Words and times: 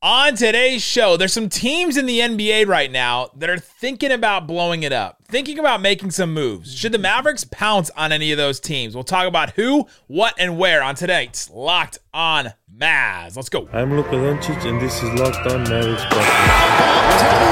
On 0.00 0.36
today's 0.36 0.80
show, 0.80 1.16
there's 1.16 1.32
some 1.32 1.48
teams 1.48 1.96
in 1.96 2.06
the 2.06 2.20
NBA 2.20 2.68
right 2.68 2.88
now 2.88 3.30
that 3.34 3.50
are 3.50 3.58
thinking 3.58 4.12
about 4.12 4.46
blowing 4.46 4.84
it 4.84 4.92
up, 4.92 5.24
thinking 5.26 5.58
about 5.58 5.80
making 5.80 6.12
some 6.12 6.32
moves. 6.32 6.72
Should 6.72 6.92
the 6.92 6.98
Mavericks 6.98 7.42
pounce 7.50 7.90
on 7.96 8.12
any 8.12 8.30
of 8.30 8.38
those 8.38 8.60
teams? 8.60 8.94
We'll 8.94 9.02
talk 9.02 9.26
about 9.26 9.50
who, 9.54 9.88
what, 10.06 10.34
and 10.38 10.56
where 10.56 10.84
on 10.84 10.94
tonight's 10.94 11.50
Locked 11.50 11.98
On 12.14 12.52
Mavs. 12.72 13.34
Let's 13.34 13.48
go. 13.48 13.68
I'm 13.72 13.96
Luka 13.96 14.10
Doncic, 14.10 14.64
and 14.66 14.80
this 14.80 15.02
is 15.02 15.12
Locked 15.18 15.44
On 15.50 15.64
Mavericks 15.64 16.04
To 16.04 16.10
the 16.10 16.20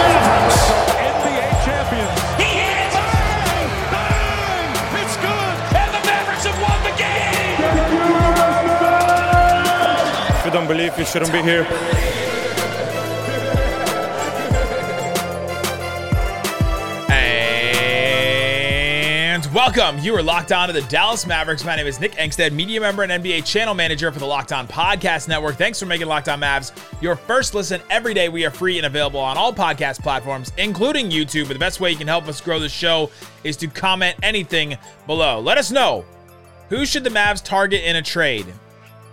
Mavericks, 0.07 0.71
NBA 1.03 1.65
champions. 1.65 2.21
He 2.39 2.45
hits! 2.45 2.95
Bang! 3.91 3.91
Bang! 3.91 4.71
It's 5.03 5.17
good. 5.17 5.57
And 5.75 5.91
the 5.93 6.03
Mavericks 6.07 6.47
have 6.47 6.63
won 6.63 6.79
the 6.85 6.95
game! 6.97 7.59
If 10.39 10.45
you 10.45 10.53
don't 10.53 10.69
believe, 10.69 10.97
you 10.97 11.05
shouldn't 11.05 11.33
be 11.33 11.43
here. 11.43 11.67
Welcome. 19.67 19.99
You 19.99 20.15
are 20.15 20.23
locked 20.23 20.53
on 20.53 20.69
to 20.69 20.73
the 20.73 20.83
Dallas 20.83 21.27
Mavericks. 21.27 21.65
My 21.65 21.75
name 21.75 21.89
is 21.89 21.99
Nick 21.99 22.13
Angstadt, 22.13 22.53
media 22.53 22.81
member 22.81 23.03
and 23.03 23.11
NBA 23.11 23.45
channel 23.45 23.75
manager 23.75 24.13
for 24.13 24.21
the 24.21 24.25
Locked 24.25 24.53
On 24.53 24.69
Podcast 24.69 25.27
Network. 25.27 25.57
Thanks 25.57 25.81
for 25.81 25.87
making 25.87 26.07
Locked 26.07 26.29
On 26.29 26.39
Mavs 26.39 26.71
your 27.03 27.17
first 27.17 27.53
listen 27.53 27.83
every 27.91 28.15
day. 28.15 28.29
We 28.29 28.47
are 28.47 28.51
free 28.53 28.77
and 28.77 28.87
available 28.87 29.19
on 29.19 29.37
all 29.37 29.53
podcast 29.53 30.05
platforms, 30.05 30.53
including 30.57 31.11
YouTube. 31.11 31.49
But 31.49 31.55
the 31.55 31.59
best 31.59 31.81
way 31.81 31.91
you 31.91 31.97
can 31.97 32.07
help 32.07 32.29
us 32.29 32.41
grow 32.41 32.61
the 32.61 32.69
show 32.69 33.11
is 33.43 33.57
to 33.57 33.67
comment 33.67 34.15
anything 34.23 34.79
below. 35.09 35.41
Let 35.41 35.59
us 35.59 35.73
know 35.73 36.05
who 36.69 36.87
should 36.87 37.03
the 37.03 37.11
Mavs 37.11 37.43
target 37.43 37.83
in 37.83 37.97
a 37.97 38.03
trade. 38.03 38.47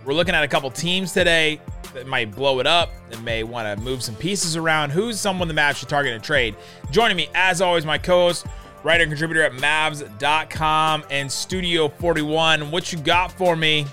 We're 0.04 0.14
looking 0.14 0.36
at 0.36 0.44
a 0.44 0.48
couple 0.48 0.70
teams 0.70 1.12
today 1.12 1.60
that 1.94 2.06
might 2.06 2.32
blow 2.32 2.60
it 2.60 2.66
up, 2.68 2.90
that 3.10 3.20
may 3.24 3.42
want 3.42 3.76
to 3.76 3.84
move 3.84 4.04
some 4.04 4.14
pieces 4.14 4.54
around. 4.54 4.90
Who's 4.90 5.18
someone 5.18 5.48
the 5.48 5.54
Mavs 5.54 5.78
should 5.78 5.88
target 5.88 6.12
in 6.12 6.20
a 6.20 6.24
trade? 6.24 6.54
Joining 6.92 7.16
me, 7.16 7.28
as 7.34 7.60
always, 7.60 7.84
my 7.84 7.98
co-host, 7.98 8.46
writer 8.84 9.02
and 9.02 9.10
contributor 9.10 9.42
at 9.42 9.52
Mavs.com 9.52 11.04
and 11.10 11.32
Studio 11.32 11.88
41. 11.88 12.70
What 12.70 12.92
you 12.92 12.98
got 12.98 13.32
for 13.32 13.56
me? 13.56 13.86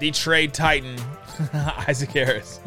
The 0.00 0.10
trade 0.10 0.52
titan, 0.52 0.96
Isaac 1.88 2.10
Harris. 2.10 2.60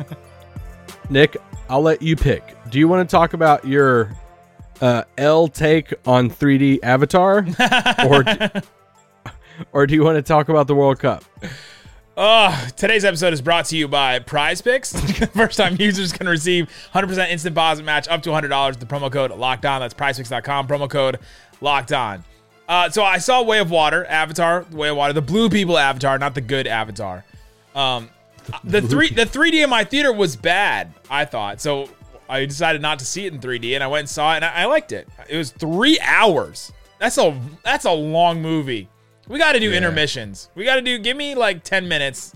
Nick, 1.09 1.37
I'll 1.69 1.81
let 1.81 2.01
you 2.01 2.15
pick. 2.15 2.57
Do 2.69 2.79
you 2.79 2.87
want 2.87 3.07
to 3.07 3.11
talk 3.11 3.33
about 3.33 3.67
your 3.67 4.15
uh, 4.79 5.03
L 5.17 5.47
take 5.47 5.93
on 6.05 6.29
3D 6.29 6.79
Avatar, 6.81 7.45
or 8.07 8.23
or 9.73 9.85
do 9.85 9.93
you 9.93 10.03
want 10.03 10.15
to 10.15 10.21
talk 10.21 10.49
about 10.49 10.67
the 10.67 10.75
World 10.75 10.99
Cup? 10.99 11.23
Oh, 12.17 12.67
today's 12.75 13.05
episode 13.05 13.31
is 13.31 13.41
brought 13.41 13.65
to 13.65 13.77
you 13.77 13.87
by 13.87 14.19
Prize 14.19 14.61
Picks. 14.61 14.91
First 15.33 15.57
time 15.57 15.77
users 15.79 16.11
can 16.11 16.27
receive 16.27 16.69
100% 16.93 17.29
instant 17.29 17.55
deposit 17.55 17.83
match 17.83 18.09
up 18.09 18.21
to 18.23 18.29
$100 18.31 18.69
with 18.69 18.79
the 18.81 18.85
promo 18.85 19.09
code 19.09 19.31
locked 19.31 19.65
on. 19.65 19.79
That's 19.79 19.93
prizepicks.com, 19.93 20.67
promo 20.67 20.89
code 20.89 21.19
locked 21.61 21.93
on. 21.93 22.25
Uh, 22.67 22.89
so 22.89 23.03
I 23.03 23.17
saw 23.17 23.41
Way 23.43 23.59
of 23.59 23.71
Water, 23.71 24.05
Avatar, 24.05 24.65
Way 24.71 24.89
of 24.89 24.97
Water, 24.97 25.13
the 25.13 25.21
blue 25.21 25.49
people 25.49 25.77
Avatar, 25.77 26.19
not 26.19 26.35
the 26.35 26.41
good 26.41 26.67
Avatar. 26.67 27.23
Um, 27.75 28.09
the 28.65 28.81
three 28.81 29.09
the 29.09 29.25
3D 29.25 29.63
in 29.63 29.69
my 29.69 29.85
theater 29.85 30.11
was 30.11 30.35
bad, 30.35 30.93
I 31.09 31.23
thought. 31.23 31.61
So 31.61 31.89
I 32.27 32.45
decided 32.45 32.81
not 32.81 32.99
to 32.99 33.05
see 33.05 33.25
it 33.25 33.33
in 33.33 33.39
3D, 33.39 33.75
and 33.75 33.83
I 33.83 33.87
went 33.87 34.01
and 34.01 34.09
saw 34.09 34.33
it, 34.33 34.37
and 34.37 34.45
I, 34.45 34.63
I 34.63 34.65
liked 34.65 34.91
it. 34.91 35.07
It 35.29 35.37
was 35.37 35.51
three 35.51 35.97
hours. 36.01 36.73
That's 36.99 37.17
a 37.17 37.39
that's 37.63 37.85
a 37.85 37.91
long 37.91 38.41
movie. 38.41 38.89
We 39.27 39.37
got 39.39 39.53
to 39.53 39.59
do 39.59 39.69
Yeah. 39.71 39.77
intermissions. 39.77 40.49
We 40.55 40.65
got 40.65 40.75
to 40.75 40.81
do. 40.81 40.97
Give 40.97 41.15
me 41.15 41.35
like 41.35 41.63
10 41.63 41.87
minutes 41.87 42.33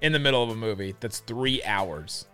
in 0.00 0.12
the 0.12 0.18
middle 0.18 0.42
of 0.42 0.50
a 0.50 0.54
movie 0.56 0.94
that's 1.00 1.20
three 1.20 1.62
hours. 1.64 2.26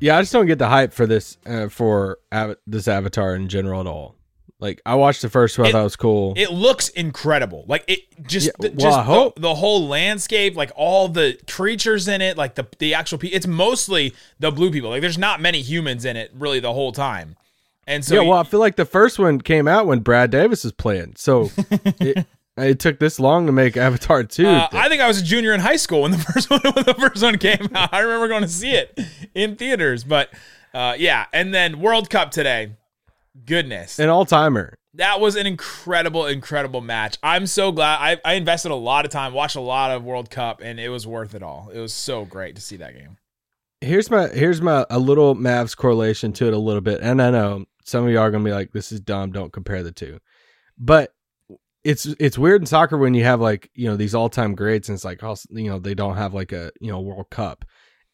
Yeah, 0.00 0.16
I 0.16 0.22
just 0.22 0.32
don't 0.32 0.46
get 0.46 0.58
the 0.58 0.68
hype 0.68 0.92
for 0.92 1.06
this 1.06 1.36
uh, 1.46 1.68
for 1.68 2.18
av- 2.32 2.56
this 2.66 2.88
Avatar 2.88 3.34
in 3.34 3.48
general 3.48 3.80
at 3.80 3.86
all. 3.86 4.16
Like 4.58 4.80
I 4.84 4.94
watched 4.94 5.22
the 5.22 5.28
first 5.30 5.58
one, 5.58 5.68
I 5.68 5.72
thought 5.72 5.80
it 5.80 5.84
was 5.84 5.96
cool. 5.96 6.34
It 6.36 6.50
looks 6.52 6.88
incredible. 6.90 7.64
Like 7.66 7.84
it 7.86 8.00
just, 8.26 8.46
Yeah, 8.46 8.52
the, 8.60 8.68
well, 8.68 8.76
just 8.78 8.98
I 8.98 9.02
hope. 9.02 9.34
The, 9.36 9.40
the 9.42 9.54
whole 9.54 9.88
landscape, 9.88 10.54
like 10.54 10.70
all 10.76 11.08
the 11.08 11.38
creatures 11.48 12.08
in 12.08 12.20
it, 12.20 12.36
like 12.36 12.54
the 12.56 12.66
the 12.78 12.92
actual. 12.94 13.18
Pe- 13.18 13.28
it's 13.28 13.46
mostly 13.46 14.14
the 14.38 14.50
blue 14.50 14.70
people. 14.70 14.90
Like 14.90 15.00
there's 15.02 15.18
not 15.18 15.40
many 15.40 15.60
humans 15.62 16.04
in 16.04 16.16
it 16.16 16.30
really 16.34 16.60
the 16.60 16.72
whole 16.72 16.92
time. 16.92 17.36
And 17.86 18.04
so 18.04 18.14
yeah, 18.16 18.20
well, 18.28 18.38
I 18.38 18.44
feel 18.44 18.60
like 18.60 18.76
the 18.76 18.84
first 18.84 19.18
one 19.18 19.40
came 19.40 19.66
out 19.66 19.86
when 19.86 20.00
Brad 20.00 20.30
Davis 20.30 20.62
was 20.64 20.72
playing, 20.72 21.14
so 21.16 21.50
it, 21.70 22.26
it 22.60 22.78
took 22.78 22.98
this 22.98 23.18
long 23.20 23.46
to 23.46 23.52
make 23.52 23.76
Avatar 23.76 24.22
two. 24.24 24.46
Uh, 24.46 24.68
I 24.72 24.88
think 24.88 25.00
I 25.02 25.08
was 25.08 25.20
a 25.20 25.24
junior 25.24 25.52
in 25.52 25.60
high 25.60 25.76
school 25.76 26.02
when 26.02 26.10
the 26.12 26.18
first 26.32 26.50
one 26.50 26.60
when 26.62 26.84
the 26.84 26.94
first 26.94 27.22
one 27.22 27.38
came 27.38 27.68
out. 27.74 27.92
I 27.92 28.00
remember 28.00 28.28
going 28.28 28.42
to 28.42 28.48
see 28.48 28.72
it 28.72 28.98
in 29.34 29.56
theaters, 29.56 30.04
but 30.04 30.30
uh, 30.74 30.94
yeah. 30.98 31.26
And 31.32 31.52
then 31.54 31.80
World 31.80 32.10
Cup 32.10 32.30
today, 32.30 32.76
goodness, 33.46 33.98
An 33.98 34.08
all 34.08 34.24
timer. 34.24 34.74
that 34.94 35.20
was 35.20 35.36
an 35.36 35.46
incredible, 35.46 36.26
incredible 36.26 36.80
match. 36.80 37.18
I'm 37.22 37.46
so 37.46 37.72
glad 37.72 37.98
I, 38.00 38.30
I 38.30 38.34
invested 38.34 38.70
a 38.70 38.74
lot 38.76 39.04
of 39.04 39.10
time, 39.10 39.32
watched 39.32 39.56
a 39.56 39.60
lot 39.60 39.90
of 39.90 40.04
World 40.04 40.30
Cup, 40.30 40.60
and 40.62 40.78
it 40.80 40.88
was 40.88 41.06
worth 41.06 41.34
it 41.34 41.42
all. 41.42 41.70
It 41.72 41.78
was 41.80 41.92
so 41.94 42.24
great 42.24 42.56
to 42.56 42.62
see 42.62 42.76
that 42.76 42.94
game. 42.94 43.16
here's 43.80 44.10
my 44.10 44.28
here's 44.28 44.60
my 44.60 44.84
a 44.90 44.98
little 44.98 45.34
Mavs 45.34 45.76
correlation 45.76 46.32
to 46.34 46.46
it 46.46 46.52
a 46.54 46.58
little 46.58 46.80
bit, 46.82 47.00
and 47.00 47.20
I 47.22 47.30
know 47.30 47.64
some 47.84 48.04
of 48.04 48.10
you 48.10 48.18
are 48.20 48.30
gonna 48.30 48.44
be 48.44 48.52
like, 48.52 48.72
"This 48.72 48.92
is 48.92 49.00
dumb. 49.00 49.32
Don't 49.32 49.52
compare 49.52 49.82
the 49.82 49.90
two. 49.92 50.18
But 50.78 51.12
it's 51.84 52.06
it's 52.18 52.38
weird 52.38 52.62
in 52.62 52.66
soccer 52.66 52.98
when 52.98 53.14
you 53.14 53.24
have 53.24 53.40
like 53.40 53.70
you 53.74 53.88
know 53.88 53.96
these 53.96 54.14
all 54.14 54.28
time 54.28 54.54
greats, 54.54 54.88
and 54.88 54.96
it's 54.96 55.04
like 55.04 55.22
oh, 55.22 55.36
you 55.50 55.70
know 55.70 55.78
they 55.78 55.94
don't 55.94 56.16
have 56.16 56.34
like 56.34 56.52
a 56.52 56.70
you 56.80 56.90
know 56.90 57.00
World 57.00 57.30
Cup. 57.30 57.64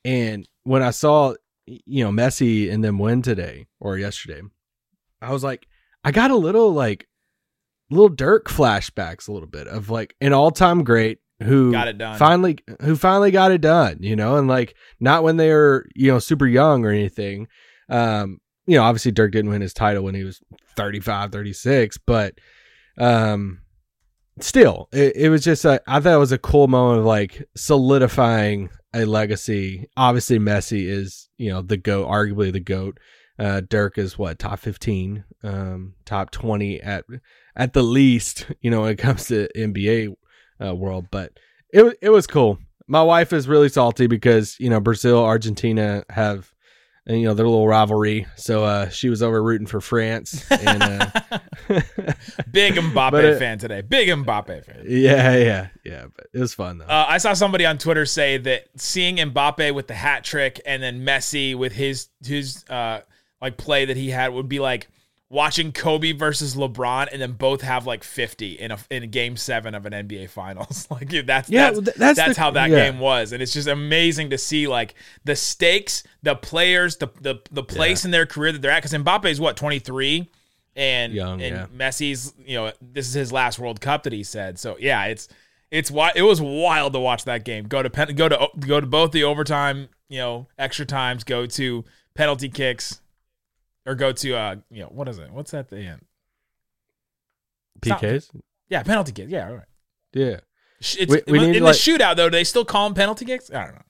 And 0.05 0.49
when 0.65 0.83
I 0.83 0.91
saw 0.91 1.35
you 1.67 2.05
know 2.05 2.11
Messi 2.11 2.73
and 2.73 2.85
them 2.85 2.99
win 2.99 3.23
today 3.23 3.67
or 3.81 3.99
yesterday, 3.99 4.43
I 5.21 5.33
was 5.33 5.43
like, 5.43 5.67
I 6.05 6.13
got 6.13 6.31
a 6.31 6.37
little 6.37 6.73
like 6.73 7.09
little 7.91 8.09
Dirk 8.09 8.49
flashbacks 8.49 9.29
a 9.29 9.33
little 9.33 9.49
bit 9.49 9.67
of 9.69 9.91
like 9.91 10.15
an 10.21 10.33
all 10.33 10.51
time 10.51 10.85
great 10.85 11.19
who 11.43 11.71
Got 11.73 11.89
it 11.89 11.99
done. 11.99 12.19
finally 12.19 12.59
who 12.81 12.97
finally 12.97 13.31
got 13.31 13.51
it 13.51 13.61
done, 13.61 13.99
you 14.01 14.17
know, 14.17 14.37
and 14.37 14.49
like 14.49 14.75
not 15.01 15.23
when 15.23 15.37
they 15.37 15.51
were, 15.53 15.87
you 15.95 16.11
know, 16.11 16.19
super 16.19 16.47
young 16.47 16.85
or 16.85 16.91
anything. 16.91 17.49
Um, 17.89 18.39
you 18.67 18.77
know, 18.77 18.83
obviously 18.83 19.13
Dirk 19.13 19.33
didn't 19.33 19.51
win 19.51 19.61
his 19.61 19.75
title 19.75 20.03
when 20.03 20.15
he 20.15 20.25
was 20.25 20.41
35, 20.77 21.31
36, 21.31 21.99
but 21.99 22.35
um 22.99 23.61
still 24.41 24.89
it, 24.93 25.17
it 25.17 25.29
was 25.29 25.45
just 25.45 25.65
a, 25.65 25.81
I 25.87 26.01
thought 26.01 26.15
it 26.15 26.19
was 26.19 26.33
a 26.33 26.39
cool 26.39 26.69
moment 26.69 27.01
of 27.01 27.07
like 27.07 27.47
solidifying 27.57 28.71
a 28.95 29.05
legacy. 29.05 29.89
Obviously 29.97 30.39
Messi 30.39 30.87
is, 30.87 31.29
you 31.37 31.51
know, 31.51 31.63
the 31.63 31.77
goat, 31.77 32.09
arguably 32.09 32.53
the 32.53 32.61
goat. 32.61 32.99
Uh 33.39 33.61
Dirk 33.69 33.99
is 33.99 34.19
what, 34.19 34.39
top 34.39 34.59
15, 34.59 35.25
um 35.43 35.95
top 36.05 36.31
20 36.31 36.81
at 36.81 37.05
at 37.57 37.73
the 37.73 37.83
least, 37.83 38.47
you 38.61 38.71
know, 38.71 38.83
when 38.83 38.93
it 38.93 38.97
comes 38.97 39.27
to 39.27 39.49
NBA 39.57 40.15
uh, 40.65 40.75
world, 40.75 41.07
but 41.11 41.33
it 41.73 41.99
it 42.01 42.11
was 42.11 42.27
cool. 42.27 42.59
My 42.87 43.03
wife 43.03 43.33
is 43.33 43.49
really 43.49 43.69
salty 43.69 44.07
because 44.07 44.57
you 44.61 44.71
know 44.71 44.81
Brazil, 44.81 45.19
Argentina 45.25 46.05
have, 46.11 46.53
and, 47.07 47.21
you 47.21 47.27
know, 47.29 47.35
their 47.35 47.47
little 47.47 47.67
rivalry. 47.69 48.27
So 48.37 48.65
uh, 48.65 48.89
she 48.89 49.09
was 49.09 49.23
over 49.23 49.43
rooting 49.43 49.67
for 49.67 49.81
France, 49.81 50.45
and 50.51 50.83
uh, 50.83 51.11
Big 52.51 52.75
Mbappe 52.75 53.23
it- 53.23 53.39
fan 53.39 53.59
today. 53.59 53.81
Big 53.81 54.09
Mbappe 54.09 54.65
fan. 54.65 54.85
yeah, 54.87 55.37
yeah, 55.37 55.69
yeah. 55.85 56.07
But 56.15 56.27
it 56.33 56.39
was 56.41 56.55
fun 56.55 56.79
though. 56.79 56.87
Uh, 56.87 57.07
I 57.09 57.19
saw 57.19 57.33
somebody 57.35 57.65
on 57.67 57.79
Twitter 57.79 58.07
say 58.07 58.39
that 58.39 58.65
seeing 58.77 59.17
Mbappe 59.17 59.75
with 59.75 59.87
the 59.87 59.95
hat 59.95 60.25
trick 60.25 60.61
and 60.67 60.83
then 60.83 61.05
Messi 61.05 61.55
with 61.57 61.73
his 61.73 62.09
his 62.25 62.65
uh, 62.69 63.01
like 63.41 63.57
play 63.57 63.85
that 63.87 63.97
he 63.97 64.11
had 64.11 64.33
would 64.33 64.49
be 64.49 64.59
like 64.61 64.89
watching 65.29 65.73
Kobe 65.73 66.13
versus 66.13 66.55
LeBron 66.55 67.09
and 67.13 67.21
then 67.21 67.33
both 67.33 67.61
have 67.63 67.85
like 67.87 68.05
50 68.05 68.53
in 68.53 68.71
a 68.71 68.79
in 68.91 69.03
a 69.03 69.07
game 69.09 69.37
7 69.37 69.75
of 69.75 69.85
an 69.87 69.93
NBA 69.93 70.31
finals. 70.31 70.87
like 70.91 71.09
that's 71.27 71.51
Yeah, 71.51 71.71
that's, 71.73 71.99
that's 71.99 72.17
that's 72.17 72.35
the- 72.37 72.41
how 72.41 72.51
that 72.53 72.71
yeah. 72.71 72.91
game 72.91 73.01
was 73.01 73.33
and 73.33 73.43
it's 73.43 73.53
just 73.53 73.67
amazing 73.69 74.31
to 74.31 74.39
see 74.39 74.67
like 74.69 74.95
the 75.25 75.35
stakes, 75.35 76.05
the 76.23 76.35
players, 76.37 76.97
the 76.99 77.09
the 77.21 77.37
the 77.51 77.65
place 77.65 78.05
in 78.05 78.11
their 78.13 78.27
career 78.27 78.53
that 78.53 78.63
they're 78.63 78.71
at 78.71 78.83
cuz 78.83 78.93
Mbappe 78.93 79.27
is 79.27 79.41
what 79.41 79.57
23 79.57 80.31
and 80.77 81.13
Young, 81.15 81.41
and 81.41 81.57
yeah. 81.57 81.67
Messi's, 81.89 82.35
you 82.45 82.55
know, 82.57 82.71
this 82.83 83.09
is 83.09 83.15
his 83.15 83.33
last 83.33 83.59
World 83.59 83.81
Cup 83.81 84.03
that 84.03 84.13
he 84.13 84.23
said. 84.23 84.59
So 84.59 84.77
yeah, 84.79 85.07
it's 85.07 85.27
it's 85.71 85.91
why 85.91 86.13
it 86.15 86.23
was 86.23 86.41
wild 86.41 86.93
to 86.93 87.01
watch 87.01 87.25
that 87.25 87.45
game. 87.45 87.67
Go 87.67 87.83
to 87.83 87.91
pen, 87.91 88.15
go 88.15 88.29
to 88.29 88.49
go 88.61 88.81
to 88.81 88.87
both 88.87 89.11
the 89.11 89.25
overtime, 89.25 89.89
you 90.09 90.19
know, 90.19 90.47
extra 90.59 90.85
times. 90.87 91.25
Go 91.25 91.47
to 91.47 91.85
penalty 92.15 92.49
kicks, 92.51 93.01
or 93.87 93.95
go 93.95 94.13
to 94.13 94.35
uh, 94.37 94.57
you 94.71 94.83
know, 94.83 94.89
what 94.89 95.09
is 95.09 95.19
it? 95.19 95.31
What's 95.31 95.55
at 95.55 95.69
the 95.69 95.79
end? 95.79 96.05
PKs. 97.81 98.31
Yeah, 98.69 98.83
penalty 98.83 99.13
kicks. 99.13 99.31
Yeah, 99.31 99.49
all 99.49 99.55
right. 99.57 99.67
Yeah, 100.13 100.41
It's, 100.81 100.97
We- 101.13 101.23
we 101.29 101.45
in 101.45 101.53
need, 101.53 101.59
the 101.61 101.67
like- 101.67 101.77
shootout 101.77 102.17
though. 102.17 102.29
Do 102.29 102.37
they 102.37 102.45
still 102.45 102.65
call 102.65 102.89
them 102.89 102.95
penalty 102.95 103.25
kicks? 103.25 103.51
I 103.53 103.65
don't 103.65 103.75
know. 103.75 103.83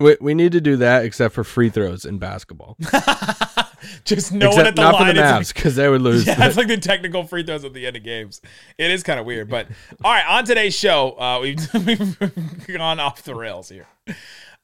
we 0.00 0.16
we 0.20 0.34
need 0.34 0.52
to 0.52 0.60
do 0.60 0.76
that 0.76 1.04
except 1.04 1.34
for 1.34 1.42
free 1.42 1.70
throws 1.70 2.04
in 2.04 2.18
basketball. 2.18 2.76
Just 4.04 4.32
no 4.32 4.50
one 4.50 4.66
at 4.66 4.74
the 4.76 4.82
not 4.82 4.94
line. 4.94 5.14
for 5.14 5.22
the 5.22 5.52
because 5.54 5.76
they 5.76 5.88
would 5.88 6.02
lose. 6.02 6.26
Yeah, 6.26 6.46
it's 6.46 6.56
like 6.56 6.66
the 6.68 6.76
technical 6.76 7.24
free 7.24 7.44
throws 7.44 7.64
at 7.64 7.72
the 7.72 7.86
end 7.86 7.96
of 7.96 8.02
games. 8.02 8.40
It 8.76 8.90
is 8.90 9.02
kind 9.02 9.18
of 9.20 9.24
weird, 9.26 9.48
but 9.48 9.68
all 10.04 10.12
right. 10.12 10.26
On 10.28 10.44
today's 10.44 10.74
show, 10.74 11.12
uh, 11.18 11.38
we've, 11.40 11.58
we've 11.86 12.66
gone 12.66 13.00
off 13.00 13.22
the 13.22 13.34
rails 13.34 13.68
here. 13.68 13.86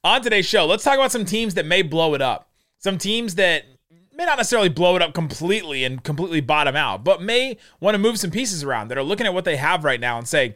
On 0.02 0.20
today's 0.20 0.46
show, 0.46 0.66
let's 0.66 0.84
talk 0.84 0.94
about 0.94 1.12
some 1.12 1.24
teams 1.24 1.54
that 1.54 1.64
may 1.64 1.82
blow 1.82 2.14
it 2.14 2.20
up. 2.22 2.50
Some 2.78 2.98
teams 2.98 3.36
that 3.36 3.64
may 4.14 4.24
not 4.24 4.38
necessarily 4.38 4.68
blow 4.68 4.96
it 4.96 5.02
up 5.02 5.14
completely 5.14 5.84
and 5.84 6.02
completely 6.02 6.40
bottom 6.40 6.76
out, 6.76 7.04
but 7.04 7.22
may 7.22 7.56
want 7.80 7.94
to 7.94 7.98
move 7.98 8.18
some 8.18 8.30
pieces 8.30 8.64
around 8.64 8.88
that 8.88 8.98
are 8.98 9.02
looking 9.02 9.26
at 9.26 9.34
what 9.34 9.44
they 9.44 9.56
have 9.56 9.84
right 9.84 10.00
now 10.00 10.18
and 10.18 10.28
say, 10.28 10.54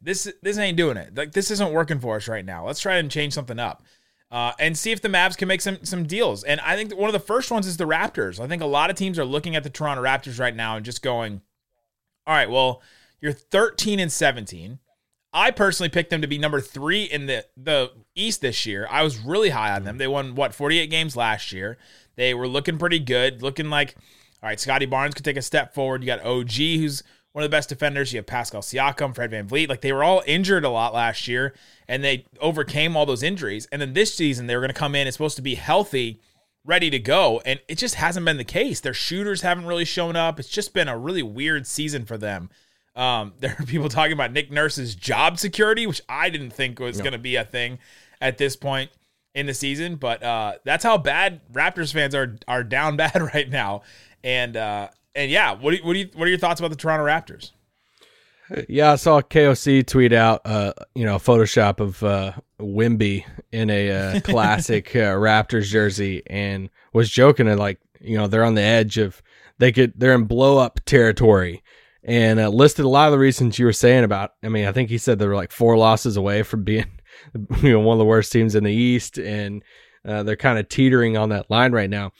this 0.00 0.32
this 0.42 0.58
ain't 0.58 0.76
doing 0.76 0.96
it. 0.96 1.14
Like 1.14 1.32
this 1.32 1.50
isn't 1.50 1.72
working 1.72 2.00
for 2.00 2.16
us 2.16 2.28
right 2.28 2.44
now. 2.44 2.66
Let's 2.66 2.80
try 2.80 2.96
and 2.96 3.10
change 3.10 3.34
something 3.34 3.58
up. 3.58 3.82
Uh, 4.30 4.52
and 4.60 4.78
see 4.78 4.92
if 4.92 5.02
the 5.02 5.08
Mavs 5.08 5.36
can 5.36 5.48
make 5.48 5.60
some 5.60 5.84
some 5.84 6.06
deals. 6.06 6.44
And 6.44 6.60
I 6.60 6.76
think 6.76 6.96
one 6.96 7.08
of 7.08 7.12
the 7.12 7.18
first 7.18 7.50
ones 7.50 7.66
is 7.66 7.76
the 7.76 7.84
Raptors. 7.84 8.40
I 8.40 8.46
think 8.46 8.62
a 8.62 8.66
lot 8.66 8.88
of 8.88 8.96
teams 8.96 9.18
are 9.18 9.24
looking 9.24 9.56
at 9.56 9.64
the 9.64 9.70
Toronto 9.70 10.02
Raptors 10.02 10.38
right 10.38 10.54
now 10.54 10.76
and 10.76 10.84
just 10.84 11.02
going, 11.02 11.42
"All 12.26 12.34
right, 12.34 12.48
well, 12.48 12.80
you're 13.20 13.32
13 13.32 13.98
and 13.98 14.10
17. 14.10 14.78
I 15.32 15.50
personally 15.50 15.88
picked 15.88 16.10
them 16.10 16.22
to 16.22 16.26
be 16.26 16.38
number 16.38 16.60
three 16.60 17.04
in 17.04 17.26
the 17.26 17.44
the 17.56 17.90
East 18.14 18.40
this 18.40 18.66
year. 18.66 18.86
I 18.90 19.02
was 19.02 19.18
really 19.18 19.50
high 19.50 19.72
on 19.72 19.84
them. 19.84 19.98
They 19.98 20.08
won 20.08 20.34
what 20.34 20.54
48 20.54 20.88
games 20.90 21.16
last 21.16 21.52
year. 21.52 21.76
They 22.20 22.34
were 22.34 22.46
looking 22.46 22.76
pretty 22.76 22.98
good, 22.98 23.40
looking 23.40 23.70
like 23.70 23.96
all 24.42 24.48
right. 24.50 24.60
Scottie 24.60 24.84
Barnes 24.84 25.14
could 25.14 25.24
take 25.24 25.38
a 25.38 25.42
step 25.42 25.72
forward. 25.72 26.02
You 26.02 26.06
got 26.06 26.22
OG, 26.22 26.52
who's 26.52 27.02
one 27.32 27.42
of 27.42 27.50
the 27.50 27.56
best 27.56 27.70
defenders. 27.70 28.12
You 28.12 28.18
have 28.18 28.26
Pascal 28.26 28.60
Siakam, 28.60 29.14
Fred 29.14 29.30
VanVleet. 29.30 29.70
Like 29.70 29.80
they 29.80 29.90
were 29.90 30.04
all 30.04 30.22
injured 30.26 30.66
a 30.66 30.68
lot 30.68 30.92
last 30.92 31.26
year, 31.26 31.54
and 31.88 32.04
they 32.04 32.26
overcame 32.38 32.94
all 32.94 33.06
those 33.06 33.22
injuries. 33.22 33.66
And 33.72 33.80
then 33.80 33.94
this 33.94 34.12
season, 34.12 34.46
they 34.46 34.54
were 34.54 34.60
going 34.60 34.68
to 34.68 34.78
come 34.78 34.94
in. 34.94 35.06
It's 35.06 35.16
supposed 35.16 35.36
to 35.36 35.42
be 35.42 35.54
healthy, 35.54 36.20
ready 36.62 36.90
to 36.90 36.98
go, 36.98 37.40
and 37.46 37.58
it 37.68 37.78
just 37.78 37.94
hasn't 37.94 38.26
been 38.26 38.36
the 38.36 38.44
case. 38.44 38.80
Their 38.80 38.92
shooters 38.92 39.40
haven't 39.40 39.64
really 39.64 39.86
shown 39.86 40.14
up. 40.14 40.38
It's 40.38 40.50
just 40.50 40.74
been 40.74 40.88
a 40.88 40.98
really 40.98 41.22
weird 41.22 41.66
season 41.66 42.04
for 42.04 42.18
them. 42.18 42.50
Um, 42.96 43.32
there 43.40 43.56
are 43.58 43.64
people 43.64 43.88
talking 43.88 44.12
about 44.12 44.30
Nick 44.30 44.50
Nurse's 44.50 44.94
job 44.94 45.38
security, 45.38 45.86
which 45.86 46.02
I 46.06 46.28
didn't 46.28 46.50
think 46.50 46.80
was 46.80 46.98
no. 46.98 47.04
going 47.04 47.12
to 47.12 47.18
be 47.18 47.36
a 47.36 47.44
thing 47.44 47.78
at 48.20 48.36
this 48.36 48.56
point 48.56 48.90
in 49.34 49.46
the 49.46 49.54
season. 49.54 49.96
But 49.96 50.22
uh, 50.22 50.54
that's 50.64 50.84
how 50.84 50.98
bad 50.98 51.40
Raptors 51.52 51.92
fans 51.92 52.14
are 52.14 52.36
are 52.48 52.64
down 52.64 52.96
bad 52.98 53.20
right 53.34 53.48
now. 53.48 53.82
And 54.22 54.56
uh, 54.56 54.88
and 55.14 55.30
yeah, 55.30 55.52
what 55.52 55.70
do 55.70 55.76
you, 55.78 55.84
what 55.84 55.92
do 55.94 55.98
you, 56.00 56.10
what 56.14 56.26
are 56.26 56.30
your 56.30 56.38
thoughts 56.38 56.60
about 56.60 56.70
the 56.70 56.76
Toronto 56.76 57.04
Raptors? 57.04 57.52
Yeah, 58.68 58.92
I 58.92 58.96
saw 58.96 59.20
KOC 59.20 59.86
tweet 59.86 60.12
out, 60.12 60.40
uh, 60.44 60.72
you 60.94 61.04
know, 61.04 61.16
a 61.16 61.20
Photoshop 61.20 61.78
of 61.78 62.02
uh, 62.02 62.32
Wemby 62.58 63.24
in 63.52 63.70
a 63.70 63.90
uh, 63.90 64.20
classic 64.24 64.94
uh, 64.96 65.14
Raptors 65.14 65.66
jersey, 65.66 66.22
and 66.26 66.68
was 66.92 67.08
joking 67.08 67.46
and 67.46 67.60
like, 67.60 67.80
you 68.00 68.16
know, 68.16 68.26
they're 68.26 68.44
on 68.44 68.54
the 68.54 68.62
edge 68.62 68.98
of 68.98 69.22
they 69.58 69.70
could 69.70 69.92
they're 69.96 70.14
in 70.14 70.24
blow 70.24 70.58
up 70.58 70.80
territory, 70.84 71.62
and 72.02 72.40
uh, 72.40 72.48
listed 72.48 72.84
a 72.84 72.88
lot 72.88 73.06
of 73.06 73.12
the 73.12 73.18
reasons 73.18 73.58
you 73.58 73.66
were 73.66 73.72
saying 73.72 74.04
about. 74.04 74.34
I 74.42 74.48
mean, 74.48 74.66
I 74.66 74.72
think 74.72 74.90
he 74.90 74.98
said 74.98 75.18
they 75.18 75.26
were 75.26 75.36
like 75.36 75.52
four 75.52 75.76
losses 75.76 76.16
away 76.16 76.42
from 76.42 76.64
being, 76.64 76.90
you 77.62 77.72
know, 77.72 77.80
one 77.80 77.94
of 77.94 77.98
the 77.98 78.04
worst 78.04 78.32
teams 78.32 78.54
in 78.54 78.64
the 78.64 78.72
East, 78.72 79.18
and 79.18 79.62
uh, 80.04 80.22
they're 80.22 80.36
kind 80.36 80.58
of 80.58 80.68
teetering 80.68 81.16
on 81.16 81.30
that 81.30 81.50
line 81.50 81.72
right 81.72 81.90
now. 81.90 82.12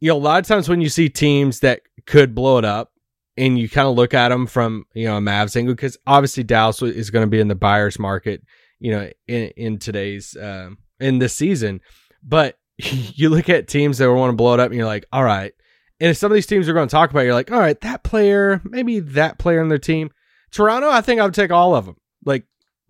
You 0.00 0.08
know, 0.10 0.16
a 0.16 0.18
lot 0.18 0.40
of 0.40 0.46
times 0.46 0.68
when 0.68 0.80
you 0.80 0.88
see 0.88 1.08
teams 1.08 1.60
that 1.60 1.80
could 2.06 2.34
blow 2.34 2.58
it 2.58 2.64
up, 2.64 2.92
and 3.36 3.58
you 3.58 3.68
kind 3.68 3.88
of 3.88 3.96
look 3.96 4.14
at 4.14 4.28
them 4.28 4.46
from 4.46 4.84
you 4.94 5.06
know 5.06 5.16
a 5.16 5.20
Mavs 5.20 5.56
angle, 5.56 5.74
because 5.74 5.96
obviously 6.06 6.44
Dallas 6.44 6.82
is 6.82 7.10
going 7.10 7.26
to 7.26 7.30
be 7.30 7.40
in 7.40 7.48
the 7.48 7.54
buyer's 7.54 7.98
market, 7.98 8.42
you 8.78 8.92
know, 8.92 9.10
in 9.26 9.50
in 9.56 9.78
today's 9.78 10.36
um, 10.40 10.78
in 11.00 11.18
this 11.18 11.34
season, 11.34 11.80
but 12.22 12.58
you 12.78 13.28
look 13.28 13.48
at 13.48 13.68
teams 13.68 13.98
that 13.98 14.12
want 14.12 14.30
to 14.30 14.36
blow 14.36 14.54
it 14.54 14.60
up, 14.60 14.66
and 14.66 14.76
you're 14.76 14.86
like, 14.86 15.06
all 15.12 15.24
right 15.24 15.54
and 16.00 16.10
if 16.10 16.16
some 16.16 16.30
of 16.30 16.34
these 16.34 16.46
teams 16.46 16.68
are 16.68 16.74
going 16.74 16.88
to 16.88 16.92
talk 16.92 17.10
about, 17.10 17.20
you're 17.20 17.34
like, 17.34 17.52
all 17.52 17.58
right, 17.58 17.80
that 17.82 18.02
player, 18.02 18.60
maybe 18.64 19.00
that 19.00 19.38
player 19.38 19.62
in 19.62 19.68
their 19.68 19.78
team. 19.78 20.10
Toronto, 20.50 20.90
I 20.90 21.00
think 21.00 21.20
I 21.20 21.24
would 21.24 21.34
take 21.34 21.52
all 21.52 21.74
of 21.74 21.86
them. 21.86 21.96
Like, 22.24 22.44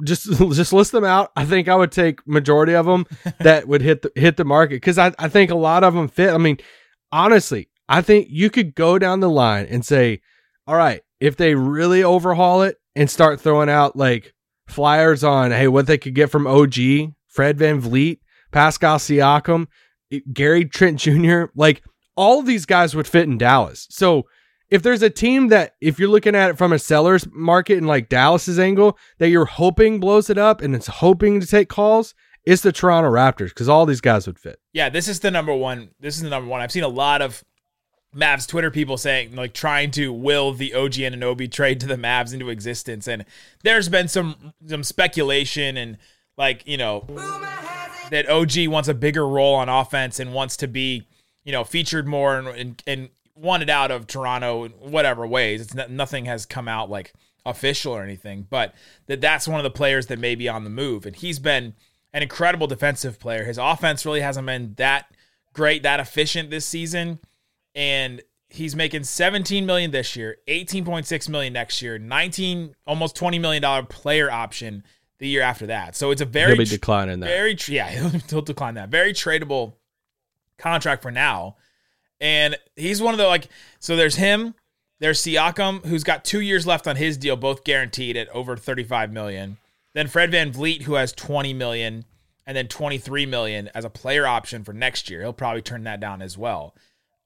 just 0.04 0.24
just 0.52 0.72
list 0.72 0.92
them 0.92 1.04
out. 1.04 1.32
I 1.36 1.44
think 1.44 1.68
I 1.68 1.74
would 1.74 1.92
take 1.92 2.26
majority 2.26 2.74
of 2.74 2.86
them 2.86 3.06
that 3.40 3.66
would 3.68 3.82
hit 3.82 4.02
the 4.02 4.12
hit 4.14 4.36
the 4.36 4.44
market 4.44 4.76
because 4.76 4.98
I, 4.98 5.12
I 5.18 5.28
think 5.28 5.50
a 5.50 5.56
lot 5.56 5.84
of 5.84 5.94
them 5.94 6.08
fit. 6.08 6.32
I 6.32 6.38
mean, 6.38 6.58
honestly, 7.12 7.68
I 7.88 8.02
think 8.02 8.28
you 8.30 8.50
could 8.50 8.74
go 8.74 8.98
down 8.98 9.20
the 9.20 9.30
line 9.30 9.66
and 9.68 9.84
say, 9.84 10.20
all 10.66 10.76
right, 10.76 11.02
if 11.20 11.36
they 11.36 11.54
really 11.54 12.02
overhaul 12.02 12.62
it 12.62 12.76
and 12.94 13.10
start 13.10 13.40
throwing 13.40 13.68
out 13.68 13.96
like 13.96 14.34
flyers 14.68 15.24
on, 15.24 15.50
hey, 15.50 15.68
what 15.68 15.86
they 15.86 15.98
could 15.98 16.14
get 16.14 16.30
from 16.30 16.46
OG, 16.46 16.74
Fred 17.28 17.58
VanVleet, 17.58 18.18
Pascal 18.52 18.98
Siakam, 18.98 19.66
Gary 20.32 20.64
Trent 20.64 20.98
Jr., 20.98 21.44
like 21.54 21.82
all 22.16 22.40
of 22.40 22.46
these 22.46 22.66
guys 22.66 22.94
would 22.94 23.08
fit 23.08 23.28
in 23.28 23.38
Dallas. 23.38 23.86
So 23.90 24.24
if 24.74 24.82
there's 24.82 25.02
a 25.02 25.10
team 25.10 25.48
that, 25.48 25.76
if 25.80 26.00
you're 26.00 26.08
looking 26.08 26.34
at 26.34 26.50
it 26.50 26.58
from 26.58 26.72
a 26.72 26.80
seller's 26.80 27.28
market 27.30 27.78
and 27.78 27.86
like 27.86 28.08
Dallas's 28.08 28.58
angle, 28.58 28.98
that 29.18 29.28
you're 29.28 29.44
hoping 29.44 30.00
blows 30.00 30.28
it 30.28 30.36
up 30.36 30.60
and 30.60 30.74
it's 30.74 30.88
hoping 30.88 31.38
to 31.38 31.46
take 31.46 31.68
calls, 31.68 32.12
it's 32.44 32.62
the 32.62 32.72
Toronto 32.72 33.08
Raptors 33.08 33.50
because 33.50 33.68
all 33.68 33.86
these 33.86 34.00
guys 34.00 34.26
would 34.26 34.36
fit. 34.36 34.58
Yeah, 34.72 34.88
this 34.88 35.06
is 35.06 35.20
the 35.20 35.30
number 35.30 35.54
one. 35.54 35.90
This 36.00 36.16
is 36.16 36.22
the 36.22 36.28
number 36.28 36.50
one. 36.50 36.60
I've 36.60 36.72
seen 36.72 36.82
a 36.82 36.88
lot 36.88 37.22
of 37.22 37.44
Mavs 38.16 38.48
Twitter 38.48 38.72
people 38.72 38.96
saying 38.96 39.36
like 39.36 39.54
trying 39.54 39.92
to 39.92 40.12
will 40.12 40.52
the 40.52 40.74
OG 40.74 40.94
Anunoby 40.94 41.48
trade 41.48 41.78
to 41.78 41.86
the 41.86 41.94
Mavs 41.94 42.34
into 42.34 42.48
existence, 42.48 43.06
and 43.06 43.24
there's 43.62 43.88
been 43.88 44.08
some 44.08 44.54
some 44.66 44.82
speculation 44.82 45.76
and 45.76 45.98
like 46.36 46.66
you 46.66 46.76
know 46.76 47.06
that 48.10 48.28
OG 48.28 48.66
wants 48.66 48.88
a 48.88 48.94
bigger 48.94 49.26
role 49.26 49.54
on 49.54 49.68
offense 49.68 50.18
and 50.18 50.34
wants 50.34 50.56
to 50.56 50.66
be 50.66 51.06
you 51.44 51.52
know, 51.52 51.62
featured 51.62 52.08
more 52.08 52.38
and, 52.38 52.48
and, 52.48 52.82
and 52.86 53.08
wanted 53.34 53.70
out 53.70 53.90
of 53.90 54.06
Toronto 54.06 54.64
in 54.64 54.72
whatever 54.72 55.26
ways. 55.26 55.60
It's 55.60 55.74
not, 55.74 55.90
nothing 55.90 56.24
has 56.26 56.46
come 56.46 56.68
out 56.68 56.90
like 56.90 57.12
official 57.46 57.92
or 57.92 58.02
anything, 58.02 58.46
but 58.48 58.74
that 59.06 59.20
that's 59.20 59.48
one 59.48 59.60
of 59.60 59.64
the 59.64 59.70
players 59.70 60.06
that 60.06 60.18
may 60.18 60.34
be 60.34 60.48
on 60.48 60.64
the 60.64 60.70
move. 60.70 61.06
And 61.06 61.16
he's 61.16 61.38
been 61.38 61.74
an 62.12 62.22
incredible 62.22 62.66
defensive 62.66 63.18
player. 63.18 63.44
His 63.44 63.58
offense 63.58 64.06
really 64.06 64.20
hasn't 64.20 64.46
been 64.46 64.74
that 64.76 65.06
great, 65.52 65.82
that 65.82 66.00
efficient 66.00 66.50
this 66.50 66.64
season. 66.64 67.18
And 67.74 68.22
he's 68.48 68.76
making 68.76 69.04
17 69.04 69.66
million 69.66 69.90
this 69.90 70.14
year, 70.14 70.36
18.6 70.46 71.28
million 71.28 71.52
next 71.52 71.82
year, 71.82 71.98
19 71.98 72.74
almost 72.86 73.16
20 73.16 73.38
million 73.38 73.62
dollar 73.62 73.82
player 73.82 74.30
option 74.30 74.84
the 75.18 75.28
year 75.28 75.42
after 75.42 75.66
that. 75.66 75.96
So 75.96 76.10
it's 76.10 76.20
a 76.20 76.26
very 76.26 76.52
he'll 76.52 76.58
be 76.58 76.64
declining 76.64 77.20
that. 77.20 77.26
Very 77.26 77.56
yeah, 77.68 77.88
he'll, 77.90 78.08
he'll 78.08 78.42
decline 78.42 78.74
that. 78.74 78.90
Very 78.90 79.12
tradable 79.12 79.74
contract 80.58 81.02
for 81.02 81.10
now. 81.10 81.56
And 82.24 82.56
he's 82.74 83.02
one 83.02 83.12
of 83.12 83.18
the 83.18 83.26
like 83.26 83.48
so 83.78 83.96
there's 83.96 84.16
him, 84.16 84.54
there's 84.98 85.20
Siakam 85.20 85.84
who's 85.84 86.04
got 86.04 86.24
2 86.24 86.40
years 86.40 86.66
left 86.66 86.86
on 86.88 86.96
his 86.96 87.18
deal 87.18 87.36
both 87.36 87.64
guaranteed 87.64 88.16
at 88.16 88.30
over 88.30 88.56
35 88.56 89.12
million. 89.12 89.58
Then 89.92 90.08
Fred 90.08 90.32
VanVleet 90.32 90.82
who 90.82 90.94
has 90.94 91.12
20 91.12 91.52
million 91.52 92.06
and 92.46 92.56
then 92.56 92.66
23 92.66 93.26
million 93.26 93.68
as 93.74 93.84
a 93.84 93.90
player 93.90 94.26
option 94.26 94.64
for 94.64 94.72
next 94.72 95.10
year. 95.10 95.20
He'll 95.20 95.34
probably 95.34 95.60
turn 95.60 95.84
that 95.84 96.00
down 96.00 96.22
as 96.22 96.38
well. 96.38 96.74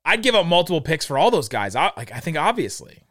I'd 0.04 0.22
give 0.22 0.34
up 0.34 0.46
multiple 0.46 0.80
picks 0.80 1.06
for 1.06 1.16
all 1.16 1.30
those 1.30 1.48
guys. 1.48 1.76
I, 1.76 1.92
like 1.96 2.10
I 2.10 2.18
think 2.18 2.36
obviously. 2.36 3.04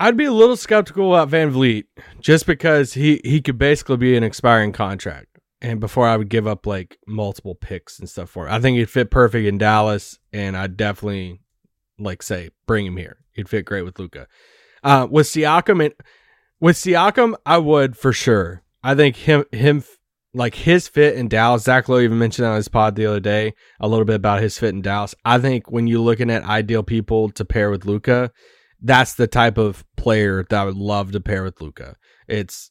I'd 0.00 0.16
be 0.16 0.24
a 0.24 0.32
little 0.32 0.56
skeptical 0.56 1.14
about 1.14 1.30
VanVleet 1.30 1.84
just 2.18 2.44
because 2.44 2.94
he 2.94 3.20
he 3.22 3.40
could 3.40 3.58
basically 3.58 3.98
be 3.98 4.16
an 4.16 4.24
expiring 4.24 4.72
contract 4.72 5.33
and 5.64 5.80
before 5.80 6.06
I 6.06 6.18
would 6.18 6.28
give 6.28 6.46
up 6.46 6.66
like 6.66 6.98
multiple 7.06 7.54
picks 7.54 7.98
and 7.98 8.08
stuff 8.08 8.28
for 8.28 8.46
it. 8.46 8.52
I 8.52 8.60
think 8.60 8.76
he'd 8.76 8.90
fit 8.90 9.10
perfect 9.10 9.46
in 9.46 9.56
Dallas, 9.56 10.18
and 10.30 10.56
I'd 10.56 10.76
definitely 10.76 11.40
like 11.98 12.22
say 12.22 12.50
bring 12.66 12.84
him 12.84 12.98
here. 12.98 13.16
He'd 13.32 13.48
fit 13.48 13.64
great 13.64 13.82
with 13.82 13.98
Luka. 13.98 14.28
Uh, 14.82 15.08
with 15.10 15.26
Siakam, 15.26 15.82
and 15.82 15.94
with 16.60 16.76
Siakam, 16.76 17.34
I 17.46 17.56
would 17.56 17.96
for 17.96 18.12
sure. 18.12 18.62
I 18.82 18.94
think 18.94 19.16
him 19.16 19.46
him 19.52 19.82
like 20.34 20.54
his 20.54 20.86
fit 20.86 21.14
in 21.14 21.28
Dallas. 21.28 21.62
Zach 21.62 21.88
Lowe 21.88 22.00
even 22.00 22.18
mentioned 22.18 22.46
on 22.46 22.56
his 22.56 22.68
pod 22.68 22.94
the 22.94 23.06
other 23.06 23.20
day 23.20 23.54
a 23.80 23.88
little 23.88 24.04
bit 24.04 24.16
about 24.16 24.42
his 24.42 24.58
fit 24.58 24.74
in 24.74 24.82
Dallas. 24.82 25.14
I 25.24 25.38
think 25.38 25.70
when 25.70 25.86
you're 25.86 26.00
looking 26.00 26.30
at 26.30 26.44
ideal 26.44 26.82
people 26.82 27.30
to 27.30 27.44
pair 27.46 27.70
with 27.70 27.86
Luka, 27.86 28.30
that's 28.82 29.14
the 29.14 29.26
type 29.26 29.56
of 29.56 29.82
player 29.96 30.44
that 30.50 30.60
I 30.60 30.64
would 30.66 30.76
love 30.76 31.12
to 31.12 31.20
pair 31.20 31.42
with 31.42 31.62
Luka. 31.62 31.96
It's 32.28 32.70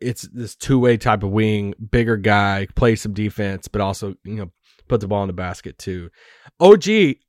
it's 0.00 0.22
this 0.32 0.54
two 0.54 0.78
way 0.78 0.96
type 0.96 1.22
of 1.22 1.30
wing, 1.30 1.74
bigger 1.90 2.16
guy, 2.16 2.66
play 2.74 2.96
some 2.96 3.14
defense, 3.14 3.68
but 3.68 3.80
also 3.80 4.14
you 4.24 4.34
know 4.34 4.50
put 4.88 5.00
the 5.00 5.08
ball 5.08 5.22
in 5.22 5.28
the 5.28 5.32
basket 5.32 5.78
too. 5.78 6.10
OG, 6.60 6.84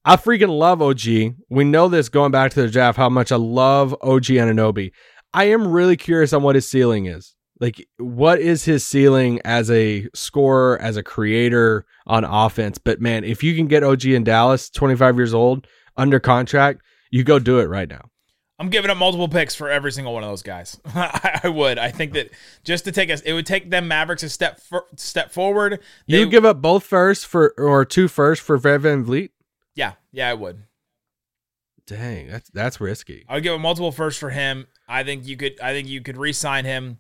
I 0.06 0.18
freaking 0.18 0.58
love 0.58 0.82
OG. 0.82 1.36
We 1.50 1.64
know 1.64 1.88
this 1.88 2.10
going 2.10 2.32
back 2.32 2.52
to 2.52 2.62
the 2.62 2.70
draft 2.70 2.98
how 2.98 3.10
much 3.10 3.32
I 3.32 3.38
love 3.38 3.96
OG 4.02 4.26
Anunoby. 4.26 4.92
I 5.34 5.46
am 5.46 5.68
really 5.68 5.98
curious 5.98 6.34
on 6.34 6.44
what 6.44 6.56
his 6.56 6.70
ceiling 6.70 7.06
is. 7.06 7.36
Like, 7.60 7.88
what 7.98 8.40
is 8.40 8.66
his 8.66 8.86
ceiling 8.86 9.40
as 9.46 9.72
a 9.72 10.10
scorer, 10.14 10.78
as 10.82 10.98
a 10.98 11.04
creator 11.04 11.86
on 12.06 12.24
offense? 12.24 12.78
But 12.78 13.00
man, 13.00 13.24
if 13.24 13.44
you 13.44 13.56
can 13.56 13.68
get 13.68 13.84
OG 13.84 14.06
in 14.06 14.24
Dallas, 14.24 14.70
25 14.70 15.16
years 15.16 15.34
old, 15.34 15.68
under 15.96 16.20
contract, 16.20 16.82
you 17.12 17.24
go 17.24 17.40
do 17.40 17.60
it 17.60 17.70
right 17.70 17.90
now. 17.90 18.10
I'm 18.60 18.70
giving 18.70 18.92
up 18.92 18.98
multiple 18.98 19.28
picks 19.28 19.56
for 19.56 19.70
every 19.70 19.92
single 19.92 20.14
one 20.14 20.24
of 20.24 20.30
those 20.30 20.44
guys. 20.44 20.80
I 20.86 21.50
would. 21.50 21.80
I 21.80 21.90
think 21.90 22.14
that 22.14 22.30
just 22.64 22.86
to 22.86 22.92
take 22.92 23.10
us, 23.10 23.22
it 23.22 23.34
would 23.34 23.46
take 23.46 23.70
them 23.70 23.88
Mavericks 23.88 24.24
a 24.24 24.30
step 24.30 24.60
for, 24.60 24.86
step 24.96 25.32
forward. 25.32 25.80
They, 26.08 26.20
you 26.20 26.28
give 26.28 26.46
up 26.46 26.62
both 26.62 26.84
first 26.84 27.26
for 27.26 27.54
or 27.58 27.84
two 27.84 28.08
first 28.08 28.42
for 28.42 28.60
VanVleet. 28.60 29.30
Yeah, 29.76 29.94
yeah, 30.12 30.30
I 30.30 30.36
would. 30.36 30.64
Dang, 31.86 32.28
that's 32.28 32.50
that's 32.52 32.80
risky. 32.80 33.26
I 33.28 33.36
would 33.36 33.44
give 33.44 33.54
a 33.54 33.60
multiple 33.60 33.92
first 33.92 34.20
for 34.20 34.30
him. 34.30 34.68
I 34.88 35.04
think 35.04 35.28
you 35.28 35.36
could. 35.36 35.60
I 35.60 35.74
think 35.74 35.88
you 35.88 36.02
could 36.02 36.18
re-sign 36.18 36.64
him, 36.64 37.00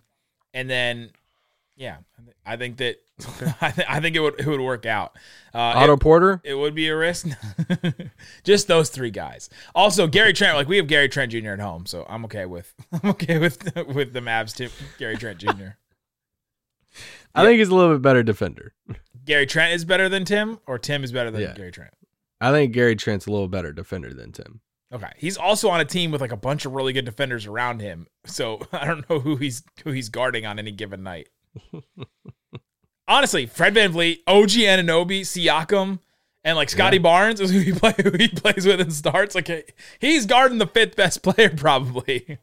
and 0.54 0.70
then 0.70 1.12
Yeah, 1.78 1.98
I 2.46 2.58
think 2.58 2.78
that 2.78 2.98
I, 3.62 3.72
th- 3.72 3.88
I 3.90 4.00
think 4.00 4.16
it 4.16 4.20
would 4.22 4.40
it 4.40 4.48
would 4.48 4.60
work 4.60 4.86
out. 4.86 5.16
Uh, 5.54 5.60
Otto 5.60 5.94
it, 5.94 6.00
Porter. 6.00 6.42
it 6.44 6.56
would 6.56 6.74
be 6.74 6.88
a 6.90 6.96
risk. 6.96 7.28
Just 8.44 8.68
those 8.68 8.90
three 8.90 9.12
guys. 9.12 9.50
Also, 9.76 10.08
Gary 10.08 10.34
Trent. 10.34 10.56
Like 10.58 10.68
we 10.68 10.78
have 10.78 10.88
Gary 10.88 11.08
Trent 11.10 11.32
Jr. 11.32 11.50
at 11.52 11.60
home, 11.60 11.86
so 11.86 12.06
I'm 12.10 12.26
okay 12.26 12.46
with 12.46 12.74
I'm 12.92 13.10
okay 13.12 13.38
with 13.38 13.76
with 13.88 14.14
the 14.14 14.20
Mavs 14.20 14.56
too. 14.56 14.70
Gary 14.98 15.16
Trent 15.18 15.38
Jr. 15.38 15.78
I 17.36 17.44
think 17.44 17.60
he's 17.60 17.70
a 17.70 17.76
little 17.76 17.94
bit 17.96 18.02
better 18.02 18.24
defender. 18.24 18.74
Gary 19.26 19.46
Trent 19.46 19.74
is 19.74 19.86
better 19.86 20.10
than 20.10 20.26
Tim, 20.26 20.60
or 20.68 20.78
Tim 20.80 21.04
is 21.04 21.12
better 21.12 21.32
than 21.32 21.42
Yeah. 21.42 21.54
Gary 21.54 21.72
Trent. 21.72 21.94
I 22.42 22.52
think 22.52 22.74
Gary 22.74 22.96
Trent's 22.96 23.26
a 23.28 23.32
little 23.32 23.48
better 23.48 23.72
defender 23.74 24.14
than 24.14 24.32
Tim. 24.32 24.60
Okay, 24.92 25.12
he's 25.18 25.38
also 25.38 25.70
on 25.70 25.80
a 25.80 25.86
team 25.86 26.12
with 26.12 26.20
like 26.22 26.32
a 26.32 26.38
bunch 26.38 26.66
of 26.66 26.74
really 26.74 26.94
good 26.94 27.06
defenders 27.06 27.46
around 27.48 27.80
him. 27.80 28.08
So 28.26 28.60
I 28.72 28.86
don't 28.86 29.08
know 29.10 29.20
who 29.20 29.38
he's 29.38 29.64
who 29.84 29.92
he's 29.92 30.10
guarding 30.10 30.46
on 30.46 30.60
any 30.60 30.72
given 30.72 31.04
night. 31.04 31.30
Honestly, 33.14 33.46
Fred 33.46 33.76
VanVleet, 33.76 34.22
OG 34.26 34.50
Anunoby, 34.50 35.22
Siakam, 35.22 36.00
and 36.44 36.56
like 36.56 36.68
Scottie 36.72 36.98
Barnes 36.98 37.40
is 37.40 37.52
who 37.52 37.60
he 37.60 37.72
play 37.80 37.94
who 38.02 38.10
he 38.18 38.28
plays 38.28 38.66
with 38.66 38.82
and 38.82 38.92
starts. 38.92 39.36
Like 39.36 39.78
he's 40.00 40.26
guarding 40.26 40.58
the 40.58 40.66
fifth 40.66 40.96
best 40.96 41.22
player 41.24 41.52
probably. 41.52 42.40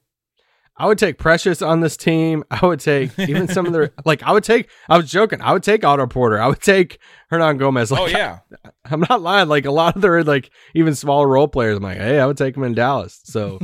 I 0.76 0.86
would 0.86 0.96
take 0.96 1.18
Precious 1.18 1.60
on 1.60 1.80
this 1.80 1.96
team. 1.96 2.44
I 2.52 2.64
would 2.64 2.78
take 2.78 3.18
even 3.18 3.48
some 3.48 3.66
of 3.66 3.72
their 3.72 3.92
like. 4.04 4.22
I 4.22 4.30
would 4.30 4.44
take. 4.44 4.70
I 4.88 4.96
was 4.96 5.10
joking. 5.10 5.42
I 5.42 5.52
would 5.52 5.64
take 5.64 5.84
Otto 5.84 6.06
Porter. 6.06 6.40
I 6.40 6.46
would 6.46 6.62
take 6.62 7.00
Hernangomez. 7.32 7.90
Oh, 7.90 8.04
like, 8.04 8.14
oh 8.14 8.16
yeah. 8.16 8.38
I'm 8.84 9.00
not 9.00 9.22
lying. 9.22 9.48
Like 9.48 9.64
a 9.64 9.72
lot 9.72 9.96
of 9.96 10.02
their 10.02 10.22
like 10.22 10.50
even 10.76 10.94
smaller 10.94 11.26
role 11.26 11.48
players. 11.48 11.78
I'm 11.78 11.82
like, 11.82 11.98
hey, 11.98 12.20
I 12.20 12.26
would 12.26 12.36
take 12.38 12.54
them 12.54 12.62
in 12.62 12.74
Dallas. 12.74 13.20
So 13.24 13.58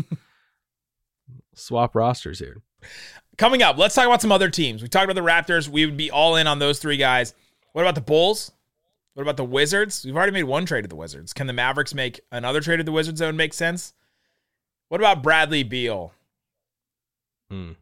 swap 1.54 1.94
rosters 1.94 2.40
here. 2.40 2.62
Coming 3.36 3.62
up, 3.62 3.76
let's 3.76 3.94
talk 3.94 4.06
about 4.06 4.22
some 4.22 4.32
other 4.32 4.48
teams. 4.48 4.82
We 4.82 4.88
talked 4.88 5.10
about 5.10 5.14
the 5.14 5.28
Raptors. 5.28 5.68
We 5.68 5.84
would 5.84 5.96
be 5.96 6.10
all 6.10 6.36
in 6.36 6.46
on 6.46 6.58
those 6.58 6.78
three 6.78 6.96
guys. 6.96 7.34
What 7.72 7.82
about 7.82 7.94
the 7.94 8.00
Bulls? 8.00 8.52
What 9.14 9.22
about 9.22 9.36
the 9.36 9.44
Wizards? 9.44 10.04
We've 10.04 10.16
already 10.16 10.32
made 10.32 10.44
one 10.44 10.64
trade 10.66 10.82
to 10.82 10.88
the 10.88 10.96
Wizards. 10.96 11.32
Can 11.32 11.46
the 11.46 11.52
Mavericks 11.52 11.94
make 11.94 12.20
another 12.32 12.60
trade 12.60 12.78
to 12.78 12.84
the 12.84 12.92
Wizards 12.92 13.20
that 13.20 13.26
would 13.26 13.34
make 13.34 13.54
sense? 13.54 13.92
What 14.88 15.00
about 15.00 15.22
Bradley 15.22 15.62
Beal? 15.62 16.12
Hmm. 17.50 17.72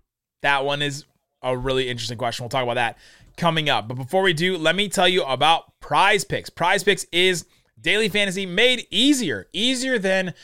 That 0.42 0.64
one 0.64 0.82
is 0.82 1.04
a 1.42 1.56
really 1.56 1.88
interesting 1.88 2.18
question. 2.18 2.42
We'll 2.42 2.50
talk 2.50 2.62
about 2.62 2.74
that 2.74 2.98
coming 3.36 3.68
up. 3.68 3.88
But 3.88 3.94
before 3.94 4.22
we 4.22 4.32
do, 4.32 4.56
let 4.56 4.74
me 4.76 4.88
tell 4.88 5.08
you 5.08 5.22
about 5.24 5.78
Prize 5.80 6.24
Picks. 6.24 6.50
Prize 6.50 6.82
Picks 6.82 7.06
is 7.12 7.46
daily 7.80 8.08
fantasy 8.08 8.46
made 8.46 8.86
easier, 8.90 9.46
easier 9.52 9.98
than 9.98 10.34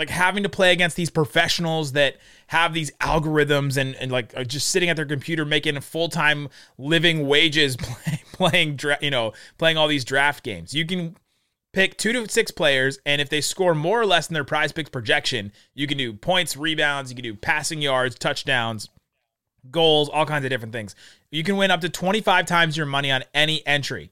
like 0.00 0.08
having 0.08 0.42
to 0.42 0.48
play 0.48 0.72
against 0.72 0.96
these 0.96 1.10
professionals 1.10 1.92
that 1.92 2.16
have 2.46 2.72
these 2.72 2.90
algorithms 3.02 3.76
and, 3.76 3.94
and 3.96 4.10
like 4.10 4.32
are 4.34 4.44
just 4.44 4.70
sitting 4.70 4.88
at 4.88 4.96
their 4.96 5.04
computer 5.04 5.44
making 5.44 5.78
full-time 5.80 6.48
living 6.78 7.28
wages 7.28 7.76
play, 7.78 8.22
playing 8.32 8.76
dra- 8.76 8.96
you 9.02 9.10
know 9.10 9.34
playing 9.58 9.76
all 9.76 9.86
these 9.86 10.06
draft 10.06 10.42
games. 10.42 10.72
You 10.72 10.86
can 10.86 11.18
pick 11.74 11.98
two 11.98 12.14
to 12.14 12.26
six 12.30 12.50
players 12.50 12.98
and 13.04 13.20
if 13.20 13.28
they 13.28 13.42
score 13.42 13.74
more 13.74 14.00
or 14.00 14.06
less 14.06 14.26
than 14.26 14.32
their 14.32 14.42
prize 14.42 14.72
picks 14.72 14.90
projection 14.90 15.52
you 15.74 15.86
can 15.86 15.98
do 15.98 16.12
points 16.12 16.56
rebounds 16.56 17.12
you 17.12 17.14
can 17.14 17.22
do 17.22 17.34
passing 17.34 17.80
yards 17.80 18.16
touchdowns 18.16 18.88
goals 19.70 20.08
all 20.08 20.26
kinds 20.26 20.44
of 20.44 20.50
different 20.50 20.72
things. 20.72 20.94
You 21.30 21.44
can 21.44 21.56
win 21.56 21.70
up 21.70 21.82
to 21.82 21.88
25 21.88 22.46
times 22.46 22.76
your 22.76 22.86
money 22.86 23.10
on 23.10 23.22
any 23.34 23.64
entry 23.66 24.10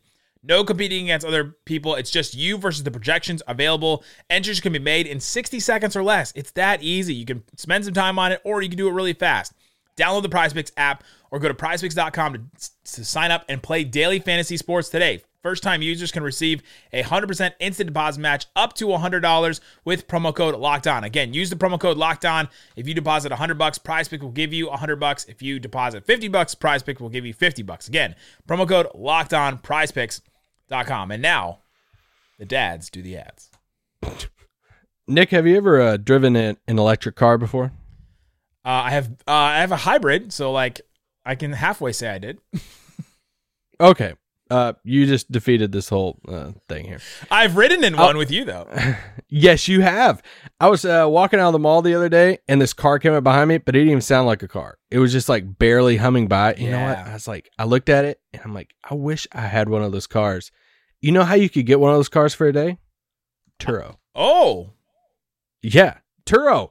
no 0.49 0.64
competing 0.64 1.05
against 1.05 1.26
other 1.26 1.57
people. 1.64 1.95
It's 1.95 2.11
just 2.11 2.35
you 2.35 2.59
versus 2.59 2.83
the 2.83 2.90
projections 2.90 3.43
available. 3.47 4.02
Entries 4.31 4.61
can 4.61 4.73
be 4.73 4.78
made 4.78 5.07
in 5.07 5.21
60 5.21 5.61
seconds 5.61 5.95
or 5.95 6.02
less. 6.02 6.33
It's 6.35 6.50
that 6.52 6.83
easy. 6.83 7.14
You 7.14 7.26
can 7.26 7.45
spend 7.57 7.85
some 7.85 7.95
time 7.95 8.19
on 8.19 8.33
it 8.33 8.40
or 8.45 8.62
you 8.62 8.69
can 8.69 8.78
do 8.78 8.88
it 8.88 8.93
really 8.93 9.12
fast. 9.12 9.52
Download 9.97 10.23
the 10.23 10.28
PrizePicks 10.28 10.73
app 10.76 11.05
or 11.31 11.38
go 11.38 11.49
to 11.49 11.55
prizepicks.com 11.55 12.33
to, 12.35 12.71
to 12.95 13.05
sign 13.05 13.31
up 13.31 13.45
and 13.49 13.62
play 13.62 13.85
daily 13.85 14.19
fantasy 14.19 14.57
sports 14.57 14.88
today. 14.88 15.23
First 15.43 15.62
time 15.62 15.83
users 15.83 16.11
can 16.11 16.25
receive 16.25 16.62
a 16.93 17.02
100% 17.02 17.52
instant 17.61 17.87
deposit 17.87 18.21
match 18.21 18.47
up 18.57 18.73
to 18.75 18.87
$100 18.87 19.61
with 19.85 20.09
promo 20.09 20.35
code 20.35 20.57
locked 20.57 20.88
on. 20.88 21.05
Again, 21.05 21.33
use 21.33 21.49
the 21.49 21.57
promo 21.57 21.78
code 21.78 21.97
locked 21.97 22.25
on. 22.25 22.49
If 22.75 22.88
you 22.88 22.95
deposit 22.95 23.31
100 23.31 23.57
bucks, 23.57 23.78
PrizePick 23.78 24.21
will 24.21 24.31
give 24.31 24.52
you 24.52 24.69
100 24.69 24.97
bucks. 24.97 25.26
If 25.26 25.40
you 25.40 25.61
deposit 25.61 26.05
50 26.05 26.28
bucks, 26.28 26.57
PrizePick 26.57 27.00
will 27.00 27.09
give 27.09 27.25
you 27.25 27.33
50 27.33 27.62
bucks. 27.62 27.87
Again, 27.87 28.17
promo 28.49 28.69
code 28.69 28.88
locked 28.95 29.33
on, 29.33 29.59
prizepicks.com. 30.68 31.10
And 31.10 31.22
now 31.22 31.58
the 32.38 32.44
dads 32.44 32.90
do 32.90 33.02
the 33.02 33.16
ads. 33.16 33.50
Nick, 35.06 35.30
have 35.30 35.46
you 35.46 35.56
ever 35.56 35.80
uh, 35.80 35.96
driven 35.96 36.37
an, 36.37 36.58
an 36.66 36.78
electric 36.78 37.16
car 37.16 37.38
before? 37.38 37.72
Uh, 38.64 38.84
I 38.84 38.90
have 38.90 39.10
uh, 39.26 39.32
I 39.32 39.60
have 39.60 39.72
a 39.72 39.76
hybrid, 39.76 40.32
so 40.32 40.52
like 40.52 40.82
I 41.25 41.34
can 41.34 41.52
halfway 41.52 41.92
say 41.92 42.08
I 42.08 42.18
did. 42.18 42.40
Okay. 43.80 44.14
Uh, 44.50 44.73
you 44.83 45.05
just 45.07 45.31
defeated 45.31 45.73
this 45.73 45.88
whole 45.90 46.19
uh, 46.26 46.52
thing 46.69 46.87
here. 46.87 47.00
I've 47.31 47.57
ridden 47.57 47.85
in 47.85 47.97
one 47.97 48.17
with 48.17 48.31
you 48.31 48.45
though. 48.45 48.67
Yes, 49.31 49.69
you 49.69 49.83
have. 49.83 50.23
I 50.59 50.69
was 50.71 50.87
uh, 50.87 51.05
walking 51.07 51.38
out 51.38 51.49
of 51.49 51.52
the 51.52 51.59
mall 51.59 51.83
the 51.83 51.95
other 51.95 52.09
day, 52.09 52.38
and 52.49 52.62
this 52.62 52.73
car 52.73 52.99
came 52.99 53.12
up 53.12 53.23
behind 53.25 53.50
me, 53.50 53.59
but 53.59 53.76
it 53.76 53.81
didn't 53.81 53.90
even 53.90 54.00
sound 54.00 54.26
like 54.26 54.43
a 54.43 54.49
car. 54.49 54.78
It 54.90 55.00
was 55.00 55.12
just 55.12 55.28
like 55.28 55.59
barely 55.59 55.99
humming 55.99 56.28
by. 56.28 56.55
You 56.55 56.71
know 56.71 56.83
what? 56.83 56.97
I 56.97 57.12
was 57.12 57.28
like, 57.28 57.50
I 57.59 57.64
looked 57.64 57.90
at 57.90 58.07
it, 58.07 58.23
and 58.33 58.40
I'm 58.43 58.55
like, 58.55 58.73
I 58.88 58.95
wish 58.95 59.26
I 59.33 59.43
had 59.43 59.69
one 59.69 59.83
of 59.83 59.93
those 59.93 60.07
cars. 60.07 60.50
You 61.02 61.12
know 61.12 61.25
how 61.25 61.35
you 61.35 61.50
could 61.50 61.67
get 61.67 61.78
one 61.78 61.90
of 61.90 61.99
those 61.99 62.09
cars 62.09 62.33
for 62.33 62.47
a 62.47 62.55
day? 62.55 62.78
Turo. 63.61 63.97
Oh, 64.14 64.71
Yeah, 65.61 65.99
Turo. 66.25 66.71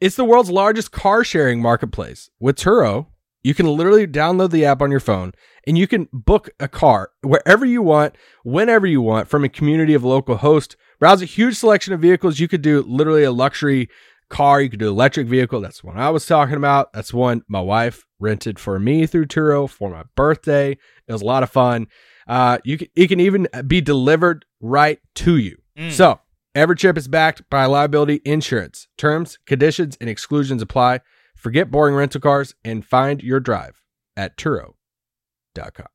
It's 0.00 0.16
the 0.16 0.24
world's 0.24 0.50
largest 0.50 0.90
car 0.92 1.24
sharing 1.24 1.60
marketplace. 1.60 2.30
With 2.40 2.56
Turo, 2.56 3.08
you 3.42 3.54
can 3.54 3.66
literally 3.66 4.06
download 4.06 4.50
the 4.50 4.64
app 4.64 4.82
on 4.82 4.90
your 4.90 5.00
phone 5.00 5.32
and 5.66 5.78
you 5.78 5.86
can 5.86 6.08
book 6.12 6.50
a 6.58 6.68
car 6.68 7.10
wherever 7.22 7.64
you 7.64 7.82
want, 7.82 8.16
whenever 8.42 8.86
you 8.86 9.00
want 9.00 9.28
from 9.28 9.44
a 9.44 9.48
community 9.48 9.94
of 9.94 10.04
local 10.04 10.36
hosts. 10.38 10.76
Browse 10.98 11.22
a 11.22 11.26
huge 11.26 11.56
selection 11.56 11.92
of 11.94 12.00
vehicles. 12.00 12.40
You 12.40 12.48
could 12.48 12.62
do 12.62 12.82
literally 12.82 13.22
a 13.22 13.30
luxury 13.30 13.88
car. 14.28 14.60
You 14.60 14.68
could 14.68 14.80
do 14.80 14.88
electric 14.88 15.28
vehicle. 15.28 15.60
That's 15.60 15.84
one 15.84 15.96
I 15.96 16.10
was 16.10 16.26
talking 16.26 16.56
about. 16.56 16.92
That's 16.92 17.14
one 17.14 17.42
my 17.48 17.60
wife 17.60 18.04
rented 18.18 18.58
for 18.58 18.78
me 18.80 19.06
through 19.06 19.26
Turo 19.26 19.70
for 19.70 19.90
my 19.90 20.02
birthday. 20.16 20.72
It 21.06 21.12
was 21.12 21.22
a 21.22 21.26
lot 21.26 21.42
of 21.44 21.50
fun. 21.50 21.86
Uh, 22.26 22.58
you 22.64 22.76
can, 22.78 22.88
it 22.96 23.06
can 23.06 23.20
even 23.20 23.46
be 23.66 23.80
delivered 23.80 24.44
right 24.60 24.98
to 25.14 25.36
you. 25.36 25.56
So 25.90 26.18
every 26.54 26.74
trip 26.76 26.98
is 26.98 27.06
backed 27.08 27.48
by 27.48 27.64
liability 27.66 28.20
insurance. 28.24 28.88
Terms, 28.98 29.38
conditions, 29.46 29.96
and 30.00 30.10
exclusions 30.10 30.60
apply. 30.60 31.00
Forget 31.38 31.70
boring 31.70 31.94
rental 31.94 32.20
cars 32.20 32.56
and 32.64 32.84
find 32.84 33.22
your 33.22 33.38
drive 33.38 33.80
at 34.16 34.36
Turo.com. 34.36 35.86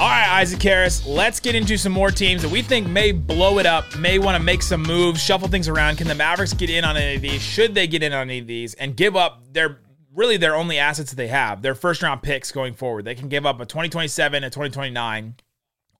All 0.00 0.08
right, 0.08 0.38
Isaac 0.38 0.62
Harris, 0.62 1.04
let's 1.04 1.40
get 1.40 1.56
into 1.56 1.76
some 1.76 1.90
more 1.90 2.12
teams 2.12 2.42
that 2.42 2.48
we 2.48 2.62
think 2.62 2.86
may 2.86 3.10
blow 3.10 3.58
it 3.58 3.66
up, 3.66 3.98
may 3.98 4.20
want 4.20 4.38
to 4.38 4.42
make 4.42 4.62
some 4.62 4.84
moves, 4.84 5.20
shuffle 5.20 5.48
things 5.48 5.66
around. 5.66 5.96
Can 5.98 6.06
the 6.06 6.14
Mavericks 6.14 6.52
get 6.52 6.70
in 6.70 6.84
on 6.84 6.96
any 6.96 7.16
of 7.16 7.22
these? 7.22 7.42
Should 7.42 7.74
they 7.74 7.88
get 7.88 8.04
in 8.04 8.12
on 8.12 8.30
any 8.30 8.38
of 8.38 8.46
these 8.46 8.74
and 8.74 8.96
give 8.96 9.16
up 9.16 9.52
their 9.52 9.80
really 10.14 10.36
their 10.36 10.54
only 10.54 10.78
assets 10.78 11.10
that 11.10 11.16
they 11.16 11.26
have, 11.26 11.62
their 11.62 11.74
first 11.74 12.00
round 12.00 12.22
picks 12.22 12.52
going 12.52 12.74
forward? 12.74 13.04
They 13.04 13.16
can 13.16 13.28
give 13.28 13.44
up 13.44 13.60
a 13.60 13.66
2027 13.66 14.44
and 14.44 14.52
2029. 14.52 15.34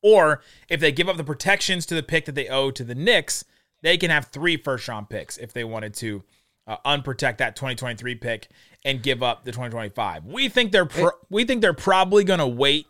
Or 0.03 0.41
if 0.69 0.79
they 0.79 0.93
give 0.93 1.09
up 1.09 1.17
the 1.17 1.25
protections 1.25 1.85
to 1.87 1.97
the 1.97 2.05
pick 2.05 2.27
that 2.27 2.37
they 2.37 2.47
owe 2.47 2.71
to 2.71 2.85
the 2.85 2.95
Knicks, 2.95 3.45
they 3.83 3.97
can 3.97 4.13
have 4.13 4.27
three 4.27 4.57
first 4.57 4.87
round 4.87 5.11
picks 5.11 5.37
if 5.37 5.53
they 5.53 5.65
wanted 5.65 5.95
to 5.95 6.23
uh, 6.69 6.77
unprotect 6.85 7.39
that 7.39 7.57
2023 7.57 8.15
pick 8.17 8.49
and 8.85 9.03
give 9.03 9.23
up 9.23 9.45
the 9.45 9.51
2025. 9.51 10.27
We 10.27 10.49
think 10.49 10.71
they're 10.71 10.87
pro- 10.87 11.11
we 11.31 11.45
think 11.45 11.63
they're 11.63 11.73
probably 11.73 12.23
going 12.23 12.39
to 12.39 12.47
wait 12.47 12.87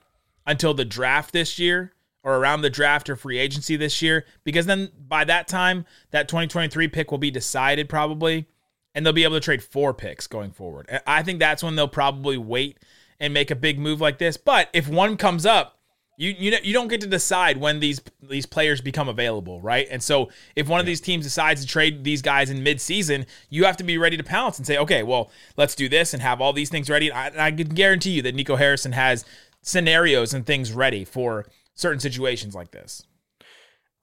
until 0.46 0.74
the 0.74 0.84
draft 0.84 1.32
this 1.32 1.58
year 1.58 1.92
or 2.24 2.36
around 2.36 2.62
the 2.62 2.70
draft 2.70 3.08
or 3.08 3.16
free 3.16 3.38
agency 3.38 3.76
this 3.76 4.02
year 4.02 4.26
because 4.44 4.66
then 4.66 4.90
by 5.06 5.24
that 5.24 5.46
time 5.46 5.86
that 6.10 6.28
2023 6.28 6.88
pick 6.88 7.10
will 7.10 7.18
be 7.18 7.30
decided 7.30 7.88
probably 7.88 8.46
and 8.94 9.06
they'll 9.06 9.12
be 9.12 9.24
able 9.24 9.36
to 9.36 9.40
trade 9.40 9.62
four 9.62 9.94
picks 9.94 10.26
going 10.26 10.50
forward. 10.50 10.88
I 11.06 11.22
think 11.22 11.38
that's 11.38 11.62
when 11.62 11.76
they'll 11.76 11.86
probably 11.86 12.36
wait 12.36 12.78
and 13.20 13.32
make 13.32 13.50
a 13.50 13.56
big 13.56 13.78
move 13.78 14.00
like 14.00 14.18
this. 14.18 14.36
But 14.36 14.68
if 14.72 14.88
one 14.88 15.16
comes 15.16 15.46
up, 15.46 15.77
you 16.18 16.34
you 16.36 16.50
know, 16.50 16.58
you 16.62 16.74
don't 16.74 16.88
get 16.88 17.00
to 17.00 17.06
decide 17.06 17.56
when 17.56 17.78
these 17.78 18.02
these 18.20 18.44
players 18.44 18.80
become 18.80 19.08
available, 19.08 19.60
right? 19.62 19.86
And 19.90 20.02
so 20.02 20.28
if 20.56 20.68
one 20.68 20.80
of 20.80 20.86
these 20.86 21.00
teams 21.00 21.24
decides 21.24 21.62
to 21.62 21.66
trade 21.66 22.02
these 22.02 22.20
guys 22.20 22.50
in 22.50 22.62
mid-season, 22.62 23.24
you 23.48 23.64
have 23.64 23.76
to 23.78 23.84
be 23.84 23.96
ready 23.96 24.16
to 24.16 24.24
pounce 24.24 24.58
and 24.58 24.66
say, 24.66 24.76
okay, 24.78 25.04
well, 25.04 25.30
let's 25.56 25.76
do 25.76 25.88
this 25.88 26.12
and 26.12 26.20
have 26.20 26.40
all 26.40 26.52
these 26.52 26.68
things 26.68 26.90
ready. 26.90 27.10
I, 27.12 27.46
I 27.46 27.52
can 27.52 27.68
guarantee 27.68 28.10
you 28.10 28.22
that 28.22 28.34
Nico 28.34 28.56
Harrison 28.56 28.92
has 28.92 29.24
scenarios 29.62 30.34
and 30.34 30.44
things 30.44 30.72
ready 30.72 31.04
for 31.04 31.46
certain 31.74 32.00
situations 32.00 32.54
like 32.54 32.72
this. 32.72 33.06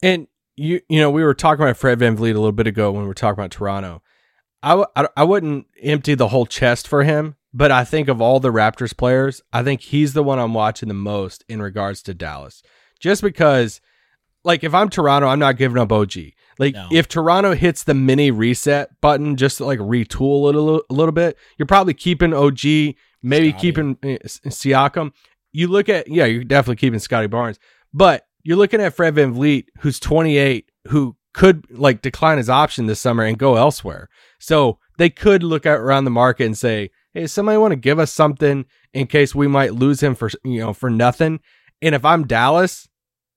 And 0.02 0.28
you, 0.56 0.80
you 0.88 1.02
know, 1.02 1.12
we 1.12 1.22
were 1.22 1.34
talking 1.34 1.64
about 1.64 1.76
Fred 1.76 2.00
VanVleet 2.00 2.32
a 2.32 2.40
little 2.40 2.54
bit 2.54 2.68
ago 2.68 2.92
when 2.94 3.02
we 3.02 3.08
were 3.10 3.14
talking 3.14 3.40
about 3.40 3.52
Toronto. 3.52 4.02
I, 4.64 4.70
w- 4.70 4.88
I, 4.96 5.08
I 5.18 5.24
wouldn't 5.26 5.68
empty 5.84 6.16
the 6.16 6.30
whole 6.30 6.46
chest 6.46 6.88
for 6.88 7.04
him, 7.04 7.36
but 7.56 7.72
I 7.72 7.86
think 7.86 8.10
of 8.10 8.22
all 8.22 8.42
the 8.42 8.52
Raptors 8.52 8.96
players, 8.96 9.42
I 9.54 9.64
think 9.64 9.80
he's 9.80 10.12
the 10.14 10.24
one 10.24 10.40
I'm 10.40 10.54
watching 10.54 10.90
the 10.90 10.94
most 10.94 11.46
in 11.48 11.62
regards 11.62 12.02
to 12.04 12.14
Dallas. 12.14 12.62
Just 13.00 13.22
because, 13.22 13.80
like, 14.44 14.64
if 14.66 14.74
I'm 14.74 14.90
Toronto, 14.90 15.28
I'm 15.30 15.40
not 15.40 15.56
giving 15.58 15.78
up 15.78 15.90
OG. 15.92 16.34
Like, 16.60 16.74
No. 16.76 16.88
if 16.92 17.08
Toronto 17.08 17.54
hits 17.56 17.84
the 17.86 17.94
mini 17.94 18.30
reset 18.30 18.90
button 19.00 19.38
just 19.38 19.58
to 19.58 19.66
like 19.66 19.80
retool 19.80 20.50
it 20.50 20.56
a 20.56 20.60
little, 20.60 20.84
a 20.90 20.94
little 20.94 21.14
bit, 21.14 21.38
you're 21.58 21.66
probably 21.66 21.94
keeping 21.94 22.34
OG, 22.34 22.96
maybe 23.24 23.50
Scottie. 23.50 23.54
keeping 23.62 23.98
uh, 24.04 24.18
Siakam. 24.28 25.12
You 25.54 25.70
look 25.70 25.88
at 25.88 26.10
yeah, 26.10 26.26
you're 26.26 26.44
definitely 26.44 26.76
keeping 26.78 27.00
Scottie 27.00 27.28
Barnes, 27.28 27.58
but 27.94 28.26
you're 28.44 28.58
looking 28.58 28.82
at 28.82 28.94
Fred 28.94 29.16
VanVleet, 29.16 29.68
who's 29.80 30.00
28, 30.02 30.70
who 30.90 31.16
could 31.34 31.66
like 31.72 32.02
decline 32.02 32.38
his 32.38 32.50
option 32.50 32.86
this 32.88 33.00
summer 33.02 33.24
and 33.24 33.38
go 33.38 33.56
elsewhere. 33.56 34.10
So 34.40 34.80
they 34.98 35.10
could 35.10 35.44
look 35.44 35.66
at 35.66 35.80
around 35.80 36.04
the 36.06 36.12
market 36.12 36.46
and 36.46 36.58
say, 36.58 36.92
"Hey, 37.16 37.26
somebody 37.26 37.58
want 37.58 37.72
to 37.72 37.78
give 37.78 37.98
us 37.98 38.14
something 38.14 38.66
in 38.94 39.08
case 39.08 39.34
we 39.34 39.48
might 39.48 39.74
lose 39.74 40.04
him 40.04 40.14
for 40.14 40.30
you 40.44 40.60
know 40.60 40.74
for 40.74 40.92
nothing." 40.92 41.40
And 41.82 41.96
if 41.96 42.06
I'm 42.06 42.28
Dallas, 42.28 42.88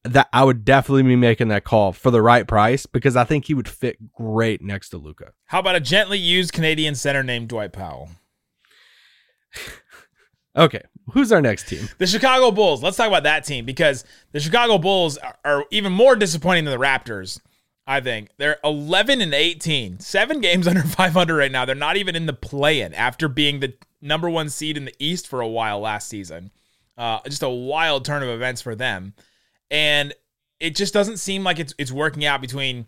that 0.05 0.29
I 0.33 0.45
would 0.45 0.65
definitely 0.65 1.05
be 1.05 1.17
making 1.17 1.49
that 1.49 1.65
call 1.65 1.93
for 1.93 2.11
the 2.11 2.23
right 2.23 2.47
price 2.47 2.85
because 2.85 3.17
I 3.17 3.25
think 3.25 3.47
he 3.47 3.55
would 3.55 3.69
fit 3.69 4.13
great 4.13 4.63
next 4.63 4.91
to 4.91 4.99
Luka. 4.99 5.33
How 5.47 5.61
about 5.61 5.77
a 5.77 5.81
gently 5.81 6.19
used 6.19 6.53
Canadian 6.53 6.95
center 6.95 7.23
named 7.23 7.49
Dwight 7.49 7.73
Powell? 7.73 8.11
Okay, 10.57 10.83
who's 11.13 11.31
our 11.31 11.41
next 11.41 11.69
team? 11.69 11.89
The 11.99 12.07
Chicago 12.07 12.51
Bulls. 12.51 12.83
Let's 12.83 12.97
talk 12.97 13.07
about 13.07 13.23
that 13.23 13.45
team 13.45 13.65
because 13.65 14.05
the 14.33 14.41
Chicago 14.41 14.77
Bulls 14.77 15.17
are, 15.17 15.37
are 15.45 15.65
even 15.71 15.93
more 15.93 16.17
disappointing 16.17 16.65
than 16.65 16.77
the 16.77 16.85
Raptors. 16.85 17.41
I 17.89 18.03
think 18.03 18.29
they're 18.37 18.59
11 18.63 19.23
and 19.23 19.33
18, 19.33 19.99
seven 20.01 20.43
games 20.43 20.69
under 20.69 20.83
500 20.83 21.37
right 21.37 21.51
now. 21.51 21.65
They're 21.65 21.75
not 21.75 21.97
even 21.97 22.15
in 22.15 22.27
the 22.27 22.35
play-in 22.35 22.93
after 22.93 23.29
being 23.29 23.61
the 23.61 23.73
number 24.03 24.29
one 24.29 24.51
seed 24.51 24.77
in 24.77 24.85
the 24.85 24.95
East 24.99 25.27
for 25.27 25.41
a 25.41 25.49
while 25.49 25.81
last 25.81 26.09
season. 26.09 26.51
Uh, 26.99 27.21
just 27.25 27.43
a 27.43 27.49
wild 27.49 28.05
turn 28.05 28.23
of 28.23 28.29
events 28.29 28.61
for 28.61 28.75
them, 28.75 29.15
and 29.71 30.13
it 30.61 30.77
just 30.77 30.93
doesn't 30.93 31.19
seem 31.19 31.45
like 31.45 31.61
it's 31.61 31.73
it's 31.79 31.93
working 31.93 32.25
out 32.25 32.41
between 32.41 32.87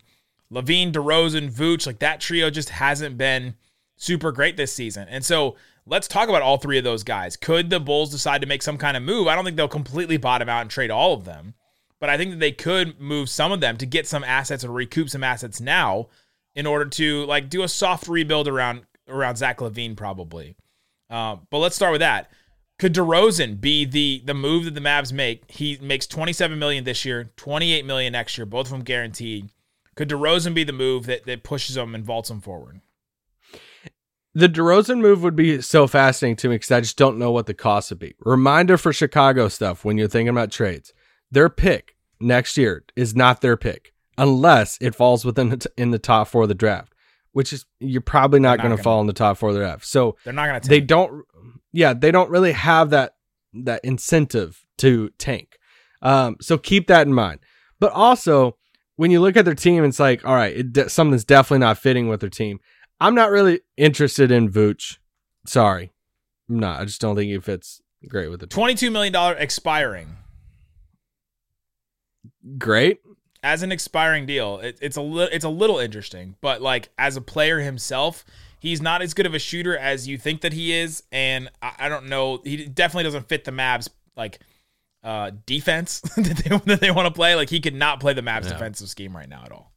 LaVine, 0.53 0.93
DeRozan, 0.93 1.51
Vooch. 1.51 1.87
Like 1.87 2.01
that 2.01 2.21
trio 2.21 2.51
just 2.51 2.71
hasn't 2.71 3.17
been 3.17 3.55
super 3.97 4.33
great 4.33 4.57
this 4.57 4.73
season, 4.73 5.07
and 5.09 5.25
so 5.25 5.57
let's 5.87 6.09
talk 6.09 6.29
about 6.29 6.43
all 6.43 6.57
three 6.57 6.77
of 6.77 6.83
those 6.83 7.05
guys. 7.05 7.37
Could 7.37 7.71
the 7.71 7.79
Bulls 7.79 8.11
decide 8.11 8.41
to 8.41 8.49
make 8.49 8.63
some 8.63 8.77
kind 8.77 8.97
of 8.97 9.05
move? 9.05 9.29
I 9.29 9.37
don't 9.37 9.45
think 9.45 9.57
they'll 9.57 9.69
completely 9.69 10.17
bottom 10.17 10.49
out 10.49 10.63
and 10.63 10.71
trade 10.71 10.91
all 10.91 11.15
of 11.15 11.25
them, 11.25 11.55
but 12.01 12.09
I 12.09 12.17
think 12.17 12.33
that 12.33 12.41
they 12.41 12.53
could 12.53 12.99
move 13.01 13.29
some 13.29 13.53
of 13.53 13.61
them 13.61 13.77
to 13.77 13.87
get 13.87 14.07
some 14.07 14.25
assets 14.25 14.65
or 14.65 14.73
recoup 14.73 15.11
some 15.11 15.23
assets 15.23 15.61
now 15.61 16.09
in 16.55 16.67
order 16.67 16.87
to 16.87 17.25
like 17.27 17.49
do 17.49 17.63
a 17.63 17.69
soft 17.69 18.09
rebuild 18.09 18.49
around 18.49 18.83
around 19.09 19.37
Zach 19.37 19.59
LaVine 19.59 19.97
probably. 19.97 20.57
Um, 21.09 21.47
but 21.51 21.59
let's 21.59 21.77
start 21.77 21.93
with 21.93 22.01
that. 22.01 22.31
Could 22.79 22.95
DeRozan 22.95 23.61
be 23.61 23.85
the 23.85 24.23
the 24.25 24.35
move 24.35 24.65
that 24.65 24.75
the 24.75 24.81
Mavs 24.81 25.13
make? 25.13 25.51
He 25.51 25.79
makes 25.83 26.07
27 26.07 26.59
million 26.59 26.85
this 26.85 27.05
year, 27.05 27.31
28 27.37 27.85
million 27.85 28.13
next 28.13 28.39
year, 28.39 28.47
both 28.47 28.67
of 28.67 28.73
them 28.73 28.83
guaranteed. 28.83 29.51
Could 29.97 30.09
DeRozan 30.09 30.55
be 30.55 30.65
the 30.65 30.73
move 30.73 31.05
that, 31.07 31.27
that 31.27 31.43
pushes 31.43 31.75
them 31.75 31.95
and 31.95 32.05
vaults 32.05 32.31
them 32.31 32.41
forward? 32.41 32.81
The 34.33 34.49
DeRozan 34.49 35.01
move 35.01 35.23
would 35.23 35.37
be 35.37 35.61
so 35.61 35.87
fascinating 35.87 36.37
to 36.37 36.49
me 36.49 36.55
because 36.55 36.71
I 36.71 36.81
just 36.81 36.97
don't 36.97 37.19
know 37.19 37.33
what 37.33 37.47
the 37.47 37.55
cost 37.55 37.91
would 37.91 37.99
be. 37.99 38.15
Reminder 38.21 38.79
for 38.79 38.93
Chicago 38.93 39.49
stuff 39.49 39.85
when 39.85 39.99
you're 39.99 40.09
thinking 40.09 40.29
about 40.29 40.53
trades: 40.53 40.95
their 41.31 41.49
pick 41.49 41.97
next 42.21 42.57
year 42.57 42.85
is 42.97 43.15
not 43.15 43.41
their 43.41 43.57
pick 43.57 43.93
unless 44.19 44.77
it 44.81 44.95
falls 44.95 45.25
within 45.25 45.49
the 45.51 45.57
t- 45.57 45.71
in 45.77 45.91
the 45.91 45.99
top 45.99 46.29
four 46.29 46.43
of 46.43 46.49
the 46.49 46.55
draft, 46.55 46.93
which 47.33 47.53
is 47.53 47.65
you're 47.79 48.01
probably 48.01 48.41
not 48.41 48.59
Not 48.59 48.65
going 48.67 48.77
to 48.77 48.83
fall 48.83 49.01
in 49.01 49.07
the 49.07 49.13
top 49.13 49.39
four 49.39 49.49
of 49.51 49.55
the 49.55 49.61
draft. 49.61 49.85
So 49.87 50.17
They're 50.25 50.33
not 50.35 50.47
going 50.47 50.61
to. 50.61 50.69
they 50.69 50.81
don't, 50.81 51.25
yeah, 51.73 51.95
they 51.95 52.11
don't 52.11 52.31
really 52.31 52.53
have 52.53 52.91
that 52.91 53.15
that 53.53 53.81
incentive 53.85 54.65
to 54.79 55.11
tank. 55.19 55.57
Um, 56.03 56.37
so 56.41 56.57
keep 56.59 56.87
that 56.89 57.07
in 57.07 57.13
mind. 57.13 57.41
But 57.79 57.93
also, 57.93 58.57
when 58.97 59.11
you 59.11 59.21
look 59.21 59.37
at 59.37 59.45
their 59.45 59.55
team, 59.55 59.85
it's 59.85 59.99
like, 59.99 60.25
all 60.27 60.35
right, 60.35 60.55
it 60.57 60.73
de- 60.73 60.89
something's 60.91 61.25
definitely 61.25 61.61
not 61.61 61.79
fitting 61.79 62.09
with 62.09 62.21
their 62.21 62.29
team. 62.31 62.61
I'm 63.01 63.15
not 63.15 63.31
really 63.31 63.61
interested 63.79 64.31
in 64.31 64.51
Vooch. 64.51 64.99
Sorry, 65.47 65.93
I'm 66.49 66.59
not. 66.59 66.81
I 66.81 66.85
just 66.85 67.01
don't 67.01 67.17
think 67.17 67.31
he 67.31 67.39
fits 67.41 67.81
great 68.07 68.29
with 68.29 68.41
the 68.41 68.47
team. 68.47 68.55
22 68.57 68.91
million 68.91 69.13
dollar 69.13 69.35
expiring. 69.35 70.17
Great. 72.59 73.01
as 73.43 73.63
an 73.63 73.73
expiring 73.73 74.27
deal, 74.27 74.59
it, 74.61 74.79
it's 74.81 74.97
a 74.97 75.03
li- 75.03 75.29
it's 75.33 75.45
a 75.45 75.49
little 75.49 75.79
interesting, 75.79 76.37
but 76.41 76.61
like 76.63 76.89
as 76.99 77.17
a 77.17 77.21
player 77.21 77.61
himself, 77.61 78.25
he's 78.59 78.81
not 78.81 79.03
as 79.03 79.15
good 79.15 79.27
of 79.27 79.35
a 79.35 79.39
shooter 79.39 79.77
as 79.77 80.07
you 80.09 80.17
think 80.19 80.41
that 80.43 80.53
he 80.53 80.73
is, 80.73 81.03
and 81.13 81.51
I, 81.63 81.73
I 81.81 81.89
don't 81.89 82.07
know. 82.09 82.41
He 82.45 82.67
definitely 82.67 83.05
doesn't 83.05 83.29
fit 83.29 83.45
the 83.45 83.51
Mavs 83.51 83.89
like 84.17 84.39
uh, 85.03 85.31
defense 85.47 86.01
that 86.17 86.43
they 86.45 86.57
that 86.67 86.81
they 86.81 86.91
want 86.91 87.07
to 87.09 87.13
play. 87.15 87.35
Like 87.35 87.51
he 87.51 87.61
could 87.61 87.75
not 87.75 88.01
play 88.01 88.13
the 88.15 88.21
Mavs 88.23 88.45
Yeah. 88.45 88.51
defensive 88.53 88.89
scheme 88.89 89.17
right 89.17 89.29
now 89.29 89.43
at 89.45 89.53
all. 89.53 89.73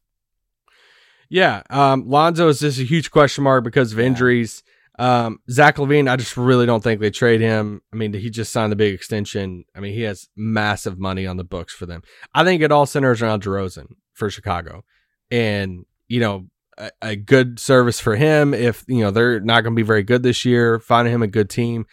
Yeah. 1.30 1.64
Um, 1.70 2.08
Lonzo 2.10 2.48
is 2.50 2.60
just 2.60 2.80
a 2.80 2.84
huge 2.84 3.10
question 3.12 3.44
mark 3.44 3.64
because 3.64 3.92
of 3.94 4.00
Yeah. 4.00 4.06
injuries. 4.06 4.64
Um, 5.00 5.40
Zach 5.50 5.78
LaVine, 5.78 6.10
I 6.10 6.16
just 6.16 6.38
really 6.38 6.66
don't 6.66 6.84
think 6.84 7.02
they 7.02 7.10
trade 7.10 7.42
him. 7.42 7.82
I 7.92 7.96
mean, 7.96 8.14
he 8.14 8.30
just 8.30 8.52
signed 8.52 8.72
the 8.72 8.76
big 8.76 8.94
extension. 8.94 9.66
I 9.76 9.80
mean, 9.80 9.94
he 9.94 10.02
has 10.02 10.30
massive 10.36 11.00
money 11.00 11.26
on 11.26 11.38
the 11.38 11.44
books 11.44 11.74
for 11.74 11.86
them. 11.86 12.04
I 12.34 12.44
think 12.44 12.62
it 12.62 12.72
all 12.72 12.86
centers 12.86 13.22
around 13.22 13.44
DeRozan 13.44 13.88
for 14.14 14.30
Chicago, 14.30 14.84
and 15.32 15.86
you 16.08 16.20
know, 16.20 16.48
a, 16.78 16.92
a 17.02 17.16
good 17.16 17.60
service 17.60 18.00
for 18.00 18.16
him. 18.16 18.54
If 18.54 18.84
you 18.88 19.00
know 19.00 19.12
they're 19.12 19.40
not 19.40 19.62
going 19.62 19.74
to 19.74 19.80
be 19.80 19.86
very 19.86 20.04
good 20.04 20.24
this 20.24 20.46
year, 20.46 20.80
finding 20.80 21.14
him 21.14 21.24
a 21.24 21.28
good 21.28 21.50
team. 21.50 21.86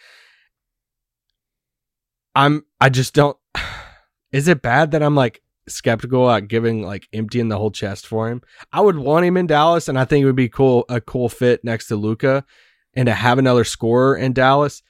I'm. 2.35 2.65
I 2.79 2.89
just 2.89 3.13
don't. 3.13 3.37
Is 4.31 4.47
it 4.47 4.61
bad 4.61 4.91
that 4.91 5.03
I'm 5.03 5.15
like 5.15 5.41
skeptical 5.67 6.29
about 6.29 6.47
giving 6.47 6.83
like 6.83 7.07
emptying 7.11 7.49
the 7.49 7.57
whole 7.57 7.71
chest 7.71 8.05
for 8.05 8.29
him? 8.29 8.41
I 8.71 8.81
would 8.81 8.97
want 8.97 9.25
him 9.25 9.37
in 9.37 9.47
Dallas, 9.47 9.87
and 9.87 9.99
I 9.99 10.05
think 10.05 10.23
it 10.23 10.25
would 10.25 10.35
be 10.35 10.49
cool 10.49 10.85
a 10.87 11.01
cool 11.01 11.29
fit 11.29 11.63
next 11.63 11.87
to 11.87 11.95
Luka, 11.95 12.45
and 12.93 13.05
to 13.07 13.13
have 13.13 13.39
another 13.39 13.63
scorer 13.63 14.15
in 14.15 14.33
Dallas. 14.33 14.83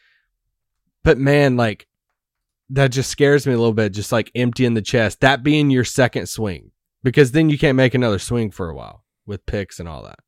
But 1.04 1.18
man, 1.18 1.58
like 1.58 1.88
that 2.70 2.92
just 2.92 3.10
scares 3.10 3.46
me 3.46 3.54
a 3.54 3.58
little 3.58 3.74
bit. 3.74 3.94
Just 3.94 4.12
like 4.12 4.32
emptying 4.36 4.74
the 4.74 4.82
chest, 4.82 5.22
that 5.22 5.44
being 5.44 5.70
your 5.70 5.84
second 5.84 6.28
swing, 6.28 6.72
because 7.04 7.32
then 7.32 7.50
you 7.50 7.58
can't 7.58 7.76
make 7.76 7.94
another 7.94 8.20
swing 8.20 8.52
for 8.52 8.70
a 8.70 8.76
while 8.76 9.04
with 9.26 9.46
picks 9.46 9.80
and 9.80 9.90
all 9.90 10.04
that. 10.04 10.20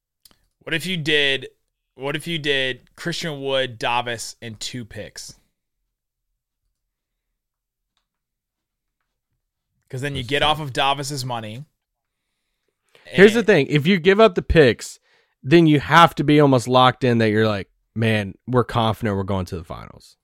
What 0.59 0.73
if 0.73 0.86
you 0.86 0.97
did? 0.97 1.47
What 1.95 2.15
if 2.15 2.25
you 2.25 2.39
did 2.39 2.95
Christian 2.95 3.41
Wood, 3.41 3.77
Davis, 3.77 4.36
and 4.41 4.59
two 4.59 4.83
picks? 4.83 5.36
Because 9.88 10.01
then 10.01 10.15
you 10.15 10.23
get 10.23 10.41
off 10.41 10.59
of 10.59 10.73
Davis's 10.73 11.23
money. 11.23 11.65
Here's 13.05 13.36
the 13.36 13.43
thing: 13.43 13.67
if 13.67 13.86
you 13.86 13.99
give 13.99 14.19
up 14.19 14.33
the 14.33 14.41
picks, 14.41 14.99
then 15.43 15.67
you 15.67 15.79
have 15.79 16.15
to 16.15 16.23
be 16.23 16.39
almost 16.39 16.67
locked 16.67 17.03
in 17.03 17.17
that 17.19 17.29
you're 17.29 17.47
like, 17.47 17.69
man, 17.95 18.34
we're 18.47 18.63
confident 18.63 19.15
we're 19.17 19.23
going 19.23 19.45
to 19.45 19.58
the 19.58 19.63
finals, 19.63 20.17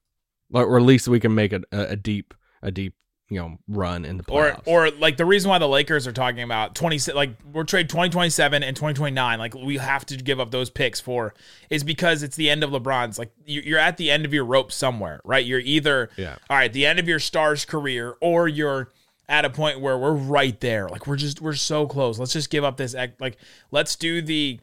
like, 0.50 0.66
or 0.66 0.78
at 0.78 0.82
least 0.84 1.06
we 1.08 1.20
can 1.20 1.34
make 1.34 1.52
a, 1.52 1.62
a, 1.72 1.94
deep, 1.96 2.34
a 2.62 2.70
deep, 2.70 2.94
you 3.28 3.38
know, 3.38 3.58
run 3.68 4.04
in 4.04 4.16
the 4.16 4.24
playoffs. 4.24 4.62
or 4.66 4.86
or 4.86 4.90
like 4.90 5.16
the 5.16 5.24
reason 5.24 5.48
why 5.50 5.58
the 5.58 5.68
Lakers 5.68 6.04
are 6.06 6.12
talking 6.12 6.42
about 6.42 6.74
20 6.74 7.12
like 7.12 7.30
we're 7.52 7.62
trade 7.62 7.88
2027 7.88 8.64
and 8.64 8.74
2029 8.74 9.38
like 9.38 9.54
we 9.54 9.76
have 9.76 10.04
to 10.06 10.16
give 10.16 10.40
up 10.40 10.50
those 10.50 10.68
picks 10.68 10.98
for 10.98 11.32
is 11.70 11.84
because 11.84 12.24
it's 12.24 12.34
the 12.34 12.50
end 12.50 12.64
of 12.64 12.70
LeBron's 12.70 13.20
like 13.20 13.30
you- 13.46 13.60
you're 13.64 13.78
at 13.78 13.98
the 13.98 14.10
end 14.10 14.24
of 14.24 14.34
your 14.34 14.44
rope 14.44 14.72
somewhere 14.72 15.20
right 15.24 15.44
you're 15.46 15.60
either 15.60 16.10
Yeah. 16.16 16.38
all 16.48 16.56
right 16.56 16.72
the 16.72 16.84
end 16.84 16.98
of 16.98 17.06
your 17.06 17.20
star's 17.20 17.64
career 17.64 18.16
or 18.20 18.48
you're 18.48 18.90
at 19.28 19.44
a 19.44 19.50
point 19.50 19.80
where 19.80 19.96
we're 19.96 20.10
right 20.12 20.58
there 20.58 20.88
like 20.88 21.06
we're 21.06 21.14
just 21.14 21.40
we're 21.40 21.54
so 21.54 21.86
close 21.86 22.18
let's 22.18 22.32
just 22.32 22.50
give 22.50 22.64
up 22.64 22.78
this 22.78 22.96
like 23.20 23.36
let's 23.70 23.94
do 23.94 24.20
the 24.20 24.58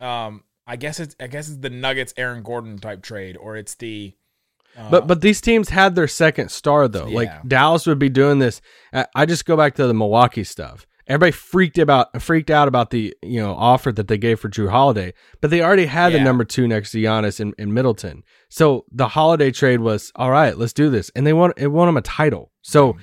um 0.00 0.44
I 0.66 0.76
guess 0.76 1.00
it's 1.00 1.16
I 1.20 1.26
guess 1.26 1.48
it's 1.48 1.58
the 1.58 1.70
Nuggets 1.70 2.14
Aaron 2.16 2.42
Gordon 2.42 2.78
type 2.78 3.02
trade 3.02 3.36
or 3.36 3.56
it's 3.56 3.74
the 3.74 4.14
But 4.90 5.06
but 5.06 5.20
these 5.20 5.40
teams 5.40 5.68
had 5.70 5.94
their 5.94 6.08
second 6.08 6.50
star 6.50 6.86
though. 6.88 7.06
Yeah. 7.08 7.16
Like 7.16 7.48
Dallas 7.48 7.86
would 7.86 7.98
be 7.98 8.08
doing 8.08 8.38
this. 8.38 8.60
I- 8.92 9.26
just 9.26 9.44
go 9.44 9.56
back 9.56 9.74
to 9.76 9.86
the 9.86 9.94
Milwaukee 9.94 10.44
stuff. 10.44 10.86
Everybody 11.06 11.32
freaked 11.32 11.76
about 11.78 12.22
freaked 12.22 12.50
out 12.50 12.68
about 12.68 12.90
the 12.90 13.12
you 13.20 13.40
know 13.40 13.52
offer 13.54 13.90
that 13.90 14.06
they 14.06 14.16
gave 14.18 14.38
for 14.38 14.48
Jrue 14.48 14.70
Holiday, 14.70 15.12
but 15.40 15.50
they 15.50 15.60
already 15.60 15.86
had 15.86 16.12
Yeah. 16.12 16.18
the 16.18 16.24
number 16.24 16.44
two 16.44 16.68
next 16.68 16.92
to 16.92 16.98
Giannis 16.98 17.40
in, 17.40 17.52
in 17.58 17.74
Middleton. 17.74 18.22
So 18.48 18.84
the 18.92 19.08
Holiday 19.08 19.50
trade 19.50 19.80
was 19.80 20.12
all 20.14 20.30
right. 20.30 20.56
Let's 20.56 20.72
do 20.72 20.88
this, 20.88 21.10
and 21.16 21.26
they 21.26 21.32
won. 21.32 21.52
It 21.56 21.66
won 21.68 21.88
them 21.88 21.96
a 21.96 22.02
title. 22.02 22.52
So 22.62 22.96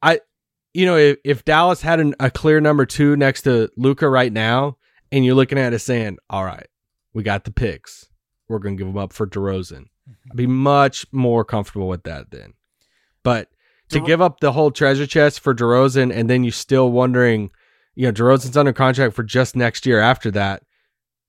I, 0.00 0.20
you 0.72 0.86
know, 0.86 0.96
if, 0.96 1.18
if 1.24 1.44
Dallas 1.44 1.82
had 1.82 2.00
an, 2.00 2.14
a 2.20 2.30
clear 2.30 2.58
number 2.60 2.86
two 2.86 3.16
next 3.16 3.42
to 3.42 3.68
Luka 3.76 4.08
right 4.08 4.32
now, 4.32 4.78
and 5.12 5.24
you're 5.24 5.34
looking 5.34 5.58
at 5.58 5.72
it 5.72 5.78
saying, 5.80 6.18
all 6.30 6.44
right, 6.44 6.66
we 7.14 7.22
got 7.22 7.44
the 7.44 7.52
picks, 7.52 8.06
we're 8.48 8.58
gonna 8.58 8.76
give 8.76 8.86
them 8.86 8.98
up 8.98 9.12
for 9.12 9.26
DeRozan. 9.26 9.86
Mm-hmm. 10.08 10.30
I'd 10.30 10.36
be 10.36 10.46
much 10.46 11.06
more 11.12 11.44
comfortable 11.44 11.88
with 11.88 12.04
that 12.04 12.30
then. 12.30 12.54
But 13.22 13.48
to 13.90 14.00
give 14.00 14.20
up 14.20 14.40
the 14.40 14.52
whole 14.52 14.70
treasure 14.70 15.06
chest 15.06 15.40
for 15.40 15.54
DeRozan 15.54 16.12
and 16.14 16.28
then 16.28 16.42
you're 16.42 16.52
still 16.52 16.90
wondering, 16.90 17.50
you 17.94 18.06
know, 18.06 18.12
DeRozan's 18.12 18.56
under 18.56 18.72
contract 18.72 19.14
for 19.14 19.22
just 19.22 19.56
next 19.56 19.86
year 19.86 20.00
after 20.00 20.30
that, 20.32 20.62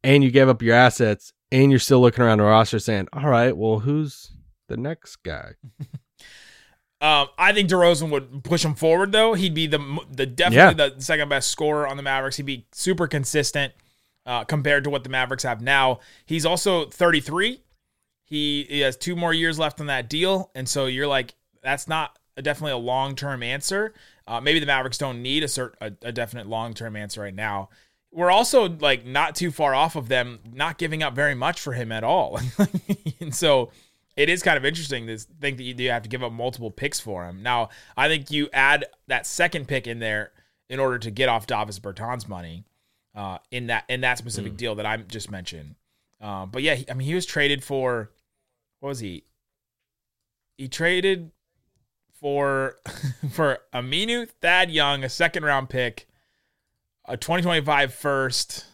and 0.04 0.24
you 0.24 0.32
gave 0.32 0.50
up 0.50 0.62
your 0.62 0.76
assets 0.76 1.34
and 1.52 1.72
you're 1.72 1.80
still 1.80 2.02
looking 2.02 2.24
around 2.24 2.40
the 2.40 2.44
roster 2.44 2.80
saying, 2.80 3.08
All 3.13 3.30
right, 3.30 3.56
well, 3.56 3.80
who's 3.80 4.32
the 4.68 4.78
next 4.78 5.18
guy? 5.18 5.52
Um, 7.00 7.28
I 7.38 7.54
think 7.54 7.70
DeRozan 7.70 8.10
would 8.10 8.44
push 8.44 8.66
him 8.66 8.74
forward 8.74 9.12
though. 9.12 9.36
He'd 9.36 9.54
be 9.54 9.68
the 9.68 10.00
the 10.12 10.26
definitely 10.26 10.74
the 10.96 11.02
second 11.02 11.30
best 11.30 11.52
scorer 11.52 11.88
on 11.88 11.96
the 11.96 12.04
Mavericks. 12.04 12.38
He'd 12.38 12.46
be 12.46 12.66
super 12.72 13.08
consistent 13.08 13.74
uh, 14.28 14.44
compared 14.44 14.84
to 14.84 14.90
what 14.90 15.04
the 15.04 15.10
Mavericks 15.10 15.44
have 15.44 15.62
now. 15.62 16.00
He's 16.26 16.46
also 16.46 16.86
33. 16.86 17.62
He, 18.24 18.66
he 18.70 18.80
has 18.82 18.98
two 18.98 19.16
more 19.16 19.34
years 19.34 19.58
left 19.58 19.80
on 19.80 19.88
that 19.88 20.10
deal, 20.10 20.52
and 20.54 20.68
so 20.68 20.86
you're 20.86 21.08
like, 21.08 21.34
that's 21.64 21.88
not 21.88 22.20
a, 22.36 22.42
definitely 22.42 22.74
a 22.74 22.78
long 22.78 23.16
term 23.16 23.42
answer. 23.42 23.94
Uh, 24.28 24.42
maybe 24.42 24.60
the 24.60 24.66
Mavericks 24.66 24.98
don't 24.98 25.22
need 25.22 25.44
a 25.44 25.48
cert, 25.48 25.74
a, 25.80 25.94
a 26.02 26.12
definite 26.12 26.46
long 26.46 26.74
term 26.74 26.98
answer 26.98 27.22
right 27.22 27.34
now. 27.34 27.70
We're 28.12 28.32
also 28.32 28.68
like 28.68 29.06
not 29.06 29.36
too 29.36 29.50
far 29.50 29.74
off 29.74 29.96
of 29.96 30.10
them 30.10 30.40
not 30.52 30.78
giving 30.78 31.04
up 31.04 31.16
very 31.16 31.36
much 31.36 31.62
for 31.62 31.72
him 31.72 31.92
at 31.92 32.04
all, 32.04 32.40
and 33.22 33.34
so 33.34 33.72
it 34.17 34.27
is 34.30 34.43
kind 34.43 34.58
of 34.58 34.65
interesting 34.65 35.08
to 35.08 35.17
think 35.17 35.58
that 35.58 35.63
you, 35.63 35.73
you 35.77 35.89
have 35.91 36.03
to 36.03 36.10
give 36.10 36.23
up 36.23 36.34
multiple 36.34 36.71
picks 36.71 36.99
for 36.99 37.25
him. 37.25 37.41
Now, 37.43 37.69
I 37.95 38.08
think 38.10 38.30
you 38.32 38.49
add 38.51 38.86
that 39.08 39.25
second 39.25 39.67
pick 39.67 39.88
in 39.88 39.99
there 39.99 40.32
in 40.69 40.80
order 40.80 40.97
to 40.99 41.12
get 41.12 41.30
off 41.30 41.47
Davis 41.47 41.80
Bertans 41.80 42.27
money 42.27 42.65
uh, 43.15 43.38
in 43.51 43.67
that 43.67 43.86
in 43.88 44.01
that 44.01 44.17
specific 44.17 44.53
Mm. 44.53 44.58
deal 44.58 44.75
that 44.75 44.86
I 44.86 44.97
just 44.97 45.32
mentioned. 45.32 45.75
Uh, 46.19 46.45
but 46.47 46.63
yeah, 46.63 46.75
he, 46.75 46.89
I 46.89 46.93
mean, 46.95 47.08
he 47.08 47.13
was 47.15 47.25
traded 47.25 47.63
for 47.63 48.12
what 48.80 48.89
was 48.89 48.99
he? 48.99 49.23
He 50.58 50.67
traded 50.67 51.32
for 52.19 52.77
for 53.32 53.60
Aminu 53.73 54.27
Thad 54.41 54.71
Young, 54.71 55.03
a 55.03 55.10
second 55.10 55.43
round 55.43 55.69
pick, 55.69 56.08
a 57.06 57.15
2025 57.17 57.93
first. 57.93 58.65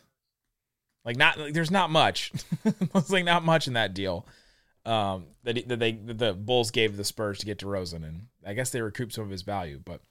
Like 1.06 1.18
not 1.18 1.38
like, 1.38 1.54
there's 1.54 1.70
not 1.72 1.90
much. 1.90 2.32
There's 2.64 3.12
like 3.12 3.26
not 3.26 3.44
much 3.44 3.68
in 3.68 3.74
that 3.74 3.94
deal. 3.94 4.26
Um, 4.86 5.28
that, 5.44 5.56
he- 5.56 5.64
that 5.64 5.80
they 5.80 5.94
that 5.94 6.18
the 6.18 6.34
Bulls 6.34 6.70
gave 6.72 6.98
the 6.98 7.06
Spurs 7.06 7.40
to 7.40 7.46
get 7.46 7.60
DeRozan, 7.60 8.04
and 8.06 8.28
I 8.46 8.54
guess 8.54 8.70
they 8.70 8.82
recouped 8.82 9.14
some 9.14 9.24
of 9.24 9.30
his 9.30 9.42
value. 9.42 9.80
But 9.84 10.02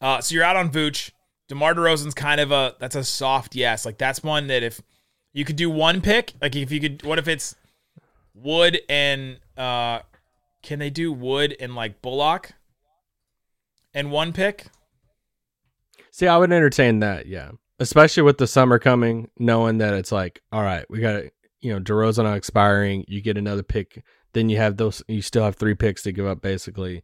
uh, 0.00 0.20
so 0.20 0.34
you're 0.34 0.44
out 0.44 0.56
on 0.56 0.70
Vooch. 0.70 1.10
DeMar 1.46 1.74
DeRozan's 1.74 2.14
kind 2.14 2.40
of 2.40 2.50
a 2.50 2.74
that's 2.80 2.96
a 2.96 3.04
soft 3.04 3.54
yes. 3.54 3.86
Like 3.86 3.96
that's 3.98 4.22
one 4.22 4.48
that 4.48 4.62
if 4.62 4.80
you 5.32 5.44
could 5.44 5.56
do 5.56 5.70
one 5.70 6.00
pick, 6.00 6.32
like 6.42 6.56
if 6.56 6.72
you 6.72 6.80
could, 6.80 7.04
what 7.04 7.18
if 7.18 7.28
it's 7.28 7.54
Wood 8.34 8.80
and 8.88 9.38
uh, 9.56 10.00
can 10.62 10.78
they 10.78 10.90
do 10.90 11.12
Wood 11.12 11.56
and 11.60 11.74
like 11.74 12.02
Bullock 12.02 12.52
and 13.94 14.10
one 14.10 14.32
pick? 14.32 14.66
See, 16.10 16.26
I 16.26 16.36
would 16.36 16.52
entertain 16.52 16.98
that, 17.00 17.26
yeah. 17.26 17.52
Especially 17.78 18.24
with 18.24 18.38
the 18.38 18.46
summer 18.46 18.78
coming, 18.78 19.30
knowing 19.38 19.78
that 19.78 19.94
it's 19.94 20.10
like, 20.10 20.42
all 20.50 20.62
right, 20.62 20.84
we 20.90 20.98
got 21.00 21.12
to, 21.12 21.30
you 21.60 21.72
know, 21.72 21.80
DeRozan 21.80 22.24
on 22.24 22.36
expiring, 22.36 23.04
you 23.08 23.20
get 23.20 23.36
another 23.36 23.62
pick, 23.62 24.04
then 24.32 24.48
you 24.48 24.56
have 24.58 24.76
those, 24.76 25.02
you 25.08 25.22
still 25.22 25.44
have 25.44 25.56
three 25.56 25.74
picks 25.74 26.02
to 26.04 26.12
give 26.12 26.26
up, 26.26 26.40
basically. 26.42 27.02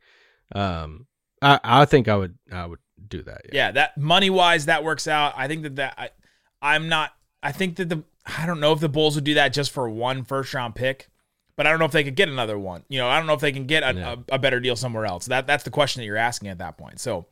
Um, 0.54 1.06
I, 1.42 1.60
I 1.64 1.84
think 1.84 2.08
I 2.08 2.16
would, 2.16 2.36
I 2.52 2.66
would 2.66 2.78
do 3.08 3.22
that. 3.22 3.42
Yeah. 3.46 3.50
Yeah, 3.66 3.70
that 3.72 3.98
money 3.98 4.30
wise, 4.30 4.66
that 4.66 4.84
works 4.84 5.08
out. 5.08 5.34
I 5.36 5.48
think 5.48 5.62
that 5.64 5.76
that 5.76 5.94
I, 5.98 6.10
I'm 6.62 6.88
not. 6.88 7.12
I 7.42 7.52
think 7.52 7.76
that 7.76 7.88
the 7.88 8.02
I 8.38 8.46
don't 8.46 8.60
know 8.60 8.72
if 8.72 8.80
the 8.80 8.88
Bulls 8.88 9.14
would 9.16 9.24
do 9.24 9.34
that 9.34 9.52
just 9.52 9.70
for 9.72 9.88
one 9.90 10.24
first 10.24 10.54
round 10.54 10.74
pick, 10.74 11.10
but 11.56 11.66
I 11.66 11.70
don't 11.70 11.78
know 11.78 11.84
if 11.84 11.92
they 11.92 12.04
could 12.04 12.14
get 12.16 12.28
another 12.30 12.58
one. 12.58 12.84
You 12.88 12.98
know, 13.00 13.08
I 13.08 13.18
don't 13.18 13.26
know 13.26 13.34
if 13.34 13.40
they 13.40 13.52
can 13.52 13.66
get 13.66 13.82
a, 13.82 13.94
Yeah. 13.94 14.14
a, 14.30 14.36
a 14.36 14.38
better 14.38 14.60
deal 14.60 14.76
somewhere 14.76 15.04
else. 15.04 15.26
That 15.26 15.46
that's 15.46 15.64
the 15.64 15.70
question 15.70 16.00
that 16.00 16.06
you're 16.06 16.16
asking 16.16 16.48
at 16.48 16.58
that 16.58 16.78
point. 16.78 17.00
So 17.00 17.26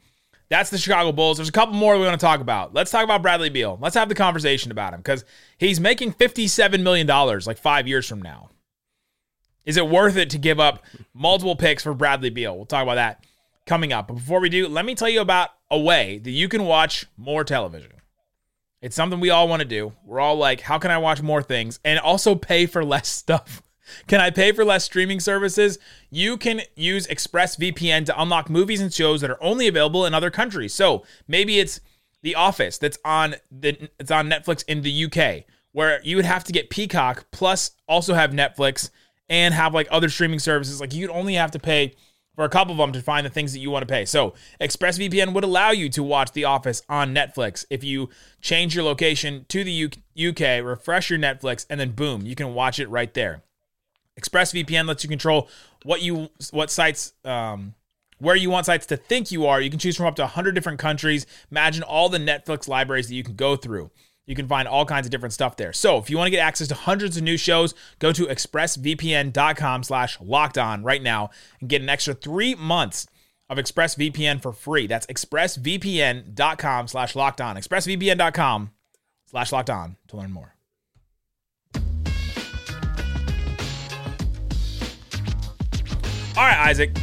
that's 0.52 0.70
the 0.70 0.78
Chicago 0.78 1.12
Bulls. 1.12 1.38
There's 1.38 1.48
a 1.48 1.52
couple 1.52 1.74
more 1.74 1.96
we 1.98 2.04
want 2.04 2.18
to 2.18 2.24
talk 2.24 2.40
about. 2.40 2.74
Let's 2.74 2.90
talk 2.90 3.04
about 3.04 3.22
Bradley 3.22 3.50
Beal. 3.50 3.78
Let's 3.80 3.94
have 3.94 4.08
the 4.08 4.14
conversation 4.14 4.70
about 4.70 4.94
him 4.94 5.00
because 5.00 5.24
he's 5.58 5.80
making 5.80 6.12
57 6.12 6.82
million 6.82 7.06
dollars 7.06 7.46
like 7.46 7.58
five 7.58 7.88
years 7.88 8.06
from 8.08 8.20
now. 8.22 8.50
Is 9.64 9.76
it 9.76 9.88
worth 9.88 10.16
it 10.16 10.30
to 10.30 10.38
give 10.38 10.58
up 10.58 10.84
multiple 11.14 11.56
picks 11.56 11.84
for 11.84 11.94
Bradley 11.94 12.30
Beal? 12.30 12.56
We'll 12.56 12.66
talk 12.66 12.82
about 12.82 12.96
that 12.96 13.24
coming 13.66 13.92
up. 13.92 14.08
But 14.08 14.14
before 14.14 14.40
we 14.40 14.48
do, 14.48 14.68
let 14.68 14.84
me 14.84 14.94
tell 14.94 15.08
you 15.08 15.20
about 15.20 15.50
a 15.70 15.78
way 15.78 16.18
that 16.18 16.30
you 16.30 16.48
can 16.48 16.64
watch 16.64 17.06
more 17.16 17.44
television. 17.44 17.92
It's 18.80 18.96
something 18.96 19.20
we 19.20 19.30
all 19.30 19.46
want 19.46 19.60
to 19.60 19.68
do. 19.68 19.92
We're 20.04 20.18
all 20.20 20.36
like, 20.36 20.60
how 20.60 20.78
can 20.78 20.90
I 20.90 20.98
watch 20.98 21.22
more 21.22 21.42
things 21.42 21.78
and 21.84 22.00
also 22.00 22.34
pay 22.34 22.66
for 22.66 22.84
less 22.84 23.08
stuff? 23.22 23.62
Can 24.07 24.20
I 24.20 24.31
pay 24.31 24.52
for 24.52 24.64
less 24.64 24.85
streaming 24.85 25.20
services? 25.20 25.78
You 26.11 26.37
can 26.37 26.62
use 26.74 27.07
ExpressVPN 27.07 28.07
to 28.07 28.20
unlock 28.20 28.50
movies 28.50 28.81
and 28.81 28.92
shows 28.92 29.20
that 29.20 29.31
are 29.31 29.42
only 29.42 29.68
available 29.68 30.07
in 30.07 30.14
other 30.14 30.31
countries. 30.31 30.74
So 30.74 31.05
maybe 31.26 31.59
it's 31.59 31.81
The 32.22 32.35
Office 32.35 32.78
that's 32.78 32.98
on 33.05 33.37
the 33.50 33.88
it's 33.98 34.11
on 34.11 34.28
Netflix 34.28 34.64
in 34.66 34.83
the 34.83 35.05
UK, 35.05 35.44
where 35.72 36.00
you 36.02 36.16
would 36.16 36.24
have 36.24 36.44
to 36.44 36.52
get 36.52 36.70
Peacock 36.70 37.26
plus 37.31 37.72
also 37.88 38.14
have 38.14 38.31
Netflix 38.31 38.90
and 39.28 39.55
have 39.55 39.74
like 39.74 39.88
other 39.90 40.09
streaming 40.09 40.38
services. 40.38 40.81
Like 40.81 40.92
you'd 40.92 41.11
only 41.11 41.35
have 41.35 41.50
to 41.52 41.59
pay 41.59 41.94
for 42.35 42.44
a 42.44 42.48
couple 42.48 42.72
of 42.72 42.78
them 42.78 42.92
to 42.92 43.02
find 43.02 43.26
the 43.26 43.31
things 43.31 43.52
that 43.52 43.59
you 43.59 43.70
want 43.70 43.83
to 43.83 43.92
pay. 43.92 44.05
So 44.05 44.35
ExpressVPN 44.61 45.35
would 45.35 45.44
allow 45.44 45.70
you 45.70 45.88
to 45.90 46.02
watch 46.02 46.33
The 46.33 46.44
Office 46.44 46.83
on 46.88 47.14
Netflix 47.14 47.64
if 47.70 47.85
you 47.85 48.09
change 48.40 48.74
your 48.74 48.85
location 48.85 49.44
to 49.48 49.64
the 49.64 49.92
UK, 50.16 50.64
refresh 50.64 51.11
your 51.11 51.18
Netflix, 51.18 51.66
and 51.68 51.78
then 51.78 51.92
boom, 51.92 52.22
you 52.22 52.35
can 52.35 52.55
watch 52.55 52.78
it 52.78 52.88
right 52.88 53.12
there. 53.12 53.42
ExpressVPN 54.20 54.87
lets 54.87 55.03
you 55.03 55.09
control 55.09 55.48
what 55.85 56.03
you 56.03 56.29
what 56.51 56.70
sites 56.70 57.14
um, 57.25 57.75
where 58.18 58.37
you 58.37 58.51
want 58.51 58.66
sites 58.66 58.87
to 58.87 58.96
think 58.96 59.33
you 59.33 59.46
are. 59.46 59.61
You 59.61 59.70
can 59.70 59.79
choose 59.79 59.96
from 59.96 60.07
up 60.07 60.16
to 60.16 60.22
100 60.22 60.55
different 60.55 60.79
countries. 60.79 61.27
Imagine 61.51 61.83
all 61.83 62.09
the 62.09 62.18
Netflix 62.18 62.68
libraries 62.68 63.09
that 63.09 63.14
you 63.14 63.25
can 63.25 63.35
go 63.35 63.57
through. 63.57 63.90
You 64.27 64.37
can 64.37 64.46
find 64.46 64.68
all 64.68 64.85
kinds 64.85 65.07
of 65.07 65.11
different 65.11 65.33
stuff 65.33 65.57
there. 65.57 65.72
So 65.72 65.98
if 65.98 66.09
you 66.09 66.16
want 66.16 66.29
to 66.29 66.31
get 66.31 66.38
access 66.38 66.68
to 66.68 66.75
hundreds 66.75 67.16
of 67.16 67.25
new 67.25 67.37
shows, 67.37 67.75
go 67.98 68.12
to 68.12 68.27
expressvpn.com 68.27 69.83
slash 69.83 70.20
locked 70.20 70.59
on 70.59 70.85
right 70.85 71.03
now 71.03 71.31
and 71.61 71.68
get 71.68 71.83
an 71.83 71.88
extra 71.88 72.14
three 72.14 72.55
months 72.55 73.09
of 73.51 73.59
ExpressVPN 73.59 74.40
for 74.40 74.53
free. 74.53 74.87
That's 74.87 75.07
expressvpn.com 75.07 76.88
slash 76.88 77.16
locked 77.16 77.40
on. 77.40 77.57
expressvpn.com 77.57 78.70
slash 79.27 79.53
locked 79.53 79.70
on 79.70 79.96
to 80.09 80.16
learn 80.16 80.33
more. 80.33 80.51
All 86.35 86.45
right, 86.45 86.66
Isaac. 86.68 86.97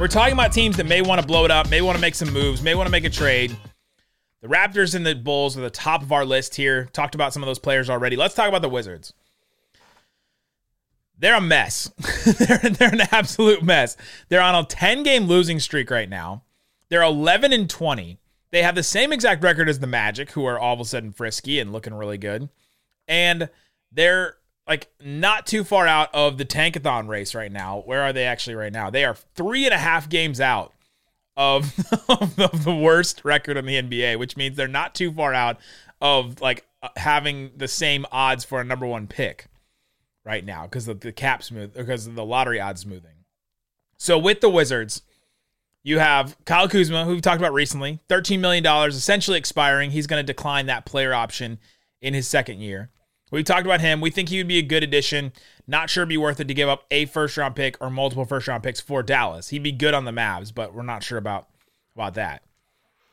We're 0.00 0.08
talking 0.08 0.32
about 0.32 0.50
teams 0.50 0.78
that 0.78 0.86
may 0.86 1.02
want 1.02 1.20
to 1.20 1.26
blow 1.26 1.44
it 1.44 1.50
up, 1.50 1.68
may 1.68 1.82
want 1.82 1.96
to 1.96 2.00
make 2.00 2.14
some 2.14 2.32
moves, 2.32 2.62
may 2.62 2.74
want 2.74 2.86
to 2.86 2.90
make 2.90 3.04
a 3.04 3.10
trade. 3.10 3.54
The 4.40 4.48
Raptors 4.48 4.94
and 4.94 5.04
the 5.04 5.14
Bulls 5.14 5.58
are 5.58 5.60
the 5.60 5.68
top 5.68 6.00
of 6.00 6.10
our 6.10 6.24
list 6.24 6.54
here. 6.54 6.86
Talked 6.94 7.14
about 7.14 7.34
some 7.34 7.42
of 7.42 7.48
those 7.48 7.58
players 7.58 7.90
already. 7.90 8.16
Let's 8.16 8.34
talk 8.34 8.48
about 8.48 8.62
the 8.62 8.70
Wizards. 8.70 9.12
They're 11.18 11.36
a 11.36 11.40
mess. 11.40 11.90
they're, 12.38 12.70
they're 12.70 12.94
an 12.94 13.02
absolute 13.12 13.62
mess. 13.62 13.98
They're 14.30 14.40
on 14.40 14.54
a 14.54 14.64
10 14.64 15.02
game 15.02 15.24
losing 15.26 15.60
streak 15.60 15.90
right 15.90 16.08
now. 16.08 16.42
They're 16.88 17.02
11 17.02 17.52
and 17.52 17.68
20. 17.68 18.18
They 18.52 18.62
have 18.62 18.74
the 18.74 18.82
same 18.82 19.12
exact 19.12 19.44
record 19.44 19.68
as 19.68 19.80
the 19.80 19.86
Magic, 19.86 20.30
who 20.30 20.46
are 20.46 20.58
all 20.58 20.72
of 20.72 20.80
a 20.80 20.86
sudden 20.86 21.12
frisky 21.12 21.60
and 21.60 21.74
looking 21.74 21.92
really 21.92 22.18
good. 22.18 22.48
And 23.06 23.50
they're 23.92 24.38
like 24.66 24.88
not 25.00 25.46
too 25.46 25.64
far 25.64 25.86
out 25.86 26.12
of 26.14 26.38
the 26.38 26.44
tankathon 26.44 27.08
race 27.08 27.34
right 27.34 27.52
now. 27.52 27.82
Where 27.84 28.02
are 28.02 28.12
they 28.12 28.24
actually 28.24 28.56
right 28.56 28.72
now? 28.72 28.90
They 28.90 29.04
are 29.04 29.14
three 29.34 29.64
and 29.64 29.74
a 29.74 29.78
half 29.78 30.08
games 30.08 30.40
out 30.40 30.72
of, 31.36 31.74
of 32.08 32.64
the- 32.64 32.74
worst 32.74 33.24
record 33.24 33.56
in 33.56 33.66
the 33.66 33.80
NBA, 33.80 34.18
which 34.18 34.36
means 34.36 34.56
they're 34.56 34.68
not 34.68 34.94
too 34.94 35.12
far 35.12 35.34
out 35.34 35.58
of 36.00 36.40
like 36.40 36.66
uh, 36.82 36.88
having 36.96 37.52
the 37.56 37.68
same 37.68 38.06
odds 38.10 38.44
for 38.44 38.60
a 38.60 38.64
number 38.64 38.86
one 38.86 39.06
pick 39.06 39.46
right 40.24 40.44
now 40.44 40.64
because 40.64 40.88
of 40.88 41.00
the 41.00 41.12
cap 41.12 41.42
smooth 41.42 41.74
because 41.74 42.06
of 42.06 42.14
the 42.14 42.24
lottery 42.24 42.60
odds 42.60 42.80
smoothing. 42.80 43.24
So 43.96 44.18
with 44.18 44.40
the 44.40 44.50
Wizards, 44.50 45.02
you 45.82 46.00
have 46.00 46.36
Kyle 46.44 46.68
Kuzma, 46.68 47.04
who 47.04 47.12
we've 47.12 47.22
talked 47.22 47.40
about 47.40 47.54
recently, 47.54 48.00
$13 48.08 48.40
million 48.40 48.66
essentially 48.88 49.38
expiring. 49.38 49.92
He's 49.92 50.08
going 50.08 50.18
to 50.20 50.26
decline 50.26 50.66
that 50.66 50.84
player 50.84 51.14
option 51.14 51.58
in 52.02 52.12
his 52.12 52.26
second 52.26 52.58
year. 52.58 52.90
We've 53.36 53.44
talked 53.44 53.66
about 53.66 53.82
him. 53.82 54.00
We 54.00 54.08
think 54.08 54.30
he 54.30 54.38
would 54.38 54.48
be 54.48 54.56
a 54.56 54.62
good 54.62 54.82
addition. 54.82 55.30
Not 55.66 55.90
sure 55.90 56.04
it'd 56.04 56.08
be 56.08 56.16
worth 56.16 56.40
it 56.40 56.48
to 56.48 56.54
give 56.54 56.70
up 56.70 56.86
a 56.90 57.04
first 57.04 57.36
round 57.36 57.54
pick 57.54 57.76
or 57.82 57.90
multiple 57.90 58.24
first 58.24 58.48
round 58.48 58.62
picks 58.62 58.80
for 58.80 59.02
Dallas. 59.02 59.50
He'd 59.50 59.62
be 59.62 59.72
good 59.72 59.92
on 59.92 60.06
the 60.06 60.10
Mavs, 60.10 60.54
but 60.54 60.72
we're 60.72 60.82
not 60.82 61.02
sure 61.02 61.18
about 61.18 61.46
about 61.94 62.14
that. 62.14 62.44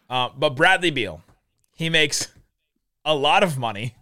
Uh, 0.09 0.29
but 0.33 0.51
Bradley 0.51 0.91
Beal, 0.91 1.21
he 1.75 1.89
makes 1.89 2.31
a 3.03 3.13
lot 3.13 3.43
of 3.43 3.57
money, 3.57 3.97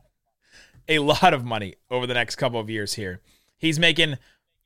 a 0.88 1.00
lot 1.00 1.34
of 1.34 1.44
money 1.44 1.74
over 1.90 2.06
the 2.06 2.14
next 2.14 2.36
couple 2.36 2.60
of 2.60 2.70
years 2.70 2.94
here. 2.94 3.20
He's 3.58 3.80
making 3.80 4.20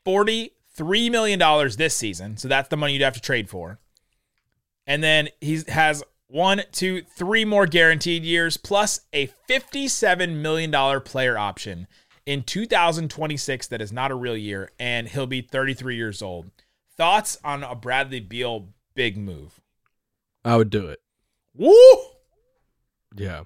$43 0.05 1.09
million 1.09 1.39
this 1.77 1.95
season. 1.95 2.35
So 2.35 2.49
that's 2.49 2.67
the 2.67 2.75
money 2.75 2.91
you'd 2.91 3.01
have 3.01 3.13
to 3.13 3.21
trade 3.21 3.49
for. 3.49 3.79
And 4.85 5.01
then 5.01 5.29
he 5.39 5.61
has 5.69 6.03
one, 6.35 6.63
two, 6.73 7.01
three 7.01 7.45
more 7.45 7.65
guaranteed 7.65 8.23
years, 8.23 8.57
plus 8.57 8.99
a 9.13 9.27
$57 9.49 10.35
million 10.35 11.01
player 11.01 11.37
option 11.37 11.87
in 12.25 12.43
2026 12.43 13.67
that 13.67 13.81
is 13.81 13.93
not 13.93 14.11
a 14.11 14.15
real 14.15 14.35
year, 14.35 14.69
and 14.77 15.07
he'll 15.07 15.27
be 15.27 15.39
33 15.39 15.95
years 15.95 16.21
old. 16.21 16.51
Thoughts 16.97 17.37
on 17.45 17.63
a 17.63 17.73
Bradley 17.73 18.19
Beal 18.19 18.67
big 18.95 19.17
move? 19.17 19.61
I 20.43 20.57
would 20.57 20.69
do 20.69 20.87
it. 20.87 20.99
Woo! 21.55 21.73
Yeah. 23.15 23.43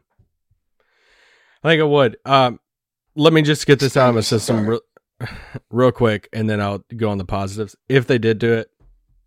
I 1.63 1.69
think 1.69 1.81
I 1.81 1.85
would. 1.85 2.17
Um, 2.25 2.59
let 3.15 3.33
me 3.33 3.43
just 3.43 3.67
get 3.67 3.79
this 3.79 3.97
out 3.97 4.09
of 4.09 4.15
my 4.15 4.21
system 4.21 4.65
real, 4.65 4.81
real 5.69 5.91
quick, 5.91 6.27
and 6.33 6.49
then 6.49 6.59
I'll 6.59 6.83
go 6.97 7.11
on 7.11 7.19
the 7.19 7.25
positives. 7.25 7.75
If 7.87 8.07
they 8.07 8.17
did 8.17 8.39
do 8.39 8.53
it, 8.53 8.71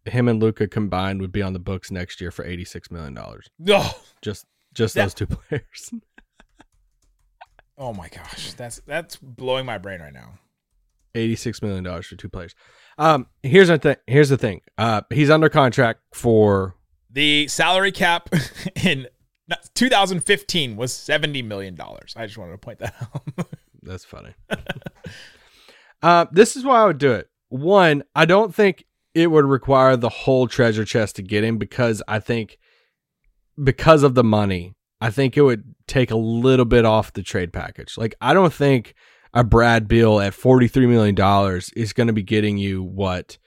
him 0.06 0.28
and 0.28 0.42
Luka 0.42 0.66
combined 0.68 1.20
would 1.20 1.32
be 1.32 1.42
on 1.42 1.52
the 1.52 1.58
books 1.58 1.90
next 1.90 2.20
year 2.20 2.30
for 2.30 2.44
eighty 2.44 2.64
six 2.64 2.90
million 2.90 3.14
dollars. 3.14 3.48
Oh, 3.68 4.00
Just 4.22 4.46
just 4.74 4.94
That- 4.94 5.02
those 5.04 5.14
two 5.14 5.26
players. 5.48 5.92
oh 7.78 7.92
my 7.92 8.08
gosh, 8.08 8.52
that's 8.54 8.80
that's 8.86 9.16
blowing 9.16 9.66
my 9.66 9.78
brain 9.78 10.00
right 10.00 10.12
now. 10.12 10.34
Eighty-six 11.14 11.60
million 11.60 11.84
dollars 11.84 12.06
for 12.06 12.16
two 12.16 12.30
players. 12.30 12.54
Um, 12.96 13.26
here's 13.42 13.68
the 13.68 13.76
thing. 13.78 13.96
Here's 14.06 14.30
the 14.30 14.38
thing. 14.38 14.62
Uh, 14.78 15.02
he's 15.10 15.28
under 15.30 15.48
contract 15.50 16.00
for 16.14 16.74
The 17.10 17.48
salary 17.48 17.92
cap 17.92 18.30
in 18.82 19.08
2015 19.74 20.76
was 20.76 20.92
70 20.94 21.42
million 21.42 21.74
dollars. 21.74 22.14
I 22.16 22.24
just 22.24 22.38
wanted 22.38 22.52
to 22.52 22.58
point 22.58 22.78
that 22.78 22.94
out. 23.02 23.46
That's 23.82 24.04
funny. 24.06 24.32
uh, 26.02 26.26
this 26.32 26.56
is 26.56 26.64
why 26.64 26.82
I 26.82 26.86
would 26.86 26.98
do 26.98 27.12
it. 27.12 27.28
One, 27.48 28.04
I 28.14 28.24
don't 28.24 28.54
think 28.54 28.84
it 29.14 29.30
would 29.30 29.44
require 29.44 29.96
the 29.96 30.08
whole 30.08 30.48
treasure 30.48 30.84
chest 30.84 31.16
to 31.16 31.22
get 31.22 31.44
him 31.44 31.58
because 31.58 32.02
I 32.08 32.18
think 32.18 32.58
because 33.62 34.02
of 34.02 34.14
the 34.14 34.24
money, 34.24 34.74
I 35.00 35.10
think 35.10 35.36
it 35.36 35.42
would 35.42 35.74
take 35.86 36.10
a 36.10 36.16
little 36.16 36.64
bit 36.64 36.84
off 36.84 37.12
the 37.12 37.22
trade 37.22 37.52
package. 37.52 37.98
Like 37.98 38.14
I 38.20 38.34
don't 38.34 38.52
think 38.52 38.94
a 39.34 39.44
Brad 39.44 39.88
Beal 39.88 40.20
at 40.20 40.34
forty 40.34 40.68
three 40.68 40.86
million 40.86 41.14
dollars 41.14 41.70
is 41.76 41.92
going 41.92 42.06
to 42.06 42.12
be 42.12 42.22
getting 42.22 42.56
you 42.56 42.82
what 42.82 43.38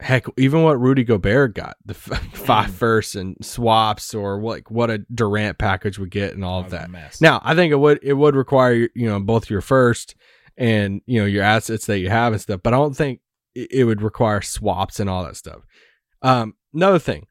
heck 0.00 0.26
even 0.36 0.62
what 0.62 0.78
Rudy 0.78 1.04
Gobert 1.04 1.54
got 1.54 1.76
the 1.84 1.94
f- 1.94 2.30
five 2.34 2.70
mm. 2.70 2.74
firsts 2.74 3.14
and 3.14 3.36
swaps 3.40 4.14
or 4.14 4.40
like 4.40 4.70
what 4.70 4.90
a 4.90 4.98
Durant 5.12 5.58
package 5.58 5.98
would 5.98 6.10
get 6.10 6.34
and 6.34 6.44
all 6.44 6.60
of 6.60 6.70
That 6.70 6.82
that. 6.82 6.90
mess. 6.90 7.20
Now 7.20 7.40
I 7.42 7.54
think 7.54 7.72
it 7.72 7.76
would 7.76 7.98
it 8.02 8.14
would 8.14 8.36
require 8.36 8.88
you 8.94 9.08
know 9.08 9.20
both 9.20 9.50
your 9.50 9.62
first 9.62 10.14
and 10.56 11.00
you 11.06 11.20
know 11.20 11.26
your 11.26 11.42
assets 11.42 11.86
that 11.86 11.98
you 11.98 12.10
have 12.10 12.32
and 12.32 12.40
stuff, 12.40 12.60
but 12.62 12.74
I 12.74 12.76
don't 12.76 12.96
think 12.96 13.20
it 13.70 13.84
would 13.84 14.02
require 14.02 14.42
swaps 14.42 15.00
and 15.00 15.08
all 15.08 15.24
that 15.24 15.36
stuff. 15.36 15.62
Um, 16.22 16.54
another 16.74 16.98
thing, 16.98 17.26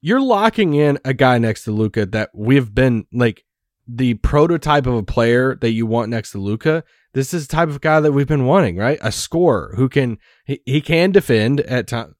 you're 0.00 0.20
locking 0.20 0.74
in 0.74 0.98
a 1.04 1.12
guy 1.14 1.38
next 1.38 1.64
to 1.64 1.72
Luka 1.72 2.06
that 2.06 2.30
we've 2.34 2.74
been 2.74 3.06
like 3.12 3.44
the 3.88 4.14
prototype 4.14 4.86
of 4.86 4.94
a 4.94 5.02
player 5.02 5.54
that 5.56 5.70
you 5.72 5.86
want 5.86 6.10
next 6.10 6.32
to 6.32 6.38
Luka. 6.38 6.82
This 7.12 7.32
is 7.32 7.46
the 7.46 7.56
type 7.56 7.68
of 7.68 7.80
guy 7.80 8.00
that 8.00 8.12
we've 8.12 8.26
been 8.26 8.44
wanting, 8.46 8.76
right? 8.76 8.98
A 9.00 9.10
scorer 9.12 9.72
who 9.76 9.88
can 9.88 10.18
he, 10.44 10.60
he 10.66 10.80
can 10.80 11.12
defend 11.12 11.60
at 11.60 11.86
times. 11.86 12.14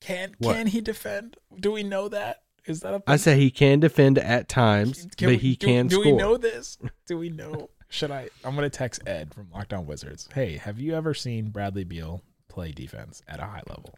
Can 0.00 0.34
What? 0.38 0.56
can 0.56 0.66
he 0.68 0.80
defend? 0.80 1.36
Do 1.58 1.72
we 1.72 1.82
know 1.82 2.08
that? 2.08 2.42
Is 2.66 2.80
that 2.80 2.94
a 2.94 3.02
I 3.06 3.16
say 3.16 3.36
he 3.38 3.50
can 3.50 3.80
defend 3.80 4.18
at 4.18 4.48
times, 4.48 5.06
Can 5.16 5.28
but 5.28 5.28
we- 5.28 5.36
he 5.38 5.56
do, 5.56 5.66
can 5.66 5.86
do 5.86 5.96
score. 6.00 6.04
we 6.04 6.12
know 6.12 6.36
this? 6.36 6.78
Do 7.06 7.16
we 7.18 7.28
know? 7.42 7.70
Should 7.88 8.10
I? 8.10 8.28
I'm 8.44 8.54
gonna 8.54 8.68
text 8.70 9.02
Ed 9.06 9.32
from 9.32 9.48
Locked 9.54 9.72
On 9.72 9.86
Wizards. 9.86 10.28
Hey, 10.34 10.56
have 10.56 10.78
you 10.80 10.94
ever 10.94 11.14
seen 11.14 11.50
Bradley 11.50 11.84
Beal 11.84 12.22
play 12.56 12.72
defense 12.72 13.22
at 13.28 13.38
a 13.38 13.44
high 13.44 13.62
level? 13.68 13.94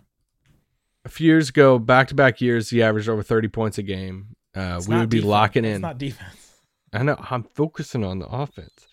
a 1.05 1.09
few 1.09 1.27
years 1.29 1.49
ago, 1.49 1.79
back 1.79 2.09
to 2.09 2.15
back 2.15 2.41
years, 2.41 2.69
he 2.71 2.83
averaged 2.83 3.09
over 3.09 3.23
30 3.23 3.49
points 3.49 3.79
a 3.79 3.83
game. 3.83 4.35
Uh, 4.55 4.83
we 4.87 4.97
would 4.97 5.09
be 5.09 5.19
defense. 5.19 5.31
locking 5.31 5.65
It's 5.65 5.77
in. 5.77 5.81
not 5.83 5.97
defense. 5.97 6.53
I 6.93 7.03
know. 7.05 7.17
I'm 7.31 7.45
focusing 7.45 8.05
on 8.05 8.19
the 8.19 8.27
offense. 8.27 8.87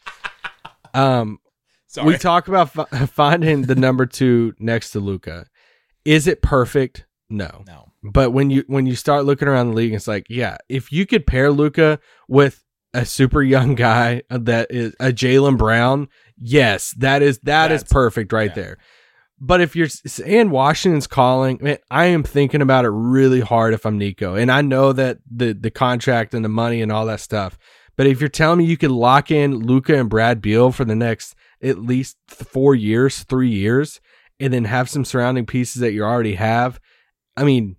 Um, 0.93 1.39
Sorry. 1.87 2.07
we 2.07 2.17
talk 2.17 2.47
about 2.47 2.69
fi- 2.71 3.05
finding 3.07 3.63
the 3.63 3.75
number 3.75 4.05
two 4.05 4.53
next 4.59 4.91
to 4.91 4.99
Luka. 4.99 5.47
Is 6.05 6.27
it 6.27 6.41
perfect? 6.41 7.05
No. 7.29 7.63
no. 7.67 7.91
But 8.03 8.31
when 8.31 8.49
you 8.51 8.63
when 8.67 8.85
you 8.85 8.95
start 8.95 9.25
looking 9.25 9.47
around 9.47 9.69
the 9.71 9.75
league, 9.75 9.93
it's 9.93 10.07
like, 10.07 10.27
yeah, 10.29 10.57
if 10.69 10.91
you 10.91 11.05
could 11.05 11.25
pair 11.25 11.51
Luka 11.51 11.99
with 12.29 12.63
a 12.93 13.05
super 13.05 13.41
young 13.41 13.75
guy 13.75 14.21
that 14.29 14.67
is 14.69 14.93
a 14.99 15.07
Jaylen 15.07 15.57
Brown, 15.57 16.07
yes, 16.37 16.93
that 16.99 17.21
is 17.23 17.39
that 17.39 17.71
is 17.71 17.81
That's- 17.81 17.91
perfect 17.91 18.31
right 18.31 18.51
yeah. 18.51 18.61
there. 18.63 18.77
But 19.39 19.59
if 19.59 19.75
you're 19.75 19.89
and 20.25 20.51
Washington's 20.51 21.07
calling, 21.07 21.59
man, 21.61 21.77
I 21.91 22.05
am 22.05 22.23
thinking 22.23 22.61
about 22.61 22.85
it 22.85 22.89
really 22.89 23.41
hard 23.41 23.73
if 23.73 23.85
I'm 23.85 23.97
Nico, 23.97 24.35
and 24.35 24.51
I 24.51 24.61
know 24.61 24.93
that 24.93 25.17
the 25.29 25.53
the 25.53 25.71
contract 25.71 26.33
and 26.33 26.45
the 26.45 26.49
money 26.49 26.81
and 26.81 26.91
all 26.91 27.05
that 27.07 27.19
stuff. 27.19 27.57
But 27.97 28.07
if 28.07 28.19
you're 28.19 28.29
telling 28.29 28.59
me 28.59 28.65
you 28.65 28.77
could 28.77 28.91
lock 28.91 29.31
in 29.31 29.59
Luka 29.59 29.97
and 29.97 30.09
Brad 30.09 30.41
Beal 30.41 30.71
for 30.71 30.85
the 30.85 30.95
next 30.95 31.35
at 31.61 31.79
least 31.79 32.17
four 32.27 32.75
years, 32.75 33.23
three 33.23 33.49
years, 33.49 33.99
and 34.39 34.53
then 34.53 34.65
have 34.65 34.89
some 34.89 35.05
surrounding 35.05 35.45
pieces 35.45 35.81
that 35.81 35.93
you 35.93 36.03
already 36.03 36.35
have, 36.35 36.79
I 37.37 37.43
mean, 37.43 37.75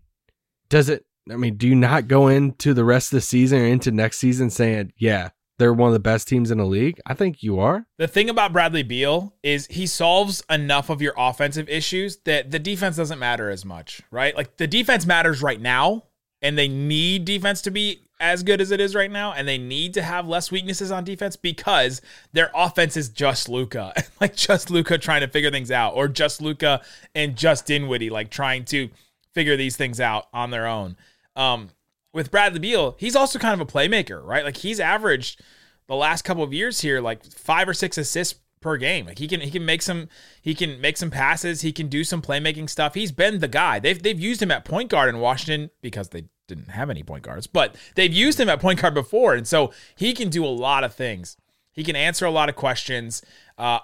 does 0.68 0.88
it? 0.88 1.04
I 1.30 1.36
mean, 1.36 1.56
do 1.56 1.66
you 1.66 1.74
not 1.74 2.06
go 2.06 2.28
into 2.28 2.72
the 2.74 2.84
rest 2.84 3.12
of 3.12 3.16
the 3.16 3.20
season 3.22 3.60
or 3.60 3.66
into 3.66 3.90
next 3.90 4.18
season 4.18 4.50
saying, 4.50 4.92
yeah, 4.96 5.30
they're 5.58 5.72
one 5.72 5.88
of 5.88 5.94
the 5.94 6.00
best 6.00 6.28
teams 6.28 6.50
in 6.50 6.58
the 6.58 6.66
league? 6.66 7.00
I 7.06 7.14
think 7.14 7.42
you 7.42 7.58
are. 7.58 7.86
The 7.98 8.08
thing 8.08 8.28
about 8.28 8.52
Bradley 8.52 8.82
Beal 8.82 9.34
is 9.42 9.66
he 9.68 9.86
solves 9.86 10.42
enough 10.50 10.90
of 10.90 11.00
your 11.00 11.14
offensive 11.16 11.68
issues 11.68 12.18
that 12.24 12.50
the 12.50 12.58
defense 12.58 12.96
doesn't 12.96 13.18
matter 13.18 13.50
as 13.50 13.64
much, 13.64 14.02
right? 14.10 14.36
Like 14.36 14.56
the 14.56 14.66
defense 14.66 15.06
matters 15.06 15.42
right 15.42 15.60
now, 15.60 16.04
and 16.42 16.56
they 16.58 16.68
need 16.68 17.24
defense 17.24 17.62
to 17.62 17.70
be 17.70 18.02
as 18.20 18.42
good 18.42 18.60
as 18.60 18.70
it 18.70 18.80
is 18.80 18.94
right 18.94 19.10
now, 19.10 19.32
and 19.32 19.46
they 19.46 19.58
need 19.58 19.94
to 19.94 20.02
have 20.02 20.26
less 20.26 20.50
weaknesses 20.50 20.90
on 20.90 21.04
defense 21.04 21.36
because 21.36 22.00
their 22.32 22.50
offense 22.54 22.96
is 22.96 23.08
just 23.08 23.48
Luka, 23.48 23.92
like 24.20 24.34
just 24.34 24.70
Luka 24.70 24.98
trying 24.98 25.20
to 25.20 25.28
figure 25.28 25.50
things 25.50 25.70
out, 25.70 25.94
or 25.94 26.08
just 26.08 26.40
Luka 26.40 26.82
and 27.14 27.36
just 27.36 27.66
Dinwiddie 27.66 28.10
like 28.10 28.30
trying 28.30 28.64
to 28.66 28.88
figure 29.34 29.56
these 29.56 29.76
things 29.76 30.00
out 30.00 30.26
on 30.32 30.50
their 30.50 30.66
own. 30.66 30.96
Um, 31.34 31.68
with 32.16 32.30
Bradley 32.30 32.58
Beal, 32.58 32.96
he's 32.98 33.14
also 33.14 33.38
kind 33.38 33.60
of 33.60 33.68
a 33.68 33.70
playmaker, 33.70 34.24
right? 34.24 34.42
Like 34.42 34.56
he's 34.56 34.80
averaged 34.80 35.40
the 35.86 35.94
last 35.94 36.22
couple 36.22 36.42
of 36.42 36.52
years 36.52 36.80
here 36.80 37.00
like 37.00 37.24
five 37.24 37.68
or 37.68 37.74
six 37.74 37.98
assists 37.98 38.40
per 38.60 38.76
game. 38.78 39.06
Like 39.06 39.18
he 39.18 39.28
can 39.28 39.40
he 39.42 39.50
can 39.50 39.64
make 39.64 39.82
some 39.82 40.08
he 40.40 40.54
can 40.54 40.80
make 40.80 40.96
some 40.96 41.10
passes, 41.10 41.60
he 41.60 41.72
can 41.72 41.88
do 41.88 42.02
some 42.02 42.22
playmaking 42.22 42.68
stuff. 42.70 42.94
He's 42.94 43.12
been 43.12 43.38
the 43.38 43.48
guy. 43.48 43.78
They've 43.78 44.02
they've 44.02 44.18
used 44.18 44.42
him 44.42 44.50
at 44.50 44.64
point 44.64 44.90
guard 44.90 45.08
in 45.10 45.20
Washington 45.20 45.70
because 45.82 46.08
they 46.08 46.24
didn't 46.48 46.70
have 46.70 46.90
any 46.90 47.02
point 47.02 47.22
guards, 47.22 47.46
but 47.46 47.76
they've 47.94 48.12
used 48.12 48.40
him 48.40 48.48
at 48.48 48.60
point 48.60 48.80
guard 48.80 48.94
before, 48.94 49.34
and 49.34 49.46
so 49.46 49.72
he 49.94 50.12
can 50.14 50.30
do 50.30 50.44
a 50.44 50.48
lot 50.48 50.84
of 50.84 50.94
things. 50.94 51.36
He 51.72 51.84
can 51.84 51.96
answer 51.96 52.24
a 52.24 52.30
lot 52.30 52.48
of 52.48 52.56
questions. 52.56 53.22
Uh, 53.58 53.80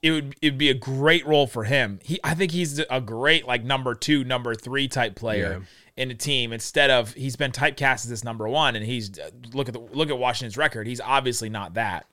it 0.00 0.10
would 0.10 0.34
it 0.40 0.52
would 0.52 0.58
be 0.58 0.70
a 0.70 0.74
great 0.74 1.26
role 1.26 1.46
for 1.46 1.64
him. 1.64 2.00
He 2.02 2.18
I 2.24 2.34
think 2.34 2.52
he's 2.52 2.78
a 2.78 3.00
great 3.00 3.46
like 3.46 3.62
number 3.62 3.94
two, 3.94 4.24
number 4.24 4.54
three 4.54 4.88
type 4.88 5.14
player 5.14 5.62
in 5.96 6.10
a 6.10 6.14
team 6.14 6.52
instead 6.52 6.90
of 6.90 7.14
he's 7.14 7.36
been 7.36 7.52
typecast 7.52 8.04
as 8.04 8.08
this 8.08 8.24
number 8.24 8.48
one, 8.48 8.76
and 8.76 8.84
he's 8.84 9.18
uh, 9.18 9.30
look 9.52 9.68
at 9.68 9.74
the 9.74 9.80
look 9.80 10.10
at 10.10 10.18
Washington's 10.18 10.56
record. 10.56 10.86
He's 10.86 11.00
obviously 11.00 11.48
not 11.48 11.74
that. 11.74 12.06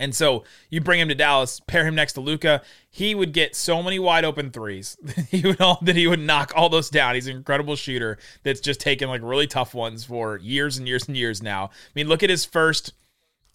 And 0.00 0.14
so 0.14 0.44
you 0.70 0.80
bring 0.80 1.00
him 1.00 1.08
to 1.08 1.14
Dallas, 1.14 1.60
pair 1.66 1.84
him 1.84 1.96
next 1.96 2.12
to 2.12 2.20
Luka. 2.20 2.62
He 2.88 3.16
would 3.16 3.32
get 3.32 3.56
so 3.56 3.82
many 3.82 3.98
wide 3.98 4.24
open 4.24 4.50
threes. 4.50 4.96
he 5.28 5.42
would 5.42 5.60
all 5.60 5.78
that 5.82 5.96
he 5.96 6.06
would 6.06 6.20
knock 6.20 6.52
all 6.54 6.68
those 6.68 6.88
down. 6.88 7.16
He's 7.16 7.26
an 7.26 7.36
incredible 7.36 7.74
shooter 7.74 8.18
that's 8.44 8.60
just 8.60 8.80
taken 8.80 9.08
like 9.08 9.22
really 9.24 9.48
tough 9.48 9.74
ones 9.74 10.04
for 10.04 10.36
years 10.38 10.78
and 10.78 10.86
years 10.86 11.08
and 11.08 11.16
years 11.16 11.42
now. 11.42 11.64
I 11.64 11.90
mean, 11.96 12.06
look 12.06 12.22
at 12.22 12.30
his 12.30 12.44
first. 12.44 12.92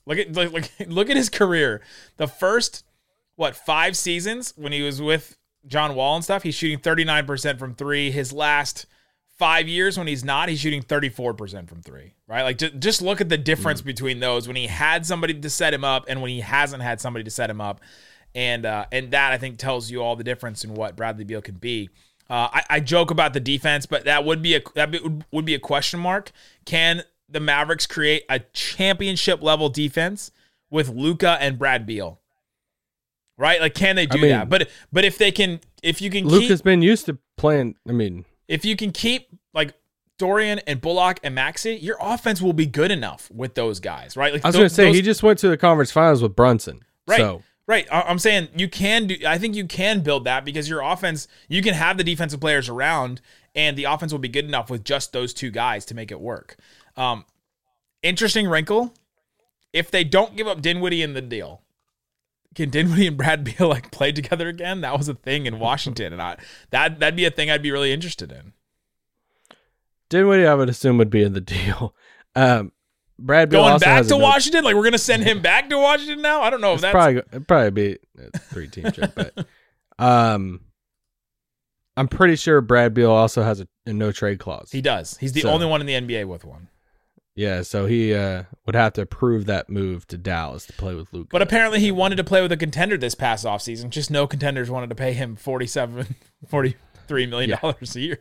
Look 0.06 0.18
at 0.18 0.34
look, 0.34 0.52
look, 0.52 0.70
look 0.88 1.10
at 1.10 1.16
his 1.16 1.30
career. 1.30 1.82
The 2.18 2.28
first 2.28 2.84
what 3.38 3.56
five 3.56 3.96
seasons 3.96 4.54
when 4.58 4.74
he 4.74 4.82
was 4.82 5.02
with 5.02 5.38
John 5.66 5.96
Wall 5.96 6.16
and 6.16 6.26
stuff, 6.26 6.44
he's 6.44 6.56
shooting 6.56 6.80
39% 6.80 7.58
from 7.58 7.74
three. 7.74 8.12
His 8.12 8.34
last 8.34 8.86
five 9.38 9.68
years 9.68 9.98
when 9.98 10.08
he's 10.08 10.24
not, 10.24 10.50
he's 10.50 10.60
shooting 10.60 10.82
34% 10.82 11.68
from 11.68 11.82
three, 11.82 12.14
right? 12.28 12.44
Like 12.44 12.58
just, 12.58 12.80
just 12.80 13.02
look 13.02 13.22
at 13.22 13.30
the 13.30 13.38
difference 13.38 13.82
between 13.82 14.20
those 14.20 14.48
when 14.48 14.56
he 14.56 14.68
had 14.68 15.06
somebody 15.06 15.34
to 15.34 15.50
set 15.50 15.74
him 15.74 15.84
up 15.84 16.06
and 16.08 16.22
when 16.22 16.32
he 16.32 16.42
hasn't 16.42 16.84
had 16.84 17.02
somebody 17.02 17.24
to 17.24 17.32
set 17.32 17.50
him 17.50 17.60
up. 17.60 17.82
And 18.36 18.66
uh, 18.66 18.86
and 18.92 19.12
that 19.12 19.32
I 19.32 19.38
think 19.38 19.60
tells 19.60 19.92
you 19.92 20.02
all 20.02 20.16
the 20.16 20.24
difference 20.24 20.64
in 20.64 20.74
what 20.74 20.96
Bradley 20.96 21.24
Beal 21.24 21.42
can 21.42 21.56
be. 21.56 21.90
Uh, 22.30 22.48
I, 22.52 22.64
I 22.70 22.80
joke 22.80 23.12
about 23.12 23.34
the 23.34 23.40
defense, 23.40 23.86
but 23.86 24.06
that 24.06 24.26
would 24.26 24.42
be 24.42 24.56
a 24.56 24.62
that 24.74 24.90
be, 24.90 25.00
would 25.32 25.46
be 25.46 25.54
a 25.54 25.60
question 25.60 26.00
mark. 26.00 26.32
Can 26.66 27.04
the 27.30 27.40
Mavericks 27.40 27.86
create 27.86 28.24
a 28.30 28.40
championship 28.40 29.44
level 29.44 29.70
defense 29.70 30.32
with 30.72 30.90
Luka 30.90 31.38
and 31.40 31.60
Brad 31.60 31.86
Beal? 31.86 32.20
Right? 33.38 33.62
Like, 33.62 33.76
can 33.76 33.96
they 33.96 34.08
do 34.08 34.18
mean- 34.20 34.32
that? 34.32 34.50
But 34.50 34.70
but 34.92 35.06
if 35.06 35.20
they 35.20 35.32
can, 35.32 35.60
if 35.84 36.02
you 36.02 36.10
can 36.10 36.26
Luka's 36.28 36.62
keep 36.62 36.66
been 36.66 36.82
used 36.82 37.06
to 37.06 37.20
playing. 37.38 37.76
I 37.88 37.92
mean, 37.92 38.26
if 38.54 38.64
you 38.66 38.76
can 38.76 38.92
keep 38.92 39.28
like 39.54 39.74
Dorian 40.20 40.60
and 40.68 40.80
Bullock 40.80 41.20
and 41.24 41.36
Maxi, 41.36 41.82
your 41.82 41.98
offense 42.00 42.42
will 42.42 42.54
be 42.54 42.66
good 42.68 42.92
enough 42.92 43.30
with 43.32 43.56
those 43.56 43.80
guys, 43.80 44.16
right? 44.16 44.32
Like 44.32 44.46
I 44.46 44.50
was 44.50 44.56
going 44.56 44.70
to 44.70 44.74
say 44.74 44.86
those- 44.86 44.96
he 44.96 45.02
just 45.02 45.24
went 45.24 45.40
to 45.40 45.50
the 45.50 45.58
conference 45.58 45.92
finals 45.92 46.22
with 46.22 46.36
Brunson. 46.36 46.82
Right. 47.08 47.18
So 47.18 47.42
Right. 47.66 47.88
I'm 47.92 48.20
saying 48.20 48.50
you 48.58 48.68
can 48.68 49.08
do 49.08 49.16
I 49.26 49.38
think 49.38 49.56
you 49.56 49.66
can 49.66 50.02
build 50.02 50.26
that 50.26 50.44
because 50.46 50.68
your 50.70 50.82
offense 50.82 51.28
you 51.48 51.62
can 51.62 51.74
have 51.74 51.98
the 51.98 52.04
defensive 52.04 52.40
players 52.42 52.68
around 52.70 53.22
and 53.56 53.78
the 53.78 53.86
offense 53.86 54.12
will 54.12 54.20
be 54.20 54.28
good 54.28 54.46
enough 54.46 54.70
with 54.70 54.84
just 54.84 55.14
those 55.14 55.34
two 55.34 55.50
guys 55.50 55.86
to 55.86 55.96
make 55.96 56.12
it 56.12 56.20
work. 56.20 56.58
Um 56.98 57.24
interesting 58.02 58.48
wrinkle. 58.50 58.94
If 59.72 59.90
they 59.90 60.04
don't 60.04 60.36
give 60.36 60.46
up 60.48 60.62
Dinwiddie 60.62 61.02
in 61.02 61.14
the 61.14 61.22
deal, 61.22 61.62
can 62.56 62.70
Dinwiddie 62.70 63.08
and 63.08 63.18
Brad 63.18 63.44
Beal 63.44 63.68
like 63.70 63.92
play 63.92 64.12
together 64.12 64.48
again? 64.48 64.82
That 64.82 64.98
was 64.98 65.10
a 65.10 65.14
thing 65.14 65.46
in 65.46 65.60
Washington 65.60 66.14
and 66.14 66.22
I 66.22 66.38
that 66.72 67.00
that'd 67.00 67.16
be 67.16 67.26
a 67.26 67.32
thing 67.32 67.50
I'd 67.52 67.62
be 67.64 67.72
really 67.72 67.92
interested 67.94 68.32
in. 68.32 68.54
Dinwiddie, 70.10 70.46
I 70.46 70.54
would 70.54 70.70
assume, 70.70 70.98
would 70.98 71.10
be 71.10 71.24
in 71.24 71.34
the 71.34 71.42
deal. 71.42 71.96
Um, 72.36 72.72
Brad 73.20 73.50
Beal 73.50 73.64
Going 73.64 73.80
back 73.80 74.06
to 74.08 74.18
Washington? 74.18 74.64
Like 74.64 74.76
we're 74.76 74.84
gonna 74.84 74.98
send 74.98 75.24
him 75.24 75.42
back 75.42 75.70
to 75.70 75.78
Washington 75.78 76.22
now? 76.22 76.42
I 76.42 76.50
don't 76.50 76.62
know 76.62 76.72
if 76.74 76.78
It's 76.78 76.82
that's 76.84 76.94
probably 76.94 77.18
it'd 77.18 77.48
probably 77.48 77.70
be 77.72 77.98
a 78.34 78.40
three 78.40 78.68
team 78.68 78.92
trip, 78.92 79.14
but 79.16 79.46
um, 80.00 80.62
I'm 81.96 82.08
pretty 82.08 82.36
sure 82.36 82.60
Brad 82.62 82.94
Beal 82.94 83.12
also 83.12 83.44
has 83.44 83.60
a, 83.60 83.68
a 83.86 83.94
no 83.94 84.12
trade 84.12 84.40
clause. 84.40 84.72
he 84.72 84.82
does. 84.82 85.18
He's 85.18 85.32
the 85.34 85.42
So- 85.42 85.50
only 85.50 85.66
one 85.68 85.80
in 85.82 85.88
the 85.88 85.94
NBA 85.94 86.26
with 86.28 86.44
one. 86.44 86.70
Yeah, 87.36 87.64
so 87.64 87.88
he 87.88 88.14
uh, 88.14 88.44
would 88.66 88.76
have 88.76 88.94
to 88.94 89.02
approve 89.02 89.46
that 89.48 89.68
move 89.68 90.06
to 90.08 90.18
Dallas 90.18 90.68
to 90.68 90.74
play 90.74 90.94
with 90.94 91.12
Luka. 91.12 91.30
But 91.32 91.42
apparently 91.42 91.80
he 91.80 91.92
wanted 91.92 92.18
to 92.18 92.24
play 92.24 92.42
with 92.44 92.52
a 92.52 92.58
contender 92.58 92.96
this 92.96 93.16
past 93.16 93.44
offseason. 93.44 93.90
Just 93.90 94.12
no 94.12 94.28
contenders 94.28 94.70
wanted 94.70 94.90
to 94.90 94.96
pay 94.96 95.14
him 95.14 95.36
47 95.36 96.16
43 96.48 97.26
million 97.26 97.58
dollars 97.60 97.96
a 97.96 98.02
year. 98.02 98.20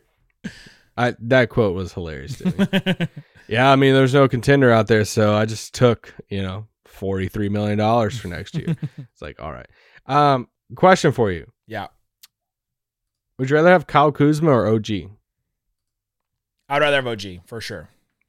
I, 0.97 1.15
that 1.21 1.51
quote 1.51 1.75
was 1.75 1.93
hilarious 1.93 2.39
to 2.39 2.47
me. 2.47 3.09
yeah, 3.49 3.71
I 3.71 3.77
mean, 3.77 3.95
there's 3.95 4.15
no 4.15 4.29
contender 4.29 4.71
out 4.71 4.87
there, 4.89 5.05
so 5.05 5.35
I 5.35 5.47
just 5.47 5.75
took 5.75 6.15
you 6.29 6.43
know 6.43 6.67
forty 6.87 7.29
three 7.29 7.49
million 7.49 7.79
dollars 7.79 8.19
for 8.19 8.29
next 8.29 8.55
year. 8.55 8.77
it's 8.99 9.23
like, 9.23 9.41
all 9.41 9.53
right. 9.53 9.69
Um, 10.07 10.49
question 10.75 11.13
for 11.13 11.31
you: 11.31 11.51
Yeah. 11.67 11.89
Would 13.39 13.51
you 13.51 13.57
rather 13.57 13.71
have 13.71 13.87
Kyle 13.87 14.13
Kuzma 14.13 14.51
or 14.51 14.69
OG? 14.69 14.91
I'd 16.69 16.81
rather 16.81 16.97
have 16.97 17.07
OG 17.07 17.47
for 17.47 17.61
sure. 17.61 17.89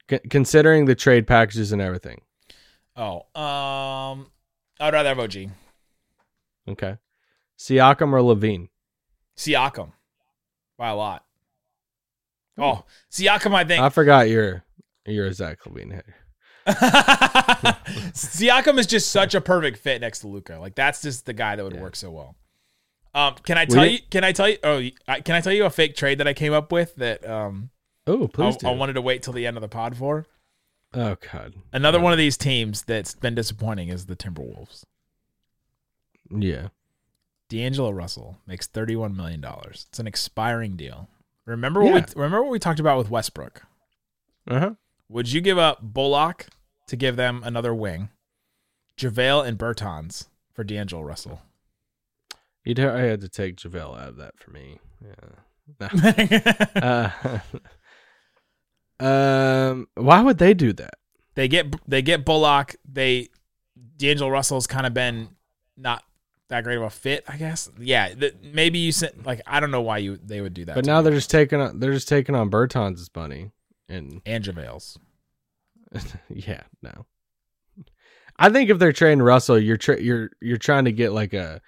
C- 0.09 0.19
considering 0.29 0.85
the 0.85 0.95
trade 0.95 1.27
packages 1.27 1.71
and 1.71 1.81
everything. 1.81 2.21
Oh, 2.95 3.21
um 3.39 4.27
I'd 4.79 4.93
rather 4.93 5.09
have 5.09 5.19
OG. 5.19 5.49
Okay. 6.69 6.97
Siakam 7.57 8.11
or 8.13 8.19
LaVine? 8.35 8.69
Siakam. 9.37 9.91
By 10.77 10.89
a 10.89 10.95
lot. 10.95 11.23
Oh, 12.57 12.83
Siakam 13.11 13.53
I 13.55 13.63
think 13.63 13.81
I 13.81 13.89
forgot 13.89 14.29
you're 14.29 14.63
you're 15.05 15.27
a 15.27 15.33
Zach 15.33 15.59
LaVine 15.63 15.91
hater. 15.93 16.15
Siakam 18.13 18.77
is 18.79 18.87
just 18.87 19.11
such 19.11 19.35
a 19.35 19.41
perfect 19.41 19.77
fit 19.79 20.01
next 20.01 20.19
to 20.19 20.27
Luka. 20.27 20.57
Like 20.59 20.75
that's 20.75 21.01
just 21.01 21.25
the 21.25 21.33
guy 21.33 21.55
that 21.55 21.63
would 21.63 21.79
work 21.79 21.95
so 21.95 22.11
well. 22.11 22.35
Um, 23.15 23.35
can 23.43 23.57
I 23.57 23.65
tell 23.65 23.81
didn't- 23.83 23.93
you? 23.93 23.99
Can 24.09 24.23
I 24.23 24.31
tell 24.31 24.49
you? 24.49 24.57
Oh, 24.63 24.81
I- 25.07 25.21
can 25.21 25.35
I 25.35 25.41
tell 25.41 25.53
you 25.53 25.65
a 25.65 25.69
fake 25.69 25.95
trade 25.95 26.17
that 26.19 26.27
I 26.27 26.33
came 26.33 26.53
up 26.53 26.71
with 26.71 26.95
that 26.95 27.27
um 27.29 27.69
Oh, 28.07 28.25
I, 28.25 28.27
please 28.27 28.57
do. 28.57 28.67
I 28.67 28.71
wanted 28.71 28.93
to 28.93 29.01
wait 29.01 29.23
till 29.23 29.33
the 29.33 29.45
end 29.47 29.57
of 29.57 29.61
the 29.61 29.67
pod 29.69 29.95
for? 29.97 30.25
oh 30.93 31.15
God. 31.31 31.53
Another 31.71 31.99
one 31.99 32.11
of 32.11 32.17
these 32.19 32.37
teams 32.37 32.83
that's 32.83 33.15
been 33.15 33.33
disappointing 33.35 33.89
is 33.89 34.05
the 34.05 34.15
Timberwolves. 34.15 34.83
Yeah. 36.29 36.67
D'Angelo 37.49 37.91
Russell 37.91 38.37
makes 38.47 38.67
thirty-one 38.67 39.15
million 39.15 39.41
dollars. 39.41 39.85
It's 39.89 39.99
an 39.99 40.07
expiring 40.07 40.75
deal. 40.75 41.07
Remember 41.45 41.81
what 41.81 41.89
Yeah. 41.93 42.05
we 42.15 42.21
remember 42.21 42.43
what 42.43 42.51
we 42.51 42.59
talked 42.59 42.79
about 42.79 42.97
with 42.97 43.09
Westbrook. 43.09 43.63
Uh 44.47 44.59
huh. 44.59 44.71
Would 45.09 45.31
you 45.31 45.41
give 45.41 45.57
up 45.57 45.81
Bullock 45.81 46.47
to 46.87 46.95
give 46.95 47.15
them 47.15 47.41
another 47.43 47.73
wing, 47.73 48.09
JaVale 48.97 49.45
and 49.47 49.57
Bertans 49.57 50.27
for 50.53 50.63
D'Angelo 50.63 51.01
Russell? 51.03 51.41
You'd 52.63 52.79
ha- 52.79 52.93
I 52.95 53.01
had 53.01 53.21
to 53.21 53.29
take 53.29 53.57
JaVale 53.57 53.99
out 54.01 54.09
of 54.09 54.15
that 54.17 54.37
for 54.39 54.51
me. 54.51 54.79
Yeah. 55.03 55.29
Uh, 57.23 57.39
um, 58.99 59.87
why 59.95 60.21
would 60.21 60.37
they 60.37 60.53
do 60.53 60.73
that? 60.73 60.95
they 61.35 61.47
get 61.47 61.73
they 61.87 62.01
get 62.01 62.25
Bullock. 62.25 62.75
They 62.91 63.29
D'Angelo 63.97 64.29
Russell's 64.29 64.67
kind 64.67 64.85
of 64.85 64.93
been 64.93 65.29
not 65.77 66.03
that 66.49 66.63
great 66.63 66.77
of 66.77 66.83
a 66.83 66.89
fit, 66.89 67.23
I 67.27 67.37
guess. 67.37 67.69
Yeah, 67.79 68.09
th- 68.13 68.35
maybe 68.43 68.79
you 68.79 68.91
sent 68.91 69.25
like 69.25 69.41
I 69.47 69.59
don't 69.59 69.71
know 69.71 69.81
why 69.81 69.99
you 69.99 70.17
they 70.17 70.41
would 70.41 70.53
do 70.53 70.65
that. 70.65 70.75
But 70.75 70.85
now 70.85 70.99
me. 70.99 71.05
they're 71.05 71.13
just 71.13 71.31
taking 71.31 71.59
on 71.59 71.79
they're 71.79 71.93
just 71.93 72.07
taking 72.07 72.35
on 72.35 72.49
Bertans' 72.49 73.11
bunny 73.11 73.51
and 73.89 74.21
and 74.25 74.43
JaVale's. 74.43 74.97
yeah, 76.29 76.61
no. 76.81 77.05
I 78.37 78.49
think 78.49 78.69
if 78.69 78.79
they're 78.79 78.93
trading 78.93 79.21
Russell, 79.21 79.59
you're 79.59 79.77
tra- 79.77 80.01
you're 80.01 80.31
you're 80.41 80.57
trying 80.57 80.85
to 80.85 80.91
get 80.91 81.13
like 81.13 81.33
a, 81.33 81.61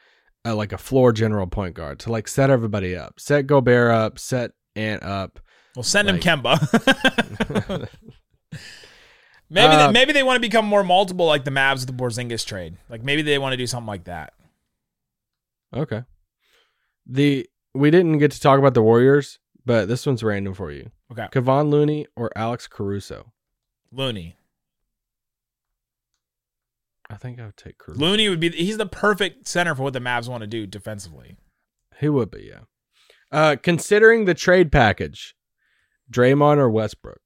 a 0.44 0.54
like 0.56 0.74
a 0.74 0.78
floor 0.78 1.12
general 1.12 1.48
point 1.48 1.76
guard 1.76 2.00
to 2.00 2.12
like 2.12 2.28
set 2.28 2.50
everybody 2.50 2.96
up, 2.96 3.20
set 3.20 3.48
Gobert 3.48 3.92
up, 3.92 4.20
set 4.20 4.52
Ant 4.76 5.04
up. 5.04 5.40
Well, 5.76 5.84
send 5.84 6.08
Like- 6.08 6.24
him 6.24 6.42
Kemba. 6.42 7.90
maybe 9.50 9.74
Uh, 9.74 9.88
they, 9.88 9.94
maybe 9.94 10.14
they 10.14 10.24
want 10.24 10.38
to 10.38 10.42
become 10.42 10.66
more 10.66 10.84
multiple, 10.84 11.26
like 11.26 11.44
the 11.44 11.52
Mavs 11.52 11.86
with 11.86 11.88
the 11.88 11.94
Porzingis 12.04 12.46
trade. 12.46 12.78
Like 12.90 13.04
maybe 13.04 13.22
they 13.22 13.38
want 13.38 13.54
to 13.54 13.58
do 13.58 13.68
something 13.68 13.88
like 13.88 14.06
that. 14.06 14.34
Okay. 15.76 16.04
The 17.06 17.50
we 17.74 17.92
didn't 17.92 18.20
get 18.20 18.32
to 18.32 18.40
talk 18.40 18.58
about 18.58 18.74
the 18.74 18.82
Warriors, 18.82 19.40
but 19.66 19.88
this 19.88 20.06
one's 20.06 20.24
random 20.24 20.54
for 20.54 20.72
you. 20.72 20.92
Okay, 21.12 21.28
Kevon 21.32 21.70
Looney 21.70 22.08
or 22.16 22.32
Alex 22.36 22.68
Caruso? 22.68 23.34
Looney. 23.92 24.38
I 27.10 27.16
think 27.18 27.40
I 27.40 27.46
would 27.46 27.58
take 27.58 27.78
Caruso. 27.78 28.00
Looney 28.02 28.30
would 28.30 28.40
be 28.40 28.50
he's 28.50 28.78
the 28.78 28.86
perfect 28.88 29.48
center 29.48 29.76
for 29.76 29.84
what 29.84 29.94
the 29.94 30.00
Mavs 30.00 30.28
want 30.28 30.42
to 30.42 30.48
do 30.48 30.66
defensively. 30.66 31.36
He 32.00 32.10
would 32.10 32.32
be, 32.32 32.50
yeah. 32.52 32.62
Uh, 33.32 33.56
considering 33.62 34.26
the 34.26 34.34
trade 34.34 34.72
package, 34.72 35.36
Draymond 36.12 36.58
or 36.58 36.70
Westbrook? 36.70 37.20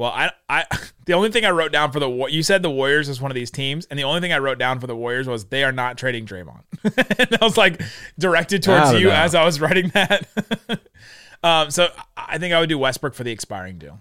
Well, 0.00 0.12
I, 0.12 0.30
I, 0.48 0.64
the 1.04 1.12
only 1.12 1.30
thing 1.30 1.44
I 1.44 1.50
wrote 1.50 1.72
down 1.72 1.92
for 1.92 2.00
the 2.00 2.08
you 2.30 2.42
said 2.42 2.62
the 2.62 2.70
Warriors 2.70 3.10
is 3.10 3.20
one 3.20 3.30
of 3.30 3.34
these 3.34 3.50
teams, 3.50 3.86
and 3.90 3.98
the 3.98 4.04
only 4.04 4.20
thing 4.20 4.32
I 4.32 4.38
wrote 4.38 4.58
down 4.58 4.80
for 4.80 4.86
the 4.86 4.96
Warriors 4.96 5.28
was 5.28 5.44
they 5.44 5.62
are 5.62 5.72
not 5.72 5.98
trading 5.98 6.24
Draymond. 6.24 6.62
and 7.18 7.38
I 7.38 7.44
was 7.44 7.58
like 7.58 7.82
directed 8.18 8.62
towards 8.62 8.94
you 8.94 9.08
know. 9.08 9.14
as 9.14 9.34
I 9.34 9.44
was 9.44 9.60
writing 9.60 9.88
that. 9.90 10.26
um, 11.42 11.70
so 11.70 11.88
I 12.16 12.38
think 12.38 12.54
I 12.54 12.60
would 12.60 12.70
do 12.70 12.78
Westbrook 12.78 13.12
for 13.12 13.24
the 13.24 13.30
expiring 13.30 13.78
deal. 13.78 13.98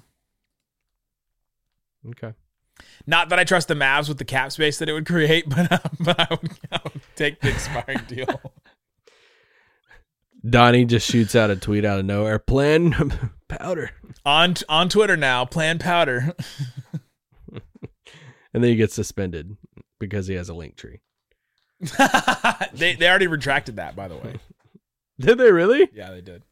Okay. 2.11 2.33
Not 3.05 3.27
that 3.27 3.39
I 3.39 3.43
trust 3.43 3.67
the 3.67 3.73
Mavs 3.73 4.07
with 4.07 4.19
the 4.19 4.25
cap 4.25 4.53
space 4.53 4.79
that 4.79 4.87
it 4.87 4.93
would 4.93 5.05
create, 5.05 5.49
but 5.49 5.69
uh, 5.69 5.79
but 5.99 6.17
I 6.17 6.27
would, 6.29 6.51
I 6.71 6.79
would 6.85 7.01
take 7.17 7.41
the 7.41 7.49
expiring 7.49 7.99
deal. 8.07 8.53
Donnie 10.47 10.85
just 10.85 11.09
shoots 11.09 11.35
out 11.35 11.49
a 11.49 11.55
tweet 11.55 11.85
out 11.85 11.99
of 11.99 12.05
nowhere. 12.05 12.39
Plan 12.39 12.93
powder, 13.47 13.91
on 14.25 14.55
on 14.67 14.89
Twitter 14.89 15.17
now, 15.17 15.45
Plan 15.45 15.79
Powder. 15.79 16.33
and 17.51 18.63
then 18.63 18.63
he 18.63 18.75
gets 18.75 18.93
suspended 18.93 19.57
because 19.99 20.27
he 20.27 20.35
has 20.35 20.49
a 20.49 20.53
link 20.53 20.75
tree. 20.75 20.99
they 22.73 22.95
they 22.95 23.09
already 23.09 23.27
retracted 23.27 23.77
that, 23.77 23.95
by 23.95 24.07
the 24.07 24.15
way. 24.15 24.35
Did 25.19 25.37
they 25.37 25.51
really? 25.51 25.89
Yeah, 25.93 26.11
they 26.11 26.21
did. 26.21 26.43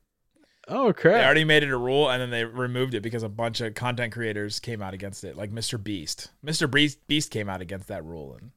Oh 0.68 0.92
crap! 0.92 1.16
They 1.16 1.24
already 1.26 1.44
made 1.46 1.64
it 1.64 1.70
a 1.70 1.78
rule, 1.78 2.10
and 2.10 2.22
then 2.22 2.30
they 2.30 2.44
removed 2.44 2.94
it 2.94 3.02
because 3.02 3.24
a 3.24 3.30
bunch 3.30 3.62
of 3.62 3.74
content 3.74 4.12
creators 4.12 4.60
came 4.60 4.82
out 4.82 4.94
against 4.94 5.24
it, 5.24 5.38
like 5.38 5.52
Mr. 5.52 5.82
Beast. 5.82 6.30
Mr. 6.46 6.70
Beast 6.70 7.00
Beast 7.08 7.32
came 7.32 7.48
out 7.48 7.62
against 7.62 7.88
that 7.88 8.04
rule, 8.04 8.38
and 8.40 8.52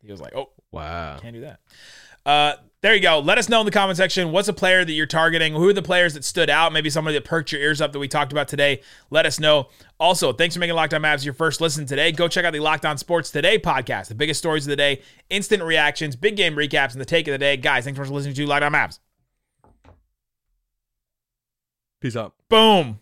he 0.00 0.12
was 0.12 0.20
like, 0.20 0.34
"Oh, 0.36 0.50
wow. 0.70 1.18
can't 1.18 1.34
do 1.34 1.40
that." 1.40 1.58
Uh, 2.26 2.56
there 2.82 2.94
you 2.94 3.00
go. 3.00 3.20
Let 3.20 3.38
us 3.38 3.48
know 3.48 3.60
in 3.60 3.66
the 3.66 3.72
comment 3.72 3.96
section 3.96 4.32
what's 4.32 4.48
a 4.48 4.52
player 4.52 4.84
that 4.84 4.92
you're 4.92 5.06
targeting. 5.06 5.54
Who 5.54 5.68
are 5.68 5.72
the 5.72 5.80
players 5.80 6.14
that 6.14 6.24
stood 6.24 6.50
out? 6.50 6.72
Maybe 6.72 6.90
somebody 6.90 7.16
that 7.16 7.24
perked 7.24 7.50
your 7.50 7.60
ears 7.60 7.80
up 7.80 7.92
that 7.92 7.98
we 7.98 8.08
talked 8.08 8.32
about 8.32 8.48
today. 8.48 8.82
Let 9.10 9.24
us 9.24 9.40
know. 9.40 9.68
Also, 9.98 10.32
thanks 10.32 10.54
for 10.54 10.60
making 10.60 10.76
Locked 10.76 10.92
On 10.92 11.00
Mavs 11.00 11.24
your 11.24 11.34
first 11.34 11.60
listen 11.60 11.86
today. 11.86 12.12
Go 12.12 12.28
check 12.28 12.44
out 12.44 12.52
the 12.52 12.60
Locked 12.60 12.84
On 12.84 12.98
Sports 12.98 13.30
Today 13.30 13.58
podcast. 13.58 14.08
The 14.08 14.14
biggest 14.14 14.38
stories 14.38 14.66
of 14.66 14.70
the 14.70 14.76
day, 14.76 15.02
instant 15.30 15.62
reactions, 15.62 16.16
big 16.16 16.36
game 16.36 16.54
recaps, 16.54 16.92
and 16.92 17.00
the 17.00 17.06
take 17.06 17.26
of 17.28 17.32
the 17.32 17.38
day. 17.38 17.56
Guys, 17.56 17.84
thanks 17.84 17.98
for 17.98 18.04
listening 18.06 18.34
to 18.34 18.46
Locked 18.46 18.64
On 18.64 18.72
Mavs. 18.72 18.98
Peace 22.00 22.16
out. 22.16 22.34
Boom. 22.48 23.00